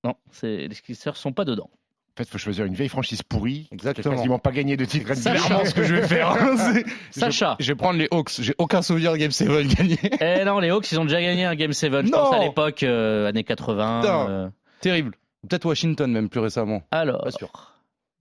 Non, 0.04 0.16
c'est- 0.32 0.68
les 0.68 0.76
Sixers 0.76 1.18
sont 1.18 1.34
pas 1.34 1.46
dedans. 1.46 1.70
En 1.74 2.18
fait, 2.22 2.24
il 2.24 2.32
faut 2.32 2.38
choisir 2.38 2.66
une 2.66 2.74
vieille 2.74 2.90
franchise 2.90 3.24
pourrie. 3.24 3.68
Exactement. 3.72 4.14
quasiment 4.16 4.40
pas 4.40 4.52
gagné 4.52 4.76
de 4.76 4.84
titre 4.84 5.14
Sacha. 5.14 5.32
régulièrement 5.40 5.66
ce 5.66 5.74
que 5.74 5.84
je 5.84 5.96
vais 5.96 6.08
faire. 6.08 6.30
hein, 6.32 6.58
c'est- 6.58 6.86
Sacha. 7.20 7.56
Je 7.60 7.68
vais 7.72 7.76
prendre 7.76 7.98
les 7.98 8.08
Hawks. 8.12 8.42
J'ai 8.42 8.54
aucun 8.58 8.82
souvenir 8.82 9.14
de 9.14 9.18
Game 9.18 9.32
7 9.32 9.48
gagné. 9.48 9.98
Eh 10.22 10.44
non, 10.44 10.60
les 10.60 10.70
Hawks, 10.70 10.92
ils 10.92 11.00
ont 11.00 11.06
déjà 11.06 11.22
gagné 11.22 11.46
un 11.46 11.56
Game 11.56 11.72
7, 11.74 11.92
je 11.94 11.98
Non. 12.02 12.12
pense 12.12 12.36
à 12.36 12.40
l'époque, 12.40 12.84
euh, 12.84 13.28
années 13.30 13.44
80. 13.46 14.02
Non. 14.04 14.30
euh. 14.30 14.50
Terrible. 14.82 15.16
Peut-être 15.48 15.66
Washington 15.66 16.12
même 16.12 16.28
plus 16.30 16.42
récemment. 16.42 16.84
Alors, 16.92 17.24
Pas 17.24 17.32
sûr. 17.32 17.69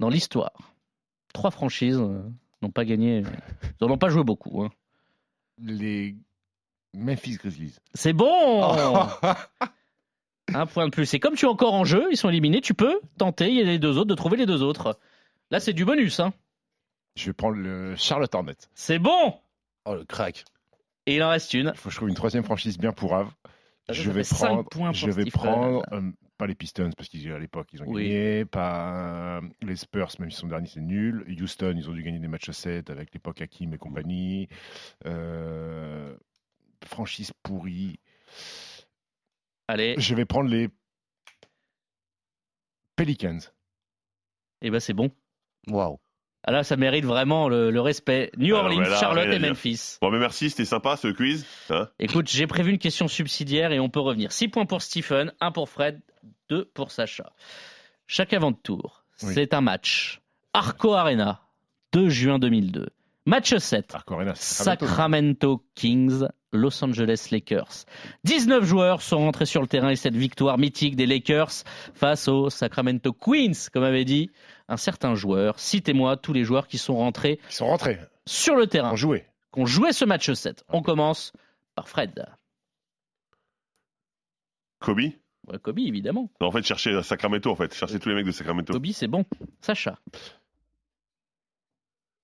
Dans 0.00 0.08
l'histoire, 0.08 0.52
trois 1.32 1.50
franchises 1.50 1.98
euh, 1.98 2.22
n'ont 2.62 2.70
pas 2.70 2.84
gagné, 2.84 3.18
ils 3.80 3.86
n'en 3.86 3.92
ont 3.92 3.98
pas 3.98 4.08
joué 4.08 4.24
beaucoup. 4.24 4.62
hein. 4.62 4.70
Les 5.60 6.16
Memphis 6.94 7.36
Grizzlies. 7.36 7.76
C'est 7.94 8.12
bon 8.12 8.62
Un 10.54 10.66
point 10.66 10.86
de 10.86 10.90
plus. 10.90 11.12
Et 11.12 11.20
comme 11.20 11.34
tu 11.34 11.44
es 11.44 11.48
encore 11.48 11.74
en 11.74 11.84
jeu, 11.84 12.06
ils 12.10 12.16
sont 12.16 12.28
éliminés, 12.30 12.60
tu 12.60 12.72
peux 12.74 13.00
tenter, 13.18 13.48
il 13.48 13.56
y 13.56 13.60
a 13.60 13.64
les 13.64 13.78
deux 13.78 13.98
autres, 13.98 14.08
de 14.08 14.14
trouver 14.14 14.36
les 14.38 14.46
deux 14.46 14.62
autres. 14.62 14.98
Là, 15.50 15.60
c'est 15.60 15.74
du 15.74 15.84
bonus. 15.84 16.20
Hein. 16.20 16.32
Je 17.16 17.26
vais 17.26 17.32
prendre 17.34 17.56
le 17.56 17.94
Charlotte 17.96 18.34
Hornets. 18.34 18.54
C'est 18.74 18.98
bon 18.98 19.34
Oh 19.84 19.94
le 19.94 20.04
crack. 20.04 20.44
Et 21.06 21.16
il 21.16 21.22
en 21.22 21.28
reste 21.30 21.52
une. 21.54 21.72
Il 21.74 21.78
faut 21.78 21.88
que 21.88 21.92
je 21.92 21.96
trouve 21.96 22.08
une 22.08 22.14
troisième 22.14 22.44
franchise 22.44 22.78
bien 22.78 22.92
pourrave. 22.92 23.30
Ça, 23.86 23.92
Je 23.94 24.10
vais 24.10 24.22
prendre, 24.22 24.64
je 24.92 25.10
vais 25.10 25.24
prendre 25.26 25.82
pas 26.38 26.46
les 26.46 26.54
Pistons 26.54 26.90
parce 26.96 27.08
qu'à 27.08 27.38
l'époque 27.38 27.68
ils 27.72 27.82
ont 27.82 27.86
Oui. 27.88 28.04
gagné, 28.08 28.44
pas 28.44 29.38
euh, 29.38 29.40
les 29.60 29.76
Spurs 29.76 30.08
même 30.20 30.30
si 30.30 30.38
son 30.38 30.46
dernier 30.48 30.68
c'est 30.68 30.80
nul. 30.80 31.24
Houston 31.40 31.74
ils 31.76 31.90
ont 31.90 31.92
dû 31.92 32.02
gagner 32.02 32.20
des 32.20 32.28
matchs 32.28 32.48
à 32.48 32.52
7 32.52 32.88
avec 32.90 33.12
l'époque 33.12 33.40
Hakim 33.42 33.74
et 33.74 33.78
compagnie. 33.78 34.48
Euh, 35.04 36.16
franchise 36.84 37.32
pourrie. 37.42 37.98
Allez, 39.66 39.96
Je 39.98 40.14
vais 40.14 40.24
prendre 40.24 40.48
les 40.48 40.68
Pelicans. 42.96 43.38
et 44.62 44.70
ben 44.70 44.80
c'est 44.80 44.94
bon. 44.94 45.10
Waouh. 45.68 45.98
Ah 46.48 46.50
là, 46.50 46.64
ça 46.64 46.78
mérite 46.78 47.04
vraiment 47.04 47.50
le, 47.50 47.70
le 47.70 47.80
respect. 47.82 48.30
New 48.38 48.56
Ah 48.56 48.60
Orleans, 48.60 48.80
là, 48.80 48.98
Charlotte 48.98 49.28
et. 49.30 49.38
Memphis. 49.38 49.98
Bon, 50.00 50.10
mais 50.10 50.18
merci, 50.18 50.48
c'était 50.48 50.64
sympa 50.64 50.96
ce 50.96 51.08
quiz. 51.08 51.44
Hein 51.68 51.88
Écoute, 51.98 52.30
j'ai 52.30 52.46
prévu 52.46 52.70
une 52.70 52.78
question 52.78 53.06
subsidiaire 53.06 53.70
et 53.70 53.78
on 53.80 53.90
peut 53.90 54.00
revenir. 54.00 54.32
6 54.32 54.48
points 54.48 54.64
pour 54.64 54.80
Stephen, 54.80 55.30
1 55.40 55.52
pour 55.52 55.68
Fred, 55.68 56.00
2 56.48 56.64
pour 56.72 56.90
Sacha. 56.90 57.32
Chaque 58.06 58.32
avant 58.32 58.50
de 58.52 58.56
tour, 58.62 59.04
Oui. 59.22 59.32
c'est 59.34 59.52
un 59.52 59.60
match. 59.60 60.22
Arco 60.54 60.94
Arena, 60.94 61.42
2 61.92 62.08
juin 62.08 62.38
2002. 62.38 62.88
Match 63.28 63.54
7. 63.54 63.94
Arco 63.94 64.14
Arena, 64.14 64.34
c'est 64.34 64.64
Sacramento. 64.64 65.62
Kings, 65.74 66.24
Los 66.50 66.82
Angeles 66.82 67.28
Lakers. 67.30 67.84
19 68.24 68.64
joueurs 68.64 69.02
sont 69.02 69.18
rentrés 69.18 69.44
sur 69.44 69.60
le 69.60 69.68
terrain 69.68 69.90
et 69.90 69.96
cette 69.96 70.16
victoire 70.16 70.56
mythique 70.56 70.96
des 70.96 71.04
Lakers 71.04 71.50
face 71.92 72.26
aux 72.26 72.48
Sacramento 72.48 73.12
Queens, 73.12 73.68
comme 73.70 73.82
avait 73.84 74.06
dit 74.06 74.30
un 74.68 74.78
certain 74.78 75.14
joueur. 75.14 75.60
Citez-moi 75.60 76.16
tous 76.16 76.32
les 76.32 76.42
joueurs 76.42 76.68
qui 76.68 76.78
sont 76.78 76.96
rentrés 76.96 77.38
Ils 77.50 77.54
sont 77.54 77.66
rentrés, 77.66 77.98
sur 78.24 78.56
le 78.56 78.66
terrain, 78.66 78.92
ont 78.92 78.96
joué. 78.96 79.26
qui 79.52 79.60
ont 79.60 79.66
joué 79.66 79.92
ce 79.92 80.06
match 80.06 80.32
7. 80.32 80.64
On 80.70 80.80
commence 80.80 81.34
par 81.74 81.86
Fred. 81.86 82.24
Kobe 84.80 85.00
Ouais, 85.00 85.58
Kobe, 85.60 85.80
évidemment. 85.80 86.30
Non, 86.40 86.46
en 86.48 86.50
fait, 86.50 86.62
chercher 86.62 86.94
à 86.94 87.02
Sacramento, 87.02 87.50
en 87.50 87.56
fait. 87.56 87.74
Chercher 87.74 87.98
tous 87.98 88.08
les 88.08 88.14
mecs 88.14 88.26
de 88.26 88.32
Sacramento. 88.32 88.72
Kobe, 88.72 88.86
c'est 88.92 89.06
bon. 89.06 89.26
Sacha. 89.60 89.98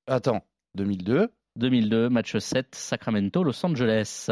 Attends. 0.06 0.42
2002. 0.74 1.28
2002, 1.56 2.08
match 2.08 2.36
7, 2.36 2.74
Sacramento, 2.74 3.44
Los 3.44 3.64
Angeles. 3.64 4.28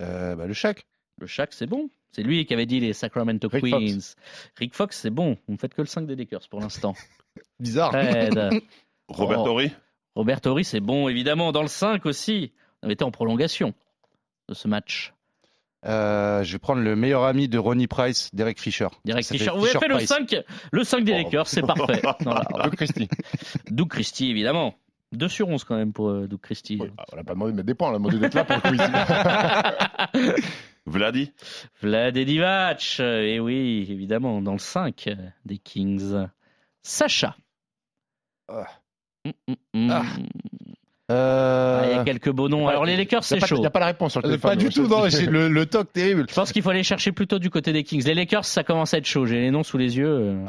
Euh, 0.00 0.36
bah, 0.36 0.46
le 0.46 0.52
Shaq. 0.52 0.86
Le 1.18 1.26
Shaq, 1.26 1.52
c'est 1.52 1.66
bon. 1.66 1.90
C'est 2.12 2.22
lui 2.22 2.44
qui 2.46 2.54
avait 2.54 2.66
dit 2.66 2.80
les 2.80 2.92
Sacramento 2.92 3.48
Rick 3.48 3.64
Queens. 3.64 4.14
Rick 4.56 4.74
Fox, 4.74 4.98
c'est 4.98 5.10
bon. 5.10 5.36
Vous 5.46 5.54
ne 5.54 5.58
faites 5.58 5.74
que 5.74 5.82
le 5.82 5.86
5 5.86 6.06
des 6.06 6.16
Lakers 6.16 6.48
pour 6.48 6.60
l'instant. 6.60 6.94
Bizarre. 7.60 7.90
Fred. 7.90 8.62
Robert 9.08 9.40
Oh. 9.42 9.48
Horry 9.48 9.72
Robert 10.16 10.40
Horry, 10.44 10.64
c'est 10.64 10.80
bon, 10.80 11.08
évidemment. 11.08 11.52
Dans 11.52 11.62
le 11.62 11.68
5 11.68 12.04
aussi. 12.06 12.52
On 12.82 12.86
avait 12.86 12.94
été 12.94 13.04
en 13.04 13.10
prolongation 13.10 13.74
de 14.48 14.54
ce 14.54 14.66
match. 14.66 15.12
Euh, 15.86 16.42
je 16.42 16.52
vais 16.52 16.58
prendre 16.58 16.82
le 16.82 16.94
meilleur 16.96 17.24
ami 17.24 17.48
de 17.48 17.58
Ronnie 17.58 17.86
Price, 17.86 18.30
Derek 18.34 18.60
Fisher. 18.60 18.88
Ça 19.06 19.14
fait 19.16 19.22
Fisher. 19.22 19.50
Vous 19.54 19.64
avez 19.66 19.78
fait 19.78 19.88
le 19.88 19.98
Fisher-Price. 19.98 20.30
5, 20.30 20.44
le 20.72 20.84
5 20.84 21.04
des 21.04 21.12
Oh. 21.12 21.16
Lakers, 21.16 21.46
c'est 21.46 21.62
parfait. 21.62 22.02
Non, 22.24 22.32
là, 22.34 22.64
Luke 22.64 22.76
Christie. 22.76 23.08
Doug 23.70 23.88
Christie, 23.88 24.30
évidemment. 24.30 24.74
2 25.12 25.28
sur 25.28 25.48
11 25.48 25.64
quand 25.64 25.76
même 25.76 25.92
pour 25.92 26.08
euh, 26.10 26.26
Doug 26.28 26.40
Christie. 26.40 26.76
Bah, 26.76 26.86
on 27.12 27.16
n'a 27.16 27.24
pas 27.24 27.34
demandé 27.34 27.52
de 27.52 27.56
mettre 27.56 27.66
des 27.66 27.74
points, 27.74 27.88
on 27.88 27.94
a 27.94 27.98
demandé 27.98 28.18
d'être 28.18 28.34
là 28.34 28.44
pour 28.44 28.56
le 28.56 28.62
quiz. 30.22 30.40
Vladi 30.86 31.32
Vlad 31.82 32.16
et 32.16 32.24
Divac, 32.24 33.00
et 33.00 33.38
oui, 33.40 33.86
évidemment, 33.90 34.40
dans 34.40 34.52
le 34.52 34.58
5 34.58 35.04
euh, 35.08 35.14
des 35.44 35.58
Kings. 35.58 36.14
Sacha. 36.82 37.36
Ah. 38.48 38.64
Hum, 39.26 39.32
hum, 39.48 39.56
hum. 39.74 39.90
Ah. 39.90 40.02
Ah, 41.08 41.12
Euh, 41.12 41.82
Il 41.90 41.96
y 41.96 41.98
a 41.98 42.04
quelques 42.04 42.30
beaux 42.30 42.48
noms. 42.48 42.68
Alors 42.68 42.84
les 42.84 42.96
Lakers, 42.96 43.24
c'est 43.24 43.36
Il 43.38 43.44
chaud. 43.44 43.58
n'y 43.58 43.66
a 43.66 43.70
pas 43.70 43.80
la 43.80 43.86
réponse 43.86 44.12
sur 44.12 44.20
le 44.20 44.26
euh, 44.26 44.30
téléphone. 44.30 44.50
pas 44.50 44.56
du 44.56 44.68
tout, 44.68 44.86
non, 44.86 45.02
le, 45.04 45.48
le 45.48 45.66
toc 45.66 45.92
terrible. 45.92 46.24
Je 46.28 46.34
pense 46.34 46.52
qu'il 46.52 46.62
faut 46.62 46.70
aller 46.70 46.84
chercher 46.84 47.10
plutôt 47.10 47.40
du 47.40 47.50
côté 47.50 47.72
des 47.72 47.82
Kings. 47.82 48.04
Les 48.06 48.14
Lakers, 48.14 48.44
ça 48.44 48.62
commence 48.62 48.94
à 48.94 48.98
être 48.98 49.06
chaud. 49.06 49.26
J'ai 49.26 49.40
les 49.40 49.50
noms 49.50 49.64
sous 49.64 49.76
les 49.76 49.96
yeux. 49.98 50.08
euh. 50.08 50.46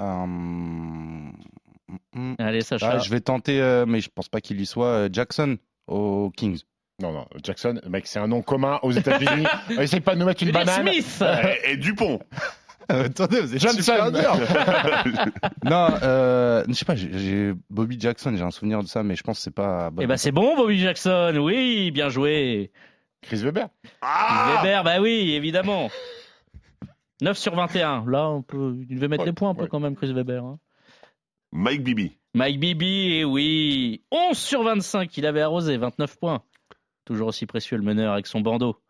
Euh, 1.91 2.19
mm, 2.19 2.31
mm. 2.31 2.35
Allez, 2.39 2.61
Sacha. 2.61 2.91
Ah, 2.93 2.99
je 2.99 3.09
vais 3.09 3.21
tenter, 3.21 3.61
euh, 3.61 3.85
mais 3.85 4.01
je 4.01 4.09
pense 4.09 4.29
pas 4.29 4.41
qu'il 4.41 4.59
y 4.59 4.65
soit, 4.65 4.85
euh, 4.87 5.09
Jackson 5.11 5.57
aux 5.87 6.31
Kings. 6.35 6.61
Non, 7.01 7.11
non, 7.11 7.25
Jackson, 7.43 7.79
mec, 7.89 8.05
c'est 8.05 8.19
un 8.19 8.27
nom 8.27 8.41
commun 8.41 8.79
aux 8.83 8.91
États-Unis. 8.91 9.45
Essaye 9.79 10.01
pas 10.01 10.13
de 10.13 10.19
nous 10.19 10.25
mettre 10.25 10.43
une 10.43 10.51
banane. 10.51 10.85
Smith 10.87 11.23
et, 11.65 11.71
et 11.71 11.77
Dupont 11.77 12.19
Attendez, 12.89 13.41
vous 13.41 13.55
êtes 13.55 13.61
Johnson. 13.61 14.11
non, 15.63 15.87
euh, 16.03 16.63
je 16.67 16.73
sais 16.73 16.85
pas, 16.85 16.95
j'ai- 16.95 17.53
Bobby 17.69 17.97
Jackson, 17.99 18.33
j'ai 18.35 18.43
un 18.43 18.51
souvenir 18.51 18.83
de 18.83 18.87
ça, 18.87 19.01
mais 19.01 19.15
je 19.15 19.23
pense 19.23 19.37
que 19.37 19.43
c'est 19.43 19.53
pas. 19.53 19.91
Eh 19.99 20.07
ben 20.07 20.17
c'est 20.17 20.31
bon, 20.31 20.55
Bobby 20.55 20.77
Jackson. 20.79 21.33
Oui, 21.41 21.91
bien 21.91 22.09
joué. 22.09 22.71
Chris 23.21 23.37
Weber. 23.37 23.69
Ah 24.01 24.55
Weber, 24.61 24.83
bah 24.83 24.99
oui, 24.99 25.31
évidemment. 25.33 25.89
9 27.21 27.37
sur 27.37 27.55
21. 27.55 28.03
Là, 28.07 28.29
on 28.29 28.41
peut... 28.41 28.75
il 28.89 28.95
devait 28.95 29.07
mettre 29.07 29.23
Ouais, 29.23 29.29
des 29.29 29.33
points 29.35 29.51
un 29.51 29.55
peu 29.55 29.63
ouais. 29.63 29.67
quand 29.69 29.79
même, 29.79 29.95
Chris 29.95 30.11
Weber. 30.11 30.43
hein. 30.43 30.59
Mike 31.52 31.84
Bibi. 31.84 32.18
Mike 32.34 32.60
Bibi, 32.60 33.14
eh 33.20 33.26
oui. 33.26 34.04
11 34.12 34.38
sur 34.38 34.64
25, 34.64 35.16
il 35.18 35.26
avait 35.26 35.41
arrosé, 35.41 35.78
29 35.78 36.18
points. 36.18 36.43
Toujours 37.06 37.28
aussi 37.28 37.45
précieux 37.45 37.78
le 37.78 37.84
meneur 37.84 38.14
avec 38.14 38.28
son 38.28 38.41
bandeau. 38.41 38.82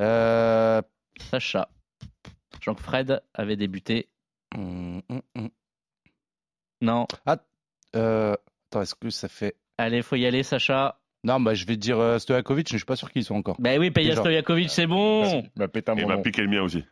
Euh, 0.00 0.80
Sacha. 1.30 1.68
Jean 2.60 2.74
Fred 2.74 3.20
avait 3.34 3.56
débuté. 3.56 4.08
mm, 4.56 5.00
mm, 5.08 5.18
mm. 5.36 5.48
Non. 6.80 7.06
Euh, 7.96 8.34
attends, 8.70 8.82
est-ce 8.82 8.94
que 8.94 9.10
ça 9.10 9.28
fait. 9.28 9.56
Allez, 9.78 10.02
faut 10.02 10.16
y 10.16 10.26
aller, 10.26 10.42
Sacha. 10.42 10.98
Non, 11.24 11.40
bah, 11.40 11.54
je 11.54 11.64
vais 11.66 11.76
dire 11.76 11.98
euh, 11.98 12.18
Stojakovic, 12.18 12.68
mais 12.70 12.76
je 12.76 12.82
suis 12.82 12.86
pas 12.86 12.96
sûr 12.96 13.10
qu'ils 13.10 13.24
soient 13.24 13.36
encore. 13.36 13.56
Bah 13.58 13.76
oui, 13.78 13.90
Déjà. 13.90 14.16
Stojakovic, 14.16 14.70
c'est 14.70 14.86
bon. 14.86 15.42
Il 15.42 15.50
m'a 15.56 15.68
pété 15.68 15.90
un 15.90 15.96
Et 15.96 16.02
bon 16.02 16.08
m'a 16.08 16.16
nom. 16.16 16.22
piqué 16.22 16.42
le 16.42 16.48
mien 16.48 16.62
aussi. 16.62 16.84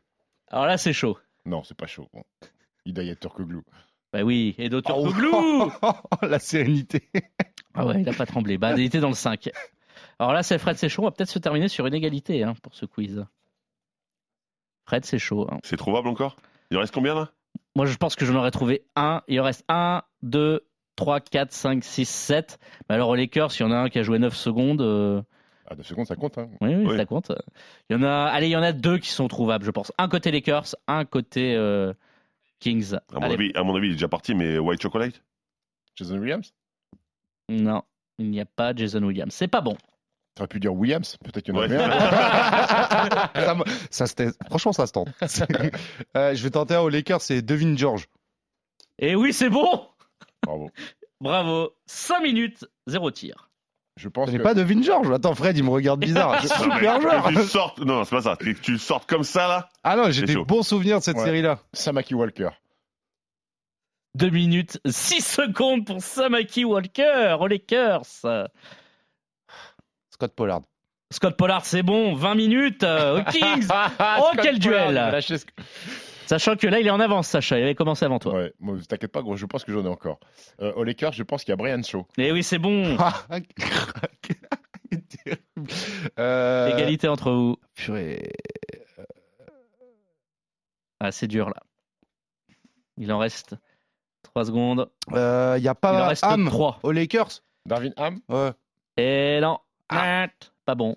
Alors 0.48 0.66
là, 0.66 0.78
c'est 0.78 0.92
chaud. 0.92 1.18
Non, 1.44 1.62
c'est 1.64 1.76
pas 1.76 1.86
chaud. 1.86 2.08
Bon. 2.12 2.22
Hidayat 2.86 3.16
Turkoglu. 3.16 3.60
Bah 4.12 4.22
oui, 4.22 4.54
et 4.58 4.68
d'autres 4.68 4.92
Oh. 4.94 5.02
Turkoglu. 5.10 5.30
La 6.28 6.38
sérénité. 6.38 7.08
Ah 7.74 7.86
ouais, 7.86 8.00
il 8.02 8.08
a 8.08 8.12
pas 8.12 8.26
tremblé. 8.26 8.58
Bah, 8.58 8.72
il 8.76 8.84
était 8.84 9.00
dans 9.00 9.08
le 9.08 9.14
5. 9.14 9.48
Alors 10.18 10.32
là, 10.32 10.42
c'est 10.42 10.58
Fred, 10.58 10.76
c'est 10.76 10.88
chaud. 10.90 11.02
On 11.02 11.06
va 11.06 11.10
peut-être 11.12 11.30
se 11.30 11.38
terminer 11.38 11.68
sur 11.68 11.86
une 11.86 11.94
égalité 11.94 12.42
hein, 12.42 12.54
pour 12.62 12.74
ce 12.74 12.84
quiz. 12.84 13.24
Fred, 14.86 15.04
c'est 15.04 15.18
chaud. 15.18 15.46
hein. 15.50 15.58
C'est 15.64 15.76
trouvable 15.76 16.08
encore? 16.08 16.36
Il 16.70 16.76
en 16.76 16.80
reste 16.80 16.94
combien 16.94 17.14
là? 17.14 17.30
Moi, 17.74 17.86
je 17.86 17.96
pense 17.96 18.16
que 18.16 18.24
j'en 18.24 18.34
aurais 18.36 18.50
trouvé 18.50 18.84
un. 18.96 19.22
Il 19.28 19.40
en 19.40 19.44
reste 19.44 19.64
un, 19.68 20.02
deux, 20.22 20.66
trois, 20.96 21.20
quatre, 21.20 21.52
cinq, 21.52 21.84
six, 21.84 22.06
sept. 22.08 22.58
Mais 22.88 22.96
alors, 22.96 23.08
aux 23.08 23.14
Lakers, 23.14 23.50
il 23.58 23.62
y 23.62 23.64
en 23.64 23.70
a 23.72 23.76
un 23.76 23.88
qui 23.88 23.98
a 23.98 24.02
joué 24.02 24.18
9 24.18 24.34
secondes. 24.36 24.82
euh, 24.82 25.22
Ah, 25.68 25.74
deux 25.74 25.82
secondes, 25.82 26.06
ça 26.06 26.16
compte. 26.16 26.36
Hein. 26.38 26.48
Oui, 26.60 26.74
oui, 26.74 26.86
Oui. 26.86 26.96
ça 26.96 27.06
compte. 27.06 27.32
Il 27.88 27.96
y 27.96 27.98
en 27.98 28.02
a, 28.02 28.26
allez, 28.26 28.48
il 28.48 28.52
y 28.52 28.56
en 28.56 28.62
a 28.62 28.72
deux 28.72 28.98
qui 28.98 29.08
sont 29.10 29.28
trouvables, 29.28 29.64
je 29.64 29.70
pense. 29.70 29.92
Un 29.98 30.08
côté 30.08 30.30
Lakers, 30.30 30.74
un 30.86 31.04
côté 31.04 31.54
euh, 31.56 31.92
Kings. 32.62 32.94
à 32.94 33.18
mon, 33.20 33.30
avis, 33.30 33.52
à 33.54 33.62
mon 33.64 33.74
avis, 33.74 33.88
il 33.88 33.90
est 33.90 33.94
déjà 33.94 34.08
parti, 34.08 34.34
mais 34.34 34.58
White 34.58 34.80
Chocolate? 34.80 35.20
Jason 35.96 36.16
Williams? 36.18 36.54
Non, 37.48 37.82
il 38.18 38.30
n'y 38.30 38.40
a 38.40 38.44
pas 38.46 38.74
Jason 38.74 39.02
Williams. 39.02 39.34
C'est 39.34 39.48
pas 39.48 39.60
bon. 39.60 39.76
T'aurais 40.34 40.48
pu 40.48 40.60
dire 40.60 40.72
Williams, 40.72 41.18
peut-être 41.24 41.44
qu'il 41.44 41.54
y 41.54 41.58
en 41.58 41.60
a 41.62 41.66
Ouais. 41.66 41.76
un. 41.76 43.64
ça. 43.90 44.06
Franchement, 44.48 44.72
ça 44.72 44.86
se 44.86 44.92
tente. 44.92 45.08
Euh, 46.16 46.34
je 46.34 46.42
vais 46.42 46.50
tenter 46.50 46.74
un 46.74 46.80
aux 46.80 46.88
Lakers, 46.88 47.20
c'est 47.20 47.42
Devin 47.42 47.76
George. 47.76 48.06
Et 48.98 49.14
oui, 49.16 49.32
c'est 49.32 49.50
bon 49.50 49.86
Bravo. 50.44 50.70
Bravo. 51.20 51.70
5 51.86 52.20
minutes, 52.22 52.64
0 52.86 53.10
tir. 53.10 53.50
Je 53.96 54.08
pense 54.08 54.30
J'ai 54.30 54.38
que 54.38 54.42
pas 54.42 54.54
Devin 54.54 54.82
George. 54.82 55.10
Attends, 55.10 55.34
Fred, 55.34 55.56
il 55.56 55.64
me 55.64 55.70
regarde 55.70 56.00
bizarre. 56.04 56.42
Super 56.42 57.00
joueur. 57.00 57.28
tu 57.28 57.42
sortes... 57.44 57.78
Non, 57.80 58.04
c'est 58.04 58.16
pas 58.16 58.22
ça. 58.22 58.36
Que 58.36 58.50
tu 58.52 58.78
sortes 58.78 59.08
comme 59.08 59.22
ça 59.24 59.46
là 59.48 59.68
Ah 59.84 59.96
non, 59.96 60.10
j'ai 60.10 60.22
des 60.22 60.32
chaud. 60.32 60.44
bons 60.46 60.62
souvenirs 60.62 60.98
de 60.98 61.04
cette 61.04 61.16
Ouais. 61.18 61.24
série-là. 61.24 61.58
Samaki 61.72 62.14
Walker. 62.14 62.48
2 64.14 64.30
minutes, 64.30 64.78
6 64.86 65.20
secondes 65.24 65.86
pour 65.86 66.02
Samaki 66.02 66.64
Walker 66.64 67.36
aux 67.40 67.46
Lakers. 67.46 68.02
Scott 70.10 70.32
Pollard. 70.34 70.62
Scott 71.10 71.36
Pollard, 71.36 71.64
c'est 71.66 71.82
bon. 71.82 72.14
20 72.14 72.34
minutes 72.34 72.82
euh, 72.84 73.20
aux 73.20 73.24
Kings. 73.30 73.66
Oh, 74.20 74.30
quel 74.40 74.58
duel 74.58 74.98
Sachant 76.32 76.56
que 76.56 76.66
là, 76.66 76.80
il 76.80 76.86
est 76.86 76.90
en 76.90 76.98
avance, 76.98 77.28
Sacha. 77.28 77.58
Il 77.58 77.62
avait 77.62 77.74
commencé 77.74 78.06
avant 78.06 78.18
toi. 78.18 78.32
Ouais, 78.32 78.54
moi, 78.58 78.78
t'inquiète 78.88 79.12
pas, 79.12 79.20
gros, 79.20 79.36
je 79.36 79.44
pense 79.44 79.64
que 79.64 79.72
j'en 79.72 79.84
ai 79.84 79.88
encore. 79.88 80.18
Euh, 80.62 80.72
aux 80.72 80.82
Lakers, 80.82 81.12
je 81.12 81.22
pense 81.24 81.44
qu'il 81.44 81.50
y 81.50 81.52
a 81.52 81.56
Brian 81.56 81.82
Shaw. 81.82 82.06
Et 82.16 82.32
oui, 82.32 82.42
c'est 82.42 82.58
bon. 82.58 82.96
Euh, 86.18 86.68
Égalité 86.74 87.06
entre 87.08 87.30
vous. 87.32 87.56
purée. 87.74 88.32
Ah, 91.00 91.12
c'est 91.12 91.26
dur 91.28 91.48
là. 91.48 91.56
Il 92.96 93.12
en 93.12 93.18
reste 93.18 93.54
3 94.22 94.46
secondes. 94.46 94.90
Euh, 95.12 95.54
Il 95.58 95.62
y 95.64 95.68
a 95.68 95.70
Il 95.72 95.72
en 95.72 95.74
pas 95.74 96.06
reste 96.08 96.24
Ham 96.24 96.46
3. 96.46 96.80
aux 96.82 96.92
Lakers 96.92 97.42
Darvin 97.66 97.90
Ham 97.96 98.20
Ouais. 98.28 98.50
Et 98.96 99.38
non. 99.40 99.58
Pas 99.88 100.74
bon. 100.74 100.96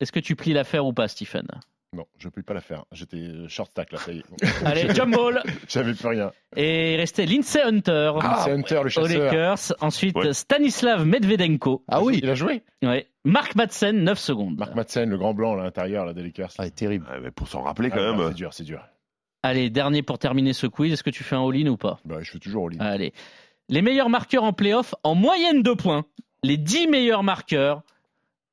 Est-ce 0.00 0.12
que 0.12 0.20
tu 0.20 0.36
plies 0.36 0.52
l'affaire 0.52 0.84
ou 0.84 0.92
pas, 0.92 1.08
Stephen? 1.08 1.46
Non, 1.94 2.06
je 2.18 2.28
peux 2.30 2.42
pas 2.42 2.54
la 2.54 2.62
faire. 2.62 2.86
J'étais 2.92 3.18
euh, 3.18 3.48
short 3.48 3.70
stack 3.70 3.92
là, 3.92 3.98
ça 3.98 4.12
y 4.12 4.18
est. 4.20 4.24
Allez, 4.64 4.94
jump 4.94 5.14
ball. 5.14 5.42
J'avais 5.68 5.92
plus 5.92 6.08
rien. 6.08 6.32
Et 6.56 6.94
il 6.94 6.96
restait 6.96 7.26
Lindsay 7.26 7.60
Hunter 7.62 8.12
Ah, 8.22 8.46
Hunter, 8.48 8.76
le 8.76 8.86
aux 8.86 8.88
chasseur. 8.88 9.24
Lakers. 9.24 9.74
Ensuite, 9.82 10.16
Ouais. 10.16 10.32
Stanislav 10.32 11.04
Medvedenko. 11.04 11.84
Ah 11.88 12.02
oui. 12.02 12.18
Il 12.22 12.30
a 12.30 12.34
joué 12.34 12.62
Ouais. 12.82 13.08
Mark 13.24 13.54
Madsen, 13.56 14.04
9 14.04 14.18
secondes. 14.18 14.56
Mark 14.58 14.74
Madsen, 14.74 15.10
le 15.10 15.18
grand 15.18 15.34
blanc 15.34 15.52
à 15.58 15.62
l'intérieur 15.64 16.06
là, 16.06 16.14
des 16.14 16.22
Lakers. 16.22 16.52
Ah, 16.56 16.70
terrible. 16.70 17.06
Ouais, 17.10 17.20
mais 17.22 17.30
Pour 17.30 17.46
s'en 17.48 17.60
rappeler 17.60 17.90
quand 17.90 17.98
Ah, 18.00 18.12
même. 18.16 18.28
C'est 18.28 18.34
dur, 18.36 18.54
c'est 18.54 18.64
dur. 18.64 18.82
Allez, 19.42 19.68
dernier 19.68 20.02
pour 20.02 20.18
terminer 20.18 20.54
ce 20.54 20.66
quiz. 20.66 20.92
Est-ce 20.94 21.02
que 21.02 21.10
tu 21.10 21.24
fais 21.24 21.36
un 21.36 21.46
all-in 21.46 21.66
ou 21.66 21.76
pas? 21.76 21.98
Bah, 22.06 22.18
je 22.22 22.30
fais 22.30 22.38
toujours 22.38 22.62
au 22.62 22.68
lit. 22.70 22.78
Allez. 22.80 23.12
Les 23.68 23.82
meilleurs 23.82 24.08
marqueurs 24.08 24.44
en 24.44 24.54
playoff 24.54 24.94
en 25.04 25.14
moyenne 25.14 25.62
de 25.62 25.72
points. 25.72 26.06
Les 26.42 26.56
10 26.56 26.86
meilleurs 26.88 27.22
marqueurs 27.22 27.82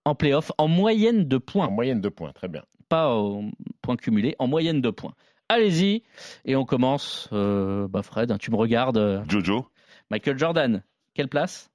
en 0.03 0.13
playoff 0.13 0.51
en 0.57 0.67
moyenne 0.67 1.25
de 1.25 1.37
En 1.37 1.39
points. 1.39 1.69
moyenne 1.69 2.01
de 2.01 2.09
points, 2.09 2.31
très 2.33 2.47
bien. 2.49 2.63
Pas 2.89 3.13
au 3.15 3.43
point 3.81 3.95
cumulé, 3.95 4.35
en 4.39 4.47
moyenne 4.47 4.81
de 4.81 4.89
points. 4.89 5.13
Allez-y. 5.47 6.03
Et 6.45 6.55
on 6.55 6.65
commence. 6.65 7.29
euh, 7.31 7.87
bah 7.87 8.03
Fred, 8.03 8.31
hein, 8.31 8.37
tu 8.37 8.51
me 8.51 8.55
regardes. 8.55 8.97
euh, 8.97 9.23
Jojo 9.29 9.67
Michael 10.11 10.37
Jordan, 10.37 10.83
quelle 11.13 11.27
place? 11.29 11.69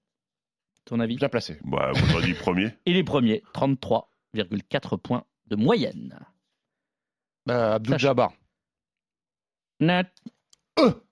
Ton 0.85 1.01
avis? 1.01 1.17
Bien 1.17 1.29
placé. 1.29 1.59
Bah, 1.65 1.93
dit 2.23 2.35
premier. 2.41 2.75
Il 2.85 2.97
est 2.97 3.05
premier, 3.05 3.43
33,4 3.55 4.99
points 4.99 5.25
de 5.47 5.57
moyenne. 5.57 6.19
Euh, 7.49 7.75
Abdul. 7.75 7.99
Jabbar. 7.99 8.33
Nat. 9.81 10.05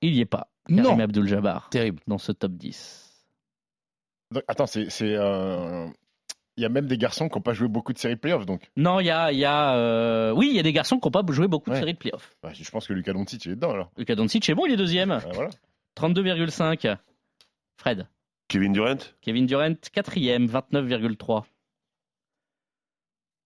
Il 0.00 0.14
y 0.14 0.20
est 0.20 0.24
pas. 0.26 0.48
Non. 0.68 0.82
Karim 0.84 1.00
Abdul-Jabbar 1.00 1.68
Terrible. 1.70 2.00
dans 2.07 2.18
ce 2.18 2.32
top 2.32 2.53
10. 2.53 3.26
Donc, 4.30 4.42
attends, 4.48 4.66
c'est. 4.66 4.90
c'est, 4.90 5.14
euh, 5.16 5.88
Il 6.57 6.62
y 6.62 6.66
a 6.66 6.68
même 6.68 6.86
des 6.86 6.98
garçons 6.98 7.28
qui 7.28 7.36
n'ont 7.36 7.42
pas 7.42 7.55
joué 7.55 7.66
beaucoup 7.68 7.92
de 7.92 7.98
séries 7.98 8.16
playoffs, 8.16 8.44
donc. 8.44 8.70
Non, 8.76 9.00
il 9.00 9.07
y 9.07 9.11
a, 9.11 9.32
il 9.32 9.38
y 9.38 9.44
a 9.44 9.74
euh, 9.76 10.32
oui, 10.32 10.48
il 10.50 10.57
y 10.57 10.61
a 10.61 10.62
des 10.62 10.72
garçons 10.72 10.98
qui 10.98 11.07
n'ont 11.07 11.11
pas 11.11 11.24
joué 11.32 11.48
beaucoup 11.48 11.70
de 11.70 11.76
séries 11.76 11.94
de 11.94 11.98
playoffs. 11.98 12.36
Bah, 12.42 12.50
je 12.53 12.70
pense 12.70 12.86
que 12.86 12.92
Lucas 12.92 13.14
Doncic 13.14 13.46
est 13.46 13.50
dedans 13.50 13.70
alors. 13.70 13.90
Luka 13.96 14.14
Doncic 14.14 14.48
est 14.48 14.55
bon, 14.55 14.66
il 14.66 14.72
est 14.72 14.76
deuxième. 14.76 15.12
Ah, 15.12 15.22
voilà. 15.32 15.50
32,5. 15.96 16.96
Fred. 17.76 18.07
Kevin 18.48 18.72
Durant 18.72 18.98
Kevin 19.22 19.46
Durant, 19.46 19.74
quatrième, 19.92 20.46
29,3. 20.46 21.44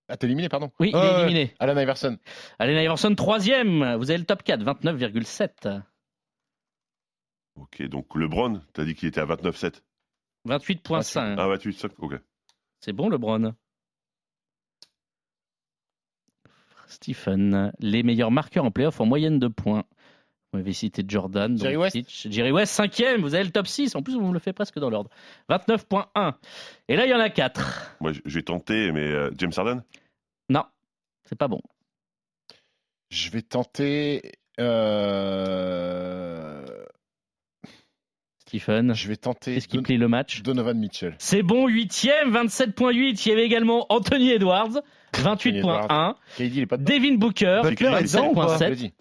Ah, 0.09 0.17
t'es 0.17 0.27
éliminé, 0.27 0.49
pardon. 0.49 0.71
Oui, 0.79 0.91
il 0.93 0.99
est 0.99 1.21
éliminé. 1.23 1.55
Alan 1.59 1.77
Iverson. 1.77 2.19
Allen 2.59 2.77
Iverson, 2.81 3.15
troisième. 3.15 3.97
Vous 3.97 4.11
avez 4.11 4.19
le 4.19 4.25
top 4.25 4.43
4, 4.43 4.63
29,7. 4.63 5.83
Ok, 7.57 7.83
donc 7.89 8.15
LeBron, 8.15 8.61
t'as 8.73 8.85
dit 8.85 8.95
qu'il 8.95 9.09
était 9.09 9.21
à 9.21 9.27
29,7. 9.27 9.83
28,5. 10.47 11.35
Ah, 11.39 11.49
28,5, 11.57 11.91
ok. 11.99 12.21
C'est 12.81 12.93
bon, 12.93 13.09
LeBron? 13.09 13.55
Stephen, 16.87 17.73
les 17.81 18.03
meilleurs 18.03 18.31
marqueurs 18.31 18.65
en 18.65 18.71
playoff 18.71 19.01
en 19.01 19.07
moyenne 19.07 19.39
de 19.39 19.49
points. 19.49 19.85
Vous 20.53 20.59
m'avez 20.61 20.73
cité 20.73 21.03
Jordan. 21.07 21.59
Jerry 21.59 21.75
Doncic. 21.75 22.29
Jerry 22.31 22.53
West, 22.53 22.73
cinquième. 22.73 23.21
Vous 23.23 23.35
avez 23.35 23.43
le 23.45 23.51
top 23.51 23.67
6. 23.67 23.97
En 23.97 24.03
plus, 24.03 24.15
vous 24.15 24.27
me 24.29 24.33
le 24.33 24.39
faites 24.39 24.55
presque 24.55 24.79
dans 24.79 24.89
l'ordre. 24.91 25.11
29,1. 25.51 26.35
Et 26.89 26.95
là, 26.97 27.05
il 27.07 27.11
y 27.11 27.15
en 27.15 27.19
a 27.21 27.29
4. 27.29 27.97
Moi, 28.01 28.13
je 28.13 28.35
vais 28.35 28.43
tenter, 28.43 28.93
mais 28.93 29.01
euh, 29.05 29.31
James 29.37 29.51
Harden? 29.57 29.83
Non, 30.49 30.65
c'est 31.25 31.35
pas 31.37 31.49
bon. 31.49 31.61
Je 33.11 33.31
vais 33.31 33.43
tenter. 33.43 34.33
euh, 34.61 36.36
Stephen, 38.49 38.95
Je 38.95 39.09
vais 39.09 39.17
tenter. 39.17 39.55
qu'est-ce 39.55 39.67
qui 39.67 39.77
Don- 39.77 39.83
plie 39.83 39.97
le 39.97 40.07
match 40.09 40.43
Donovan 40.43 40.79
Mitchell. 40.79 41.15
C'est 41.19 41.43
bon, 41.43 41.67
huitième, 41.67 42.31
27,8. 42.33 43.27
Il 43.27 43.29
y 43.29 43.33
avait 43.33 43.45
également 43.45 43.87
Anthony 43.89 44.31
Edwards, 44.31 44.81
28,1. 45.15 46.15
KD, 46.37 46.45
il 46.55 46.59
est 46.61 46.67
pas 46.67 46.77
dedans. 46.77 46.95
Devin 46.95 47.15
Booker, 47.17 47.61
Butler 47.65 47.89
est 47.99 48.03
dedans 48.05 48.29
ou 48.31 48.35
pas 48.35 48.57
Je 48.59 48.65
l'ai 48.65 48.71
27,7. 48.77 48.93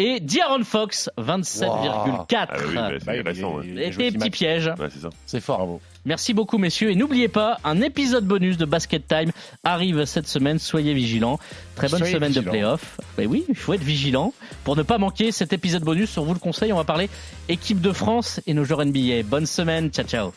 Et 0.00 0.20
D'Aaron 0.20 0.62
Fox, 0.62 1.10
27,4. 1.18 1.66
Ah, 1.68 2.26
bah 2.46 2.56
oui, 2.68 2.74
bah, 2.74 2.90
Bah, 3.24 3.30
c'est 3.34 3.44
ouais. 3.44 3.66
Et 3.76 3.90
six 3.92 3.98
des 3.98 4.12
petits 4.12 4.30
pièges. 4.30 4.68
Ouais, 4.78 4.88
c'est 4.92 5.00
ça. 5.00 5.10
C'est 5.26 5.40
fort. 5.40 5.56
Bravo. 5.58 5.80
Merci 6.04 6.34
beaucoup, 6.34 6.56
messieurs. 6.56 6.90
Et 6.92 6.94
n'oubliez 6.94 7.26
pas, 7.28 7.58
un 7.64 7.80
épisode 7.80 8.24
bonus 8.24 8.56
de 8.56 8.64
Basket 8.64 9.06
Time 9.06 9.32
arrive 9.64 10.04
cette 10.04 10.28
semaine. 10.28 10.58
Soyez 10.60 10.94
vigilants. 10.94 11.40
Très 11.74 11.88
bonne 11.88 11.98
Soyez 11.98 12.14
semaine 12.14 12.28
vigilants. 12.28 12.44
de 12.44 12.50
playoff. 12.50 13.00
Ben 13.16 13.26
oui, 13.26 13.44
il 13.48 13.56
faut 13.56 13.72
être 13.74 13.82
vigilant 13.82 14.32
pour 14.62 14.76
ne 14.76 14.82
pas 14.82 14.98
manquer 14.98 15.32
cet 15.32 15.52
épisode 15.52 15.82
bonus. 15.82 16.16
On 16.16 16.24
vous 16.24 16.34
le 16.34 16.38
conseille. 16.38 16.72
On 16.72 16.76
va 16.76 16.84
parler 16.84 17.10
équipe 17.48 17.80
de 17.80 17.92
France 17.92 18.40
et 18.46 18.54
nos 18.54 18.64
joueurs 18.64 18.84
NBA. 18.84 19.24
Bonne 19.24 19.46
semaine. 19.46 19.90
Ciao, 19.90 20.06
ciao. 20.06 20.32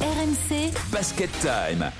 RMC 0.00 0.72
Basket 0.92 1.30
Time. 1.40 1.90